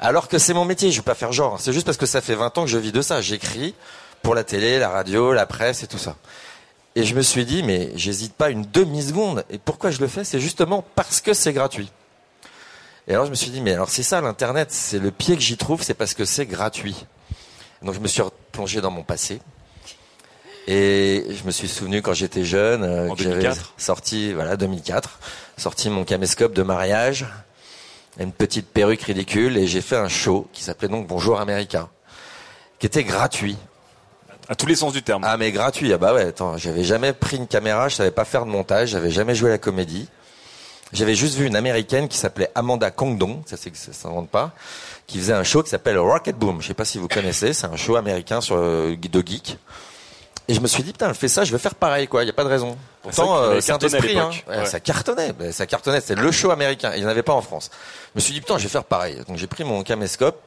[0.00, 1.60] Alors que c'est mon métier, je vais pas faire genre.
[1.60, 3.20] C'est juste parce que ça fait 20 ans que je vis de ça.
[3.20, 3.74] J'écris
[4.22, 6.16] pour la télé, la radio, la presse et tout ça.
[6.96, 9.44] Et je me suis dit, mais j'hésite pas une demi-seconde.
[9.50, 10.24] Et pourquoi je le fais?
[10.24, 11.90] C'est justement parce que c'est gratuit.
[13.06, 15.42] Et alors je me suis dit, mais alors c'est ça l'Internet, c'est le pied que
[15.42, 17.06] j'y trouve, c'est parce que c'est gratuit.
[17.82, 18.22] Donc je me suis
[18.52, 19.40] plongé dans mon passé.
[20.72, 23.74] Et je me suis souvenu quand j'étais jeune, euh, que j'avais 2004.
[23.76, 25.18] sorti, voilà, 2004,
[25.56, 27.26] sorti mon caméscope de mariage,
[28.20, 31.88] une petite perruque ridicule, et j'ai fait un show qui s'appelait donc Bonjour Américain,
[32.78, 33.56] qui était gratuit.
[34.48, 35.24] À tous les sens du terme.
[35.26, 38.24] Ah mais gratuit, ah bah ouais, attends, j'avais jamais pris une caméra, je savais pas
[38.24, 40.06] faire de montage, j'avais jamais joué à la comédie.
[40.92, 44.52] J'avais juste vu une américaine qui s'appelait Amanda Kongdong, ça c'est ça s'invente pas,
[45.08, 46.62] qui faisait un show qui s'appelle Rocket Boom.
[46.62, 49.58] Je sais pas si vous connaissez, c'est un show américain sur euh, de geek.
[50.48, 52.26] Et je me suis dit putain, elle fait ça, je vais faire pareil quoi, il
[52.26, 52.76] y a pas de raison.
[53.02, 54.30] Pourtant euh, c'est un esprit hein.
[54.48, 57.42] Ouais, ça cartonnait, ça cartonnait, c'est le show américain, il n'y en avait pas en
[57.42, 57.70] France.
[58.14, 59.20] Je me suis dit putain, je vais faire pareil.
[59.28, 60.40] Donc j'ai pris mon caméscope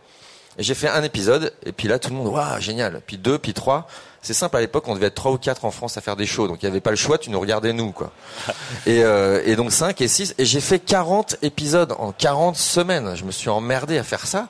[0.58, 3.02] Et j'ai fait un épisode, et puis là, tout le monde, waouh, génial.
[3.08, 3.88] Puis deux, puis trois.
[4.22, 6.26] C'est simple, à l'époque, on devait être trois ou quatre en France à faire des
[6.26, 8.12] shows, donc il n'y avait pas le choix, tu nous regardais nous, quoi.
[8.86, 13.16] et, euh, et donc cinq et six, et j'ai fait 40 épisodes en 40 semaines.
[13.16, 14.48] Je me suis emmerdé à faire ça,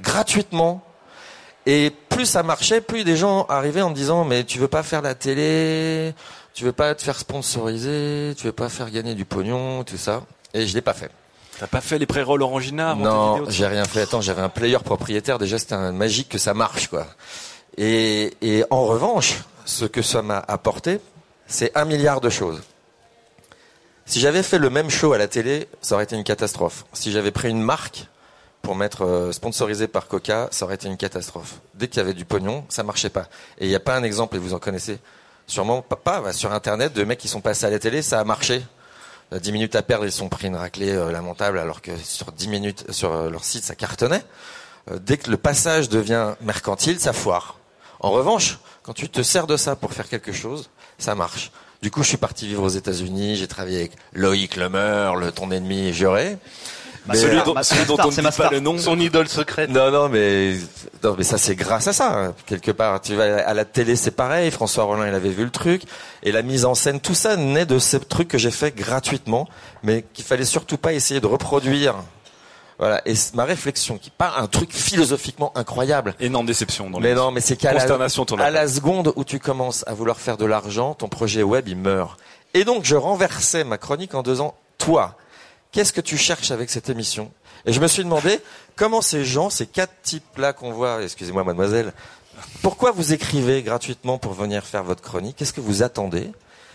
[0.00, 0.82] gratuitement.
[1.66, 4.82] Et plus ça marchait, plus des gens arrivaient en me disant, mais tu veux pas
[4.82, 6.14] faire la télé,
[6.54, 10.22] tu veux pas te faire sponsoriser, tu veux pas faire gagner du pognon, tout ça.
[10.54, 11.10] Et je l'ai pas fait.
[11.58, 14.02] T'as pas fait les pré-rolls Orangina Non, j'ai rien fait.
[14.02, 15.38] Attends, j'avais un player propriétaire.
[15.38, 17.06] Déjà, c'était un magique que ça marche, quoi.
[17.78, 20.98] Et, et en revanche, ce que ça m'a apporté,
[21.46, 22.60] c'est un milliard de choses.
[24.04, 26.84] Si j'avais fait le même show à la télé, ça aurait été une catastrophe.
[26.92, 28.08] Si j'avais pris une marque
[28.62, 31.60] pour mettre euh, sponsorisé par Coca, ça aurait été une catastrophe.
[31.74, 33.26] Dès qu'il y avait du pognon, ça marchait pas.
[33.58, 34.98] Et il n'y a pas un exemple, et vous en connaissez
[35.46, 38.24] sûrement pas, bah, sur Internet, de mecs qui sont passés à la télé, ça a
[38.24, 38.62] marché.
[39.40, 42.48] 10 minutes à perdre, ils sont pris une raclée euh, lamentable, alors que sur 10
[42.48, 44.24] minutes, sur euh, leur site, ça cartonnait.
[44.90, 47.56] Euh, dès que le passage devient mercantile, ça foire.
[48.00, 51.52] En revanche, quand tu te sers de ça pour faire quelque chose, ça marche.
[51.80, 55.50] Du coup, je suis parti vivre aux États-Unis, j'ai travaillé avec Loïc Lemeur, le ton
[55.50, 56.36] ennemi juré.
[57.06, 58.78] Bah, celui dont, celui dont on ne dit pas le nom.
[58.78, 59.70] Son idole secrète.
[59.70, 60.54] Non, non, mais
[61.02, 62.12] non, mais ça c'est grâce à ça.
[62.16, 62.34] hein.
[62.46, 64.50] Quelque part, tu vas à la télé, c'est pareil.
[64.52, 65.82] François Rollin, il avait vu le truc
[66.22, 69.48] et la mise en scène, tout ça naît de ce truc que j'ai fait gratuitement,
[69.82, 71.96] mais qu'il fallait surtout pas essayer de reproduire.
[72.78, 73.00] Voilà.
[73.06, 76.14] Et ma réflexion, qui part un truc philosophiquement incroyable.
[76.20, 77.82] Énorme déception dans Mais non, mais c'est qu'à la,
[78.40, 81.76] à la seconde où tu commences à vouloir faire de l'argent, ton projet web, il
[81.76, 82.18] meurt.
[82.54, 85.16] Et donc, je renversais ma chronique en disant, toi,
[85.72, 87.32] qu'est-ce que tu cherches avec cette émission
[87.66, 88.40] Et je me suis demandé,
[88.76, 91.92] comment ces gens, ces quatre types-là qu'on voit, excusez-moi mademoiselle,
[92.62, 96.30] pourquoi vous écrivez gratuitement pour venir faire votre chronique Qu'est-ce que vous attendez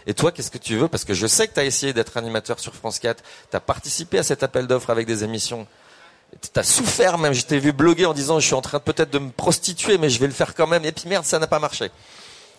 [0.09, 2.15] et toi, qu'est-ce que tu veux Parce que je sais que tu as essayé d'être
[2.15, 3.21] animateur sur France 4,
[3.51, 5.67] tu as participé à cet appel d'offres avec des émissions.
[6.41, 9.19] Tu as souffert même, je vu bloguer en disant je suis en train peut-être de
[9.19, 10.85] me prostituer, mais je vais le faire quand même.
[10.85, 11.91] Et puis merde, ça n'a pas marché.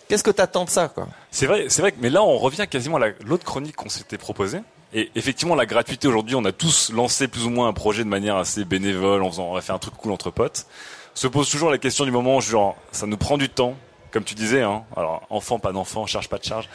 [0.07, 1.07] Qu'est-ce que tu attends de ça quoi?
[1.31, 1.91] C'est vrai, c'est vrai.
[1.99, 4.59] Mais là, on revient quasiment à la- l'autre chronique qu'on s'était proposée.
[4.93, 8.09] Et effectivement, la gratuité aujourd'hui, on a tous lancé plus ou moins un projet de
[8.09, 10.65] manière assez bénévole, en faisant, on va faire un truc cool entre potes.
[11.13, 13.75] Se pose toujours la question du moment, genre, ça nous prend du temps,
[14.11, 14.63] comme tu disais.
[14.63, 14.83] Hein.
[14.95, 16.69] Alors, enfant, pas d'enfant, charge, pas de charge.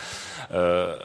[0.52, 0.96] Euh,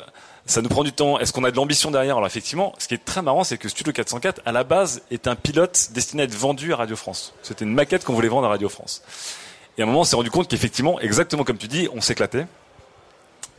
[0.46, 1.20] ça nous prend du temps.
[1.20, 2.18] Est-ce qu'on a de l'ambition derrière?
[2.18, 5.28] Alors effectivement, ce qui est très marrant, c'est que Studio 404, à la base, est
[5.28, 7.36] un pilote destiné à être vendu à Radio France.
[7.44, 9.04] C'était une maquette qu'on voulait vendre à Radio France.
[9.78, 12.48] Et à un moment, on s'est rendu compte qu'effectivement, exactement comme tu dis, on s'éclatait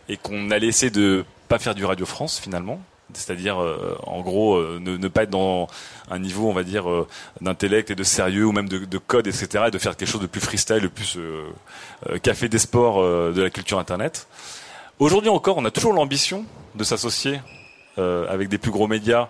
[0.08, 2.80] et qu'on allait essayer de pas faire du Radio France finalement.
[3.14, 5.68] C'est-à-dire, euh, en gros, euh, ne, ne pas être dans
[6.10, 7.06] un niveau, on va dire, euh,
[7.40, 9.64] d'intellect et de sérieux ou même de, de code, etc.
[9.68, 11.44] Et de faire quelque chose de plus freestyle, de plus euh,
[12.08, 14.26] euh, café des sports euh, de la culture Internet.
[14.98, 16.44] Aujourd'hui encore, on a toujours l'ambition
[16.74, 17.40] de s'associer
[17.98, 19.28] euh, avec des plus gros médias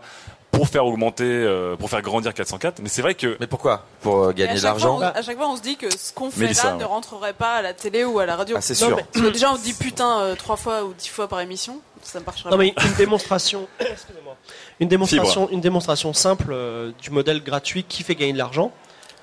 [0.51, 2.81] pour faire augmenter, euh, pour faire grandir 404.
[2.83, 3.37] Mais c'est vrai que.
[3.39, 3.85] Mais pourquoi?
[4.03, 6.41] Pour euh, chaque fois, on- à chaque fois, on se dit que ce qu'on fait
[6.41, 6.81] Mélissa, là ouais.
[6.81, 8.57] ne rentrerait pas à la télé ou à la radio.
[8.59, 8.97] Ah, c'est Non, sûr.
[8.97, 11.81] mais- Parce que déjà, on dit putain euh, trois fois ou dix fois par émission,
[12.03, 12.63] ça ne marcherait Non pas.
[12.63, 14.37] mais une démonstration, excusez-moi.
[14.81, 18.73] une démonstration, une démonstration simple euh, du modèle gratuit qui fait gagner de l'argent.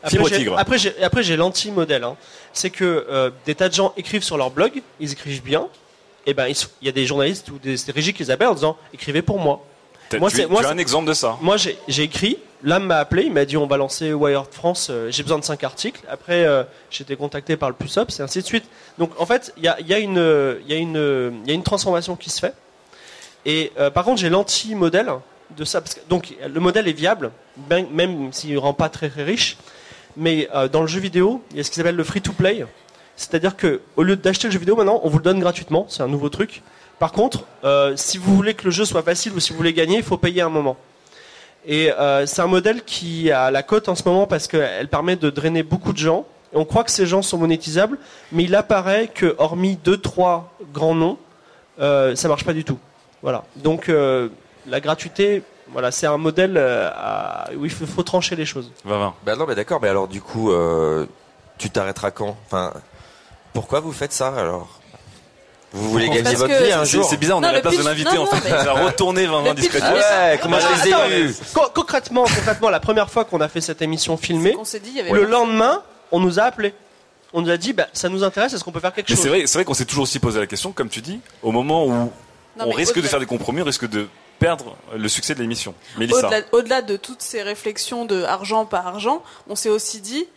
[0.03, 0.57] Après j'ai- tigre.
[0.57, 2.03] Après j'ai après, j'ai l'anti-modèle.
[2.03, 2.15] hein.
[2.53, 5.67] C'est que euh, des tas de gens écrivent sur leur blog, ils écrivent bien.
[6.25, 8.77] Et ben il y a des journalistes ou des, régies qui les appellent en disant
[8.93, 9.65] écrivez pour moi.
[10.19, 11.37] Moi, tu, as un exemple de ça?
[11.41, 12.37] Moi, j'ai j'ai écrit.
[12.63, 13.23] L'âme m'a appelé.
[13.23, 14.87] Il m'a dit on va lancer Wired France.
[14.89, 16.01] euh, j'ai besoin de 5 articles.
[16.09, 18.63] Après, euh, j'ai été contacté par le Plus Up, et ainsi de suite.
[18.97, 21.47] Donc, en fait, il y a, il y, a une, il y, a une, il
[21.47, 22.53] y a une transformation qui se fait.
[23.47, 25.09] Et euh, par contre, j'ai l'anti-modèle
[25.55, 25.79] de ça.
[25.79, 29.23] Parce que, donc, le modèle est viable, ben- même s'il ne rend pas très, très
[29.23, 29.57] riche.
[30.17, 32.65] Mais euh, dans le jeu vidéo, il y a ce qui s'appelle le free-to-play.
[33.15, 35.85] C'est-à-dire que au lieu d'acheter le jeu vidéo, maintenant, on vous le donne gratuitement.
[35.87, 36.61] C'est un nouveau truc.
[36.99, 39.73] Par contre, euh, si vous voulez que le jeu soit facile ou si vous voulez
[39.73, 40.75] gagner, il faut payer un moment.
[41.69, 41.89] Et
[42.27, 45.63] c'est un modèle qui a la cote en ce moment parce qu'elle permet de drainer
[45.63, 46.25] beaucoup de gens.
[46.53, 47.97] Et on croit que ces gens sont monétisables,
[48.31, 51.17] mais il apparaît que hormis deux trois grands noms,
[51.77, 52.79] ça marche pas du tout.
[53.21, 53.43] Voilà.
[53.55, 54.29] Donc euh,
[54.67, 58.71] la gratuité, voilà, c'est un modèle euh, à- où il faut, faut trancher les choses.
[58.85, 61.05] Bah non, mais d'accord, mais alors du coup, euh,
[61.57, 62.37] tu t'arrêteras quand?
[62.45, 62.73] Enfin,
[63.53, 64.79] pourquoi vous faites ça alors?
[65.73, 67.05] Vous voulez gagner Parce votre que- vie un c'est- jour?
[67.09, 68.47] c'est bizarre, on est à la place de l'invité en fait.
[68.47, 69.91] Il va retourner 20 20 discrètement.
[69.93, 73.59] Ouais, comment je les ai eus con- concrètement, concrètement, la première fois qu'on a fait
[73.61, 76.73] cette émission filmée, On s'est dit, il y avait le lendemain, on nous a appelé.
[77.33, 79.23] On nous a dit, bah, ça nous intéresse, est-ce qu'on peut faire quelque Mais chose?
[79.23, 81.51] c'est vrai, c'est vrai qu'on s'est toujours aussi posé la question, comme tu dis, au
[81.51, 82.11] moment où
[82.59, 84.07] on risque de faire des compromis, on risque de
[84.39, 85.73] perdre le succès de l'émission.
[85.97, 86.27] Mélissa.
[86.27, 90.27] Au-delà, au-delà de toutes ces réflexions de argent par argent, on s'est aussi dit,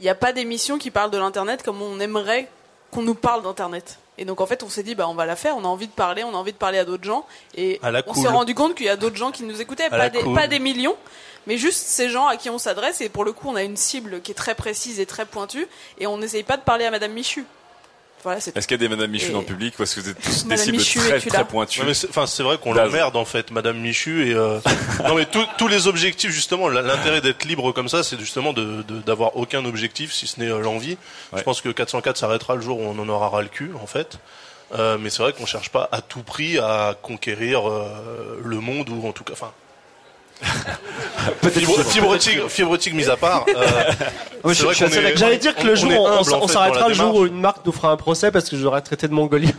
[0.00, 2.48] il n'y a pas d'émission qui parle de l'internet comme on aimerait
[2.90, 3.98] qu'on nous parle d'internet.
[4.16, 5.56] Et donc en fait, on s'est dit, bah on va la faire.
[5.56, 7.24] On a envie de parler, on a envie de parler à d'autres gens.
[7.54, 8.22] Et À la on cool.
[8.22, 10.34] s'est rendu compte qu'il y a d'autres gens qui nous écoutaient, pas des, cool.
[10.34, 10.96] pas des millions,
[11.46, 13.00] mais juste ces gens à qui on s'adresse.
[13.00, 15.66] Et pour le coup, on a une cible qui est très précise et très pointue.
[15.98, 17.44] Et on n'essaye pas de parler à Madame Michu.
[18.24, 20.08] Voilà, Est-ce qu'il y a des Madame Michu Et- dans le public est-ce que vous
[20.08, 23.24] êtes tous des cibles Michu, très très pointues c'est- Enfin, c'est vrai qu'on l'emmerde en
[23.24, 24.58] fait, Madame Michu et euh,
[25.06, 29.00] non mais tous- les objectifs justement, l'intérêt d'être libre comme ça, c'est justement de de-
[29.00, 30.96] d'avoir aucun objectif si ce n'est euh, l'envie.
[31.36, 33.86] Je pense que 404 s'arrêtera le jour où on en aura ras le cul en
[33.86, 34.18] fait.
[34.78, 38.90] Euh, mais c'est vrai qu'on cherche pas à tout prix à conquérir euh, le monde
[38.90, 39.52] ou en tout cas, enfin.
[41.50, 43.44] Fibre, fibre optique, fibre optique mise à part.
[43.48, 43.92] euh,
[44.44, 44.66] Ouais, suis.
[45.16, 47.72] J'allais dire que on- le jour on, on s'arrêtera le jour où une marque nous
[47.72, 49.50] fera un procès parce que je l'aurais traité de mongolien.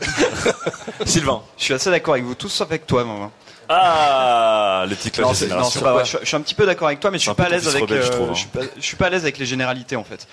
[1.06, 1.42] Sylvain.
[1.58, 3.32] Je suis assez d'accord avec vous tous sauf avec toi, maman.
[3.72, 6.06] Ah, les petits Non, clashs de c'est- non, c'est pas vrai.
[6.06, 7.44] Je, je suis un petit peu d'accord avec toi, mais je C'est suis un pas
[7.44, 7.82] à l'aise avec.
[7.84, 8.34] rebelle, je euh, trouve, hein.
[8.34, 10.28] je, suis pas, je suis pas à l'aise avec les généralités en fait.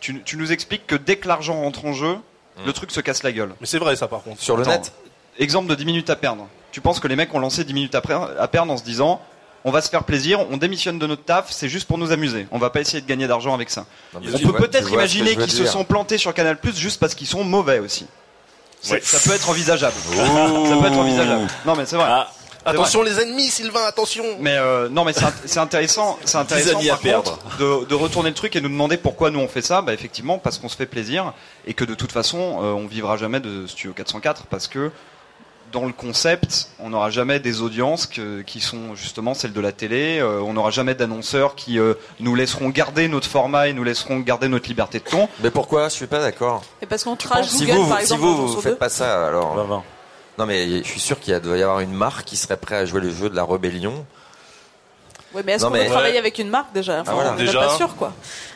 [0.00, 2.16] Tu, tu nous expliques que dès que l'argent rentre en jeu,
[2.66, 3.54] le truc se casse la gueule.
[3.60, 4.42] Mais c'est vrai ça par contre.
[4.42, 4.92] Sur le net?
[5.38, 6.46] Exemple de 10 minutes à perdre.
[6.72, 9.20] Tu penses que les mecs ont lancé 10 minutes après, à perdre en se disant
[9.64, 12.46] on va se faire plaisir, on démissionne de notre taf, c'est juste pour nous amuser.
[12.50, 13.86] On va pas essayer de gagner d'argent avec ça.
[14.14, 17.26] Non, On peut peut-être imaginer qu'ils se sont plantés sur Canal Plus juste parce qu'ils
[17.28, 18.06] sont mauvais aussi.
[18.90, 19.00] Ouais.
[19.02, 19.94] Ça peut être envisageable.
[20.06, 21.46] Ça peut être envisageable.
[21.64, 22.06] Non mais c'est vrai.
[22.08, 22.28] Ah,
[22.64, 24.24] Attention les ennemis, Sylvain, attention.
[24.38, 28.28] Mais euh, non, mais c'est int- c'est intéressant, c'est intéressant par contre, de, de retourner
[28.28, 29.82] le truc et nous demander pourquoi nous on fait ça.
[29.82, 31.32] Bah effectivement parce qu'on se fait plaisir
[31.66, 34.92] et que de toute façon euh, on vivra jamais de Studio 404 parce que
[35.72, 39.72] dans le concept on n'aura jamais des audiences que- qui sont justement celles de la
[39.72, 40.18] télé.
[40.20, 44.20] euh, on n'aura jamais d'annonceurs qui euh, nous laisseront garder notre format et nous laisseront
[44.20, 45.28] garder notre liberté de ton.
[45.42, 45.88] Mais pourquoi?
[45.88, 46.62] Je suis pas d'accord.
[46.82, 48.22] Et parce qu'on trash Si Google vous, par si exemple.
[48.22, 48.78] vous, faites deux.
[48.78, 49.54] pas ça, alors.
[49.54, 49.82] va, va.
[50.38, 52.86] Non, mais je suis sûr qu'il doit y avoir une marque qui serait prête à
[52.86, 54.04] jouer le jeu de la rébellion.
[55.34, 56.18] Ouais, mais est-ce qu'on mais- veut travailler Ouais.
[56.18, 57.32] avec une marque déjà Enfin, Ah, voilà.
[57.32, 57.60] On n'est Déjà.
[57.60, 58.12] pas sûr quoi.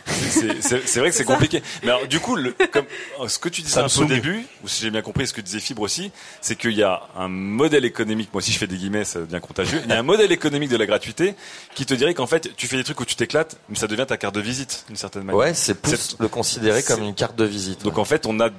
[0.06, 1.62] C'est- vrai que c'est compliqué.
[1.82, 2.84] Mais alors, du coup, le, comme,
[3.28, 5.40] ce que tu disais un peu au début, ou si j'ai bien compris ce que
[5.40, 8.76] disait Fibre aussi, c'est qu'il y a un modèle économique, moi aussi je fais des
[8.76, 11.34] guillemets, ça devient contagieux, il y a un modèle économique de la gratuité
[11.74, 14.04] qui te dirait qu'en fait, tu fais des trucs où tu t'éclates, mais ça devient
[14.06, 15.38] ta carte de visite, d'une certaine manière.
[15.40, 17.82] Ouais, c'est plus le considérer comme une carte de visite.
[17.82, 18.50] Donc en fait, on a,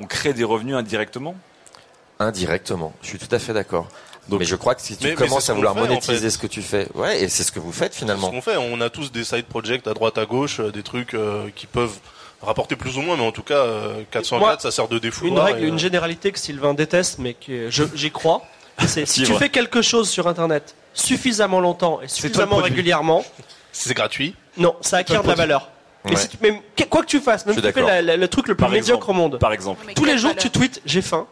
[0.00, 1.34] on crée des revenus indirectement?
[2.20, 2.94] Indirectement.
[3.02, 3.88] Je suis tout à fait d'accord.
[4.28, 6.30] Donc- mais je crois que si tu Mais- mais commences à vouloir en monétiser fait.
[6.30, 8.30] ce que tu fais, ouais, et c'est ce que vous faites C'est ce finalement.
[8.30, 8.56] qu'on fait.
[8.56, 11.66] On a tous des side projects à droite à gauche, euh, des trucs euh, qui
[11.66, 11.94] peuvent
[12.42, 15.46] rapporter plus ou moins, mais en tout cas, euh, 404, Moi, ça sert de défouloir.
[15.48, 18.42] Une règle, et, euh, une généralité que Sylvain déteste, mais que je- j'y crois,
[18.86, 23.24] c'est si tu fais quelque chose sur Internet suffisamment longtemps et suffisamment régulièrement,
[23.72, 24.34] C'est gratuit.
[24.56, 25.68] non, ça acquiert de la valeur.
[26.04, 26.12] Ouais.
[26.12, 27.88] Et si tu- même, que- quoi que tu fasses, même si tu fais d'accord.
[27.88, 29.10] la- la- le truc le plus Par médiocre exemple.
[29.10, 29.84] au monde, Par exemple.
[29.86, 31.26] Mais tous les jours tu tweets j'ai faim,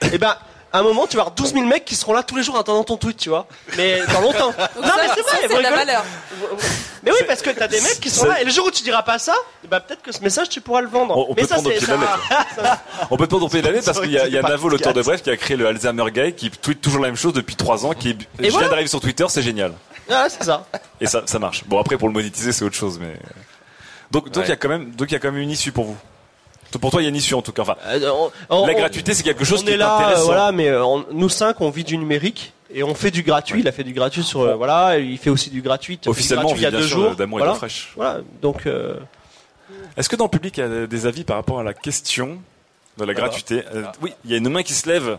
[0.12, 0.36] et ben
[0.72, 2.54] à un moment tu vas avoir 12 000 mecs qui seront là tous les jours
[2.56, 3.46] en attendant ton tweet, tu vois.
[3.76, 4.50] Mais dans longtemps.
[4.76, 5.76] Donc non ça, mais c'est vrai, c'est de la rigolez.
[5.76, 6.04] valeur.
[7.02, 8.82] Mais oui, parce que t'as des mecs qui sont là, et le jour où tu
[8.82, 11.16] diras pas ça, eh ben peut-être que ce message tu pourras le vendre.
[11.16, 13.38] On- on mais peut ça prendre au c'est pied de la ça- On peut pas
[13.38, 15.02] tomber l'année parce C'est qu'il y a, il y a Navo, l'auteur de.
[15.02, 17.86] Bref, qui a créé le Alzheimer Guy, qui tweet toujours la même chose depuis trois
[17.86, 18.68] ans, qui est, je viens voilà.
[18.68, 19.72] d'arriver sur Twitter, c'est génial.
[20.10, 20.66] Ah, c'est ça.
[21.00, 21.64] Et ça, ça marche.
[21.66, 23.14] Bon, après, pour le monétiser, c'est autre chose, mais.
[24.10, 24.48] Donc, donc, il Ouais.
[24.48, 25.96] y a quand même, donc, il y a quand même une issue pour vous.
[26.78, 27.62] Pour toi, il y a une issue, en tout cas.
[27.62, 28.10] Enfin, Euh,
[28.50, 30.24] on- la on- gratuité, c'est quelque chose on qui est est là, intéressant.
[30.26, 33.60] voilà, mais euh, on- nous cinq, on vit du numérique et on fait du gratuit.
[33.60, 35.98] Il a fait du gratuit sur, euh, voilà, il fait aussi du gratuit.
[36.06, 37.16] Officiellement, on gratuit il y a vit bien deux sûr jours.
[37.16, 37.52] d'amour et voilà.
[37.52, 37.92] d'eau fraîche.
[37.96, 38.94] Voilà, donc euh,
[39.96, 42.38] Est-ce que dans le public, il y a des avis par rapport à la question
[42.98, 43.14] de la Ah bah.
[43.14, 45.18] gratuité Euh, Oui, il y a une main qui se lève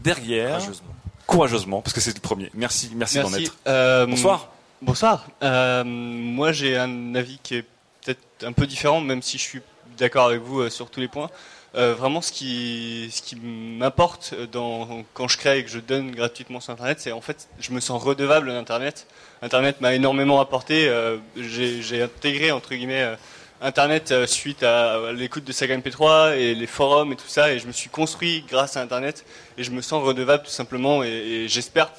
[0.00, 0.88] derrière, Courageusement.
[1.26, 2.50] courageusement, parce que c'est le premier.
[2.54, 3.44] Merci, merci, d'en Merci.
[3.46, 3.56] être.
[3.66, 4.48] Euh, Bonsoir.
[4.82, 5.26] Bonsoir.
[5.42, 7.64] Euh, moi, j'ai un avis qui est
[8.04, 9.60] peut-être un peu différent, même si je suis
[10.00, 11.30] d'accord avec vous euh, sur tous les points.
[11.76, 16.10] Euh, vraiment, ce qui, ce qui m'apporte dans, quand je crée et que je donne
[16.10, 19.06] gratuitement sur Internet, c'est en fait, je me sens redevable d'Internet.
[19.42, 20.88] Internet m'a énormément apporté.
[20.88, 23.16] euh, j'ai intégré, entre guillemets, euh,
[23.60, 27.58] Internet euh, suite à, l'écoute de Saga MP3 et les forums et tout ça, et
[27.60, 29.24] je me suis construit grâce à Internet,
[29.56, 31.92] et je me sens redevable tout simplement, et j'espère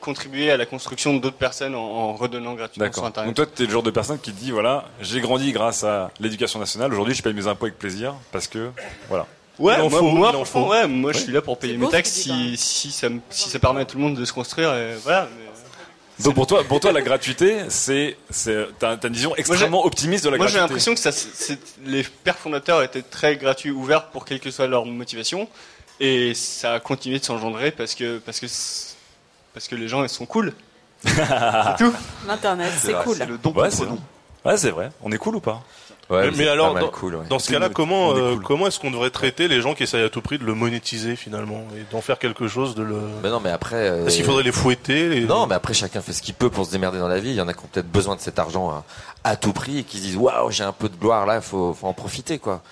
[0.00, 3.06] contribuer à la construction d'autres personnes en, en redonnant gratuitement sur D'accord.
[3.06, 3.28] Internet.
[3.28, 6.10] Donc toi, tu es le genre de personne qui dit, voilà, j'ai grandi grâce à
[6.20, 8.70] l'éducation nationale, aujourd'hui je paye mes impôts avec plaisir, parce que,
[9.08, 9.26] voilà.
[9.58, 10.66] Ouais, moi, faut, moi, faut.
[10.68, 13.48] ouais, moi je suis là pour payer mes taxes tu dis, si, si, ça, si
[13.48, 14.74] ça permet à tout le monde de se construire.
[14.74, 15.28] Et voilà.
[15.34, 19.86] mais- Donc pour toi, pour toi, la gratuité, c'est, c'est, t'as, t'as une vision extrêmement
[19.86, 20.90] optimiste de la Moi j'ai gratuité.
[20.90, 21.56] l'impression que ça,
[21.86, 25.48] les pères fondateurs étaient très gratuits, ouverts pour quelle que soit leur motivation,
[26.00, 28.46] et ça a continué de s'engendrer parce que parce que
[29.56, 30.52] parce que les gens ils sont cool.
[31.04, 31.14] c'est
[31.78, 31.92] tout.
[32.28, 33.16] L'internet, c'est vrai, cool.
[33.16, 33.98] C'est le don Ouais, contre c'est don.
[34.44, 34.90] Ouais, c'est vrai.
[35.02, 35.62] On est cool ou pas
[36.10, 37.24] Ouais, mais alors, dans- cool, ouais.
[37.28, 38.20] Dans ce cas-là, est comment cool.
[38.22, 40.54] euh, comment est-ce qu'on devrait traiter les gens qui essayent à tout prix de le
[40.54, 43.74] monétiser finalement et d'en faire quelque chose de le Mais non, mais après.
[43.88, 46.50] euh, Est-ce qu'il faudrait les fouetter les- Non, mais après chacun fait ce qu'il peut
[46.50, 47.30] pour se démerder dans la vie.
[47.30, 48.84] Il y en a qui ont peut-être besoin de cet argent à,
[49.24, 51.74] à tout prix et qui se disent waouh, j'ai un peu de gloire là, faut,
[51.74, 52.62] faut en profiter quoi.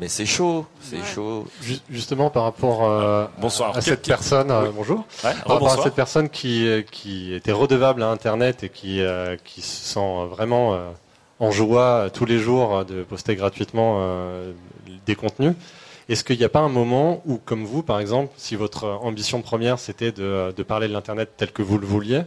[0.00, 1.46] Mais c'est chaud, c'est chaud.
[1.62, 3.76] Ju- Justement par rapport euh, Bonsoir.
[3.76, 4.98] à cette personne, euh, bonjour.
[4.98, 5.84] Ouais, par rapport à rebonsoir.
[5.84, 10.26] cette personne qui euh, qui était redevable à Internet et qui euh, qui se sent
[10.30, 10.90] vraiment euh,
[11.38, 14.52] en joie tous les jours de poster gratuitement euh,
[15.06, 15.54] des contenus.
[16.08, 19.40] Est-ce qu'il n'y a pas un moment où, comme vous, par exemple, si votre ambition
[19.42, 22.22] première c'était de, de parler de l'Internet tel que vous le vouliez,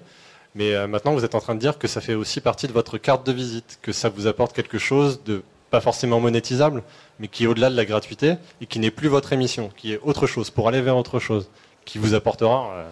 [0.55, 2.73] mais euh, maintenant vous êtes en train de dire que ça fait aussi partie de
[2.73, 6.83] votre carte de visite, que ça vous apporte quelque chose de pas forcément monétisable,
[7.19, 9.99] mais qui est au-delà de la gratuité et qui n'est plus votre émission, qui est
[10.03, 11.49] autre chose, pour aller vers autre chose,
[11.85, 12.89] qui vous apportera euh,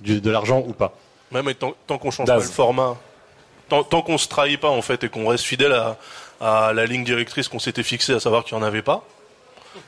[0.00, 0.92] du- de l'argent ou pas.
[1.32, 2.42] Ouais, mais tant, tant qu'on change Daz.
[2.42, 2.96] pas le format,
[3.68, 5.96] tant, tant qu'on se trahit pas en fait et qu'on reste fidèle à,
[6.40, 9.04] à la ligne directrice qu'on s'était fixée, à savoir qu'il n'y en avait pas.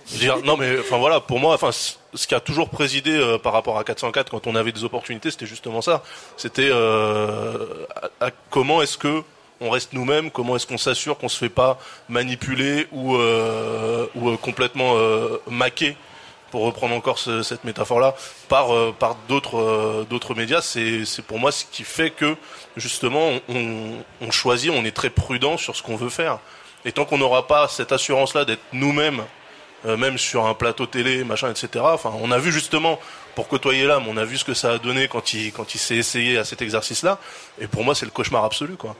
[0.06, 3.10] Je veux dire, non mais enfin voilà, pour moi, enfin ce qui a toujours présidé
[3.16, 6.04] euh, par rapport à 404 quand on avait des opportunités, c'était justement ça.
[6.36, 7.84] C'était euh,
[8.20, 9.22] à- à- comment est-ce que
[9.62, 11.78] on reste nous-mêmes, comment est-ce qu'on s'assure qu'on se fait pas
[12.09, 15.97] manipuler ou euh, ou euh, complètement euh, maquer
[16.51, 18.14] pour reprendre encore ce- cette métaphore-là,
[18.48, 22.36] par euh, par d'autres euh, médias, c'est pour moi ce qui fait que
[22.76, 26.39] justement on, on, on choisit, on est très prudent sur ce qu'on veut faire.
[26.84, 29.22] Et tant qu'on n'aura pas cette assurance-là d'être nous-mêmes,
[29.86, 31.68] euh, même sur un plateau télé, machin, etc.
[31.89, 32.98] Enfin, on a vu justement
[33.34, 35.78] pour côtoyer l'âme, on a vu ce que ça a donné quand il quand il
[35.78, 37.18] s'est essayé à cet exercice-là.
[37.60, 38.94] Et pour moi, c'est le cauchemar absolu, quoi.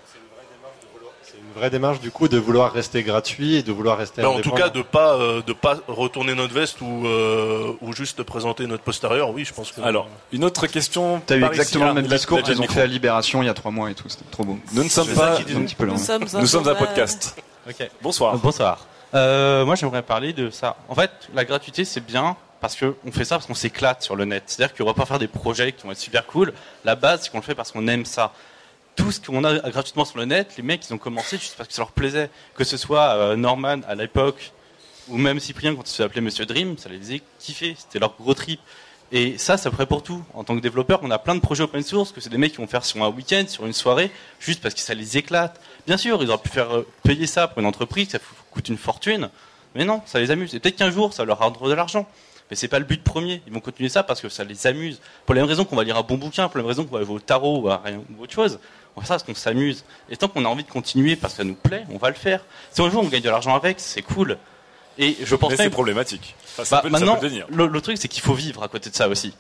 [1.53, 4.41] Une vraie démarche du coup de vouloir rester gratuit et de vouloir rester Mais en
[4.41, 8.67] tout cas, de pas euh, de pas retourner notre veste ou euh, ou juste présenter
[8.67, 9.31] notre postérieur.
[9.31, 9.83] Oui, je pense que.
[9.83, 11.21] Alors, une autre question.
[11.27, 11.95] T'as eu exactement ici.
[11.95, 13.95] le même Ah, discours qu'ils ont fait à Libération il y a trois mois et
[13.95, 14.09] tout.
[14.09, 14.59] C'était trop beau.
[14.73, 15.37] Nous ne sommes pas.
[15.37, 16.41] un là.
[16.41, 17.37] Nous sommes un podcast.
[18.01, 18.39] Bonsoir.
[18.39, 18.87] Bonsoir.
[19.15, 20.77] Euh, moi, j'aimerais parler de ça.
[20.89, 24.17] En fait, la gratuité, c'est bien parce que on fait ça parce qu'on s'éclate sur
[24.17, 24.45] le net.
[24.47, 26.55] C'est-à-dire qu'on va pas faire des projets qui vont être super cool.
[26.85, 28.33] La base, c'est qu'on le fait parce qu'on aime ça.
[28.97, 31.69] Tout ce qu'on a gratuitement sur le net, les mecs, ils ont commencé juste parce
[31.69, 32.31] que ça leur plaisait.
[32.55, 34.53] Que ce soit euh, Norman à l'époque
[35.09, 37.75] ou même Cyprien quand il se appelait Monsieur Dream, ça les faisait kiffer.
[37.79, 38.61] C'était leur gros trip.
[39.15, 40.23] Et ça, ça ferait pour tout.
[40.33, 42.53] En tant que développeur, on a plein de projets open source que c'est des mecs
[42.53, 44.11] qui vont faire sur un week-end, sur une soirée,
[44.41, 45.61] juste parce que ça les éclate.
[45.87, 48.19] Bien sûr, ils auraient pu faire euh, payer ça pour une entreprise, ça
[48.51, 49.29] coûte une fortune.
[49.75, 50.55] Mais non, ça les amuse.
[50.55, 52.09] Et peut-être qu'un jour, ça leur rendre de l'argent.
[52.51, 53.43] Mais c'est pas le but premier.
[53.47, 55.01] Ils vont continuer ça parce que ça les amuse.
[55.27, 56.97] Pour la même raison qu'on va lire un bon bouquin, pour la même raison qu'on
[56.97, 58.59] va jouer au tarot ou à rien ou autre chose.
[58.97, 59.85] On fait ça parce qu'on s'amuse.
[60.11, 62.15] Et tant qu'on a envie de continuer parce que ça nous plaît, on va le
[62.15, 62.45] faire.
[62.73, 64.37] Si un jour on gagne de l'argent avec, c'est cool.
[64.99, 66.35] Et je pense Mais c'est problématique.
[66.53, 67.47] Enfin, ça bah, peut- ça maintenant, peut devenir.
[67.49, 69.33] le, le truc, c'est qu'il faut vivre à côté de ça aussi.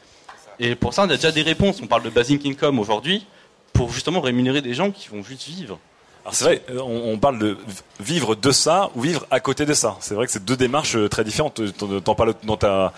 [0.58, 1.80] Et pour ça, on a déjà des réponses.
[1.82, 3.26] On parle de basic income aujourd'hui
[3.74, 5.78] pour justement rémunérer des gens qui vont juste vivre.
[6.24, 7.58] Alors c'est vrai, on, on parle de
[7.98, 9.96] vivre de ça ou vivre à côté de ça.
[10.00, 11.60] C'est vrai que c'est deux démarches euh, très différentes.
[11.76, 12.92] T'en t'en parles dans ta,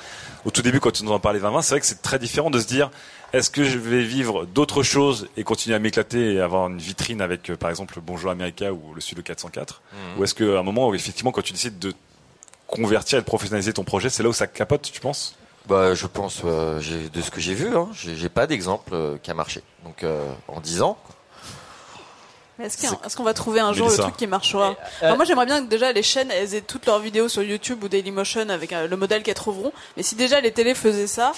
[0.45, 2.51] au tout début quand tu nous en parlais 20 c'est vrai que c'est très différent
[2.51, 2.91] de se dire
[3.33, 7.21] est-ce que je vais vivre d'autres choses et continuer à m'éclater et avoir une vitrine
[7.23, 10.21] avec euh, par exemple Bonjour America ou le Studio 404 Mhm.
[10.21, 11.95] Ou est-ce qu'à un moment où effectivement quand tu décides de
[12.67, 15.37] convertir et de professionnaliser ton projet, c'est là où ça capote, tu penses?
[15.67, 16.79] Bah, je pense, euh,
[17.13, 19.63] de ce que j'ai vu, hein, j'ai pas d'exemple euh, qui a marché.
[19.85, 20.99] Donc, euh, en 10 ans,
[23.05, 24.75] est-ce qu'on va trouver un jour le truc qui marchera Euh,
[25.09, 27.83] Enfin, Moi, j'aimerais bien que déjà les chaînes elles aient toutes leurs vidéos sur YouTube
[27.83, 29.73] ou Dailymotion avec euh, le modèle qu'elles trouveront.
[29.97, 31.33] Mais si déjà les télés faisaient ça,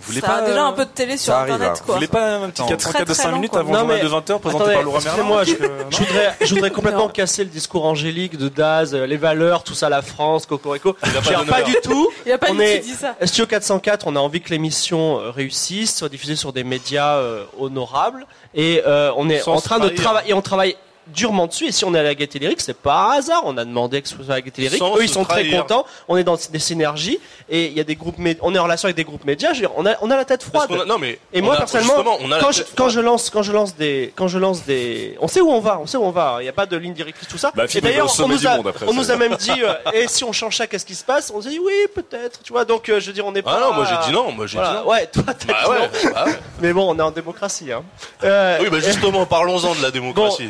[0.00, 1.82] Vous voulez ça pas, a déjà euh, un peu de télé sur arrive, Internet, hein.
[1.84, 1.94] quoi.
[1.94, 2.68] Vous voulez pas un petit Attends.
[2.68, 3.60] 404 de Très, très 5 long, minutes quoi.
[3.60, 5.52] avant le journal de 20h présenté attendez, par Laura Merlin excusez-moi, je,
[5.90, 9.74] je voudrais, je voudrais complètement casser le discours angélique de Daz, euh, les valeurs, tout
[9.74, 10.96] ça, la France, Cocorico.
[11.04, 12.10] Il a pas du tout.
[12.26, 13.14] Il a pas on est qui dit ça.
[13.24, 17.44] Studio 404, on a envie que l'émission euh, réussisse, soit diffusée sur des médias euh,
[17.58, 20.30] honorables, et euh, on est Sans en train de travailler.
[20.30, 20.76] Et on travaille
[21.08, 21.66] durement dessus.
[21.66, 23.42] Et si on est à la Gaieté Lyrique, c'est pas un hasard.
[23.44, 24.78] On a demandé que ce soit à la Gaieté Lyrique.
[24.78, 25.84] Sans Eux, ils sont très contents.
[26.08, 27.18] On est dans des synergies
[27.48, 28.16] et il y a des groupes.
[28.42, 29.50] On est en relation avec des groupes médias.
[29.52, 30.68] Je veux dire, on a, on a la tête froide.
[30.68, 33.30] qu'on a- non, mais Et moi a- personnellement, on a quand, je, quand je lance,
[33.30, 35.96] quand je lance des, quand je lance des, on sait où on va, on sait
[35.96, 36.36] où on va.
[36.40, 37.52] Il n'y a pas de ligne directrice, tout ça.
[37.54, 40.22] Bah, et d'ailleurs, on nous a, après, on nous a même dit, euh, et si
[40.24, 41.32] on change ça, qu'est-ce qui se passe?
[41.34, 42.64] On s'est dit oui, peut-être, tu vois.
[42.64, 43.56] Donc, euh, je veux dire, on est pas.
[43.56, 44.72] Ah non, moi j'ai dit non, moi j'ai Voilà.
[44.74, 44.90] dit non.
[44.90, 46.10] Ouais, toi t'as Bah dit ouais, non.
[46.14, 46.38] bah ouais.
[46.60, 47.72] Mais bon, on est en démocratie.
[47.72, 47.82] Hein.
[48.24, 50.48] Euh, Oui, bah justement, parlons-en de la démocratie.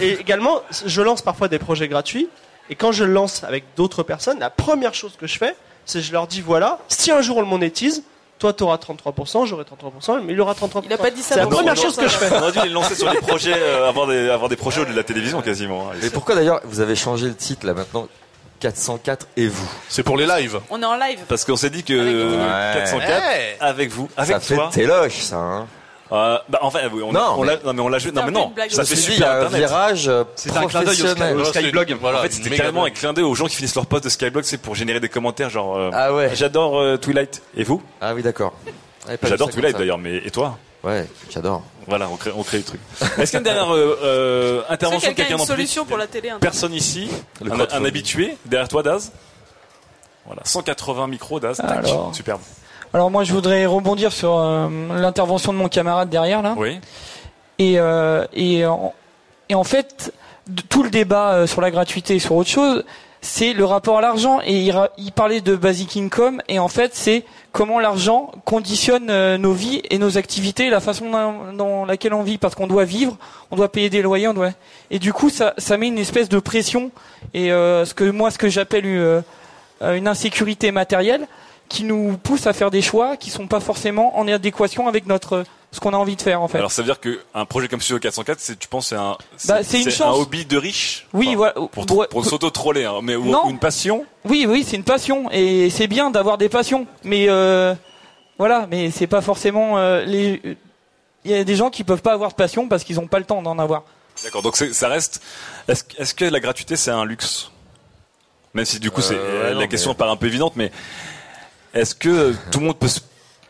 [0.00, 2.28] Et, et également, je lance parfois des projets gratuits.
[2.70, 5.54] Et quand je le lance avec d'autres personnes, la première chose que je fais,
[5.84, 8.02] c'est je leur dis voilà, si un jour on le monétise,
[8.38, 10.82] toi tu auras 33%, j'aurai 33%, mais il aura 33%.
[10.86, 12.32] Il a pas dit ça C'est la première chose que je fais.
[12.32, 14.94] On aurait dû les lancer sur des projets, euh, avoir, des, avoir des projets de
[14.94, 15.90] la télévision quasiment.
[15.90, 15.94] hein.
[16.02, 18.08] Mais pourquoi d'ailleurs vous avez changé le titre là maintenant
[18.60, 19.70] 404 et vous?
[19.90, 20.58] C'est pour les lives.
[20.70, 21.20] On est en live.
[21.28, 22.80] Parce qu'on s'est dit que Ouais.
[22.80, 23.56] 404 Ouais.
[23.60, 24.70] avec vous, avec Ça fait toi.
[24.72, 25.36] téloche ça.
[25.36, 25.66] Hein.
[26.12, 28.12] Euh, bah, enfin, oui, on, Non, on mais- l'a, non mais on l'a joué.
[28.12, 29.58] Non mais non, ça fait super il y a un internet.
[29.68, 31.96] virage euh, C'est un clin d'œil au Sky- Skyblog.
[32.00, 34.08] voilà, en fait, c'était carrément un clin d'œil aux gens qui finissent leur post de
[34.10, 35.76] Skyblog, c'est pour générer des commentaires genre.
[35.76, 36.30] euh, Ah ouais.
[36.34, 37.42] J'adore euh, Twilight.
[37.56, 37.82] Et vous?
[38.00, 38.52] Ah oui d'accord.
[39.06, 40.58] Pas J'adore Twilight d'ailleurs, mais et toi?
[40.82, 41.62] Ouais, j'adore.
[41.86, 42.80] Voilà, on crée, on crée le truc.
[43.18, 45.84] Est-ce qu'il y a une dernière euh, euh, intervention de quelqu'un a quelqu'un une solution
[45.86, 47.08] pour la télé hein Personne ici,
[47.42, 49.10] un, un habitué derrière toi, Daz?
[50.26, 51.56] Voilà, 180 micros d'Az.
[51.56, 52.14] tac, Alors.
[52.14, 52.40] Superbe.
[52.94, 56.54] Alors moi je voudrais rebondir sur euh, l'intervention de mon camarade derrière là.
[56.56, 56.78] Oui.
[57.58, 58.94] Et, euh, et, en,
[59.48, 60.12] et en fait,
[60.48, 62.84] de- tout le débat euh, sur la gratuité et sur autre chose,
[63.20, 64.40] c'est le rapport à l'argent.
[64.44, 69.38] Et il, il parlait de basic income, et en fait, c'est comment l'argent conditionne euh,
[69.38, 72.84] nos vies et nos activités, la façon dans, dans laquelle on vit, parce qu'on doit
[72.84, 73.16] vivre,
[73.50, 74.50] on doit payer des loyers, on doit.
[74.90, 76.90] Et du coup, ça, ça met une espèce de pression
[77.34, 79.20] et euh, ce que moi, ce que j'appelle euh,
[79.82, 81.26] euh, une insécurité matérielle,
[81.74, 85.44] qui nous pousse à faire des choix qui sont pas forcément en adéquation avec notre
[85.72, 86.58] ce qu'on a envie de faire en fait.
[86.58, 89.64] Alors ça veut dire qu'un projet comme Studio 404, c'est, tu penses, c'est un, Bah,
[89.64, 90.02] c'est une chance.
[90.16, 91.08] un hobby de riche?
[91.12, 91.52] Oui, voilà.
[91.54, 92.06] pour, Ouais.
[92.08, 93.50] pour s'auto-troller, hein, mais ou- Non.
[93.50, 94.06] une passion?
[94.24, 97.74] Oui, oui, c'est une passion et c'est bien d'avoir des passions, mais euh,
[98.38, 100.40] voilà, mais c'est pas forcément euh, les.
[101.24, 103.18] Il y a des gens qui peuvent pas avoir de passion parce qu'ils ont pas
[103.18, 103.82] le temps d'en avoir.
[104.22, 105.20] D'accord, donc c'est- ça reste.
[105.66, 107.50] Est-ce, est-ce que la gratuité c'est un luxe?
[108.52, 110.52] Même si du coup c'est Euh, ouais, la non, question mais- paraît un peu évidente,
[110.54, 110.70] mais
[111.74, 113.00] est-ce que tout le monde peut se,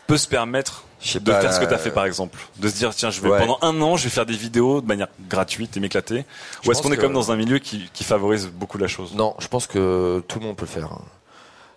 [0.07, 0.85] peut se permettre
[1.15, 3.21] de pas, faire ce que tu as fait par exemple, de se dire tiens je
[3.21, 3.39] vais Ouais.
[3.39, 6.25] pendant un an je vais faire des vidéos de manière gratuite et m'éclater,
[6.65, 9.15] ou est-ce qu'on est comme dans un milieu qui, qui favorise beaucoup la chose?
[9.15, 10.89] Non, je pense que tout le monde peut le faire.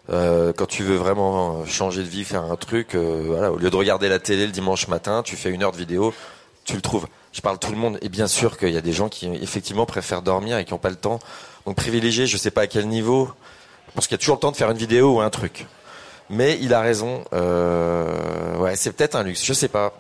[0.09, 3.69] Euh, quand tu veux vraiment changer de vie, faire un truc, euh, voilà, au lieu
[3.69, 6.13] de regarder la télé le dimanche matin, tu fais une heure de vidéo,
[6.63, 7.07] tu le trouves.
[7.33, 9.85] Je parle tout le monde, et bien sûr qu'il y a des gens qui effectivement
[9.85, 11.19] préfèrent dormir et qui n'ont pas le temps.
[11.65, 13.29] Donc privilégier, je sais pas à quel niveau,
[13.95, 15.65] parce qu'il y a toujours le temps de faire une vidéo ou un truc.
[16.29, 17.23] Mais il a raison.
[17.33, 19.93] Euh, ouais, c'est peut-être un luxe, je sais pas.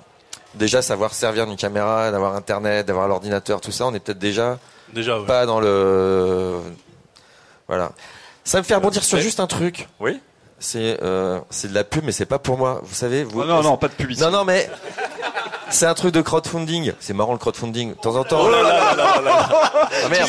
[0.55, 4.57] Déjà savoir servir d'une caméra, d'avoir internet, d'avoir l'ordinateur, tout ça, on est peut-être déjà,
[4.93, 5.25] Déjà, ouais.
[5.25, 6.59] pas dans le
[7.67, 7.91] voilà.
[8.43, 9.87] Ça me fait rebondir sur juste un truc.
[9.99, 10.19] Oui.
[10.59, 12.81] C'est euh, c'est de la pub, mais c'est pas pour moi.
[12.83, 13.41] Vous savez, vous.
[13.41, 14.25] Ah non, non, pas de publicité.
[14.25, 14.69] Non, non, mais
[15.69, 16.93] c'est un truc de crowdfunding.
[16.99, 17.95] C'est marrant le crowdfunding.
[17.95, 18.41] De temps en temps.
[18.43, 19.49] Oh là là là là là là.
[19.51, 20.27] Ah, merde.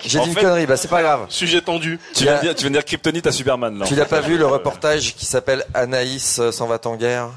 [0.00, 0.66] J'ai dit une fait- connerie.
[0.66, 1.26] Bah c'est pas grave.
[1.28, 1.98] Sujet tendu.
[2.14, 3.86] Tu viens, de dire, tu viens de dire Kryptonite à Superman là.
[3.86, 7.28] Tu n'as pas vu le reportage qui s'appelle Anaïs euh, s'en va en guerre?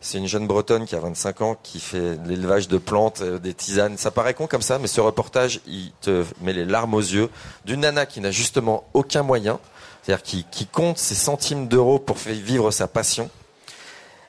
[0.00, 3.38] C'est une jeune bretonne qui a 25 ans qui fait de l'élevage de plantes, euh,
[3.38, 3.96] des tisanes.
[3.96, 7.30] Ça paraît con comme ça, mais ce reportage, il te met les larmes aux yeux
[7.64, 9.58] d'une nana qui n'a justement aucun moyen,
[10.02, 13.30] c'est-à-dire qui, qui compte ses centimes d'euros pour faire vivre sa passion.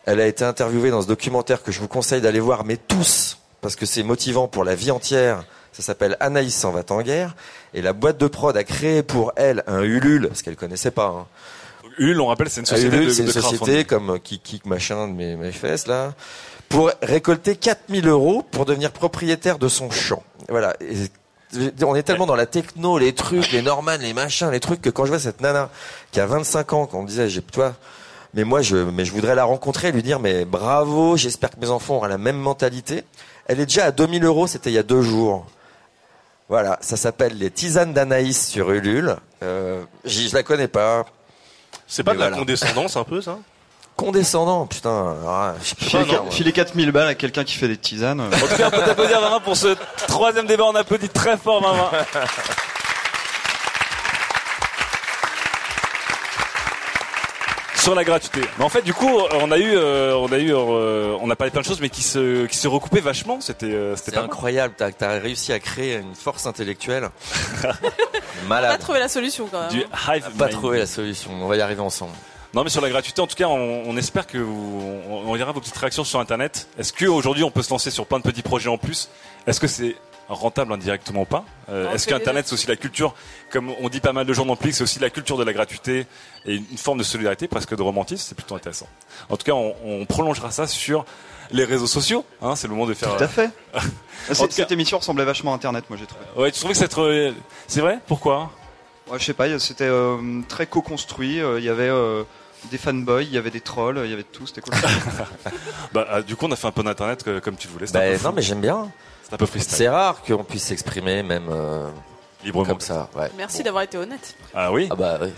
[0.06, 3.40] Elle a été interviewée dans ce documentaire que je vous conseille d'aller voir, mais tous,
[3.62, 5.44] parce que c'est motivant pour la vie entière.
[5.74, 7.36] Ça s'appelle Anaïs s'en va en guerre.
[7.74, 11.08] Et la boîte de prod a créé pour elle un Ulule, parce qu'elle connaissait pas.
[11.08, 11.26] Hein.
[11.98, 13.86] Ulule, on rappelle, c'est une société Ulule, de, c'est une société crowdfunding.
[13.86, 16.14] comme Kik machin de mes, mes fesses là,
[16.70, 20.24] pour récolter 4000 euros pour devenir propriétaire de son champ.
[20.50, 20.76] Voilà.
[20.82, 21.10] Et
[21.84, 24.90] on est tellement dans la techno, les trucs, les Norman, les machins, les trucs que
[24.90, 25.70] quand je vois cette nana
[26.12, 27.74] qui a 25 ans, qu'on disait, j'ai, toi,
[28.36, 31.60] mais moi je, mais je voudrais la rencontrer, et lui dire, mais bravo, j'espère que
[31.60, 33.04] mes enfants auront la même mentalité.
[33.48, 35.46] Elle est déjà à 2000 euros, c'était il y a deux jours.
[36.50, 39.16] Voilà, ça s'appelle les tisanes d'Anaïs sur Ulule.
[39.42, 41.06] Euh, je la connais pas.
[41.88, 43.38] C'est pas Mais de la condescendance un peu ça?
[43.96, 45.16] Condescendant, putain.
[45.26, 46.30] Ah, Filer, pas, non.
[46.32, 48.20] filer 4000 balles à quelqu'un qui fait des tisanes.
[48.20, 49.76] En tout cas, on peut t'applaudir Vincent pour ce
[50.08, 50.66] troisième débat.
[50.66, 51.92] On applaudit très fort Vincent.
[57.86, 58.42] Sur la gratuité.
[58.58, 61.36] Mais en fait, du coup, on a eu, euh, on a eu, euh, on a
[61.36, 63.40] parlé de plein de choses, mais qui se, qui se recoupaient vachement.
[63.42, 67.12] C'était, euh, c'était pas incroyable, t'as as réussi à créer une force intellectuelle.
[67.64, 67.76] On va
[68.48, 68.80] Malade.
[68.80, 69.70] trouver la solution quand même.
[69.70, 72.14] Du hive Pas trouver la solution, on va y arriver ensemble.
[72.56, 75.36] Non, mais sur la gratuité, en tout cas, on, on espère que vous, on, on
[75.36, 76.68] lira vos petites réactions sur Internet.
[76.80, 79.10] Est-ce qu'aujourd'hui, on peut se lancer sur plein de petits projets en plus?
[79.46, 79.96] Est-ce que c'est
[80.28, 83.14] rentable indirectement ou pas Euh, Est-ce qu'Internet, c'est aussi la culture,
[83.52, 85.44] comme on dit pas mal de gens dans le public, c'est aussi la culture de
[85.44, 86.08] la gratuité
[86.46, 88.88] et une forme de solidarité, presque de romantisme C'est plutôt intéressant.
[89.30, 91.06] En tout cas, on, on prolongera ça sur
[91.52, 92.26] les réseaux sociaux.
[92.42, 93.16] Hein, c'est le moment de faire.
[93.16, 93.50] Tout à fait.
[94.28, 96.26] Cette, tout cas- cette émission ressemblait vachement à Internet, moi j'ai trouvé.
[96.36, 97.32] Ouais, tu trouvais que c'est euh,
[97.68, 98.00] c'est vrai?
[98.08, 98.52] Pourquoi?
[99.12, 101.40] Ouais, je sais pas, c'était euh, très co-construit.
[101.40, 102.24] euh, Il y avait euh,
[102.72, 104.74] des fanboys, il y avait des trolls, il y avait de tout, c'était cool.
[105.94, 107.86] Bah, ah, du coup, on a fait un peu d'internet euh, comme tu le voulais.
[107.94, 108.92] Bah, non, mais j'aime bien.
[109.28, 109.76] C'est un peu freestyle.
[109.78, 111.90] C'est rare qu'on puisse s'exprimer, même euh,
[112.44, 112.66] Librement.
[112.70, 113.10] comme ça.
[113.16, 113.30] Ouais.
[113.38, 114.36] Merci d'avoir été honnête.
[114.54, 114.88] Ah oui.
[114.92, 115.30] Ah bah oui.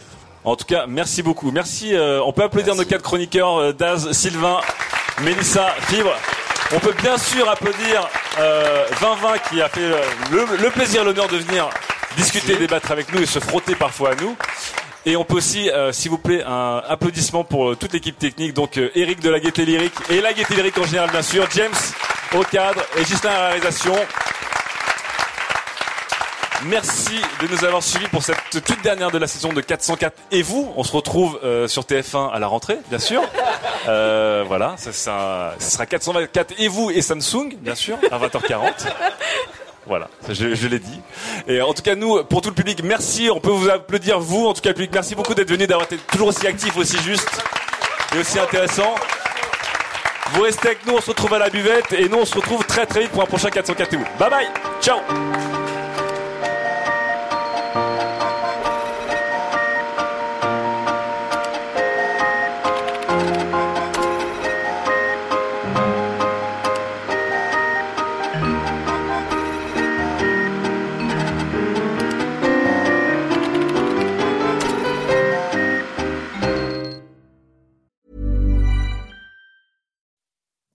[0.43, 1.51] En tout cas, merci beaucoup.
[1.51, 1.95] Merci.
[1.95, 4.59] euh, on peut applaudir nos quatre chroniqueurs, euh, Daz, Sylvain,
[5.22, 6.14] Mélissa, Fibre.
[6.73, 8.07] On peut bien sûr applaudir
[8.39, 10.01] euh, Vinvin qui a fait euh,
[10.31, 11.69] le, le plaisir, l'honneur de venir
[12.18, 14.35] discuter, débattre avec nous et se frotter parfois à nous.
[15.06, 18.53] Et on peut aussi, euh, s'il vous plaît, un applaudissement pour euh, toute l'équipe technique.
[18.53, 21.48] Donc euh, Eric de la Gaieté Lyrique et la Gaieté Lyrique en général, bien sûr.
[21.52, 21.72] James
[22.36, 23.95] au cadre et Justin à la réalisation.
[26.65, 30.14] Merci de nous avoir suivis pour cette toute dernière de la saison de 404.
[30.32, 33.22] Et vous, on se retrouve euh, sur TF1 à la rentrée, bien sûr.
[33.88, 38.88] Euh, voilà, ça, ça, sera 424 et vous et Samsung, bien sûr, à 20h40.
[39.88, 40.99] Voilà, je, je l'ai dit.
[41.47, 43.30] Et en tout cas, nous, pour tout le public, merci.
[43.31, 44.91] On peut vous applaudir, vous, en tout cas, le public.
[44.93, 47.30] Merci beaucoup d'être venu, d'avoir été toujours aussi actif, aussi juste
[48.15, 48.95] et aussi intéressant.
[50.34, 52.65] Vous restez avec nous, on se retrouve à la buvette et nous, on se retrouve
[52.65, 54.03] très très vite pour un prochain 404 TV.
[54.19, 54.47] Bye bye,
[54.81, 54.99] ciao.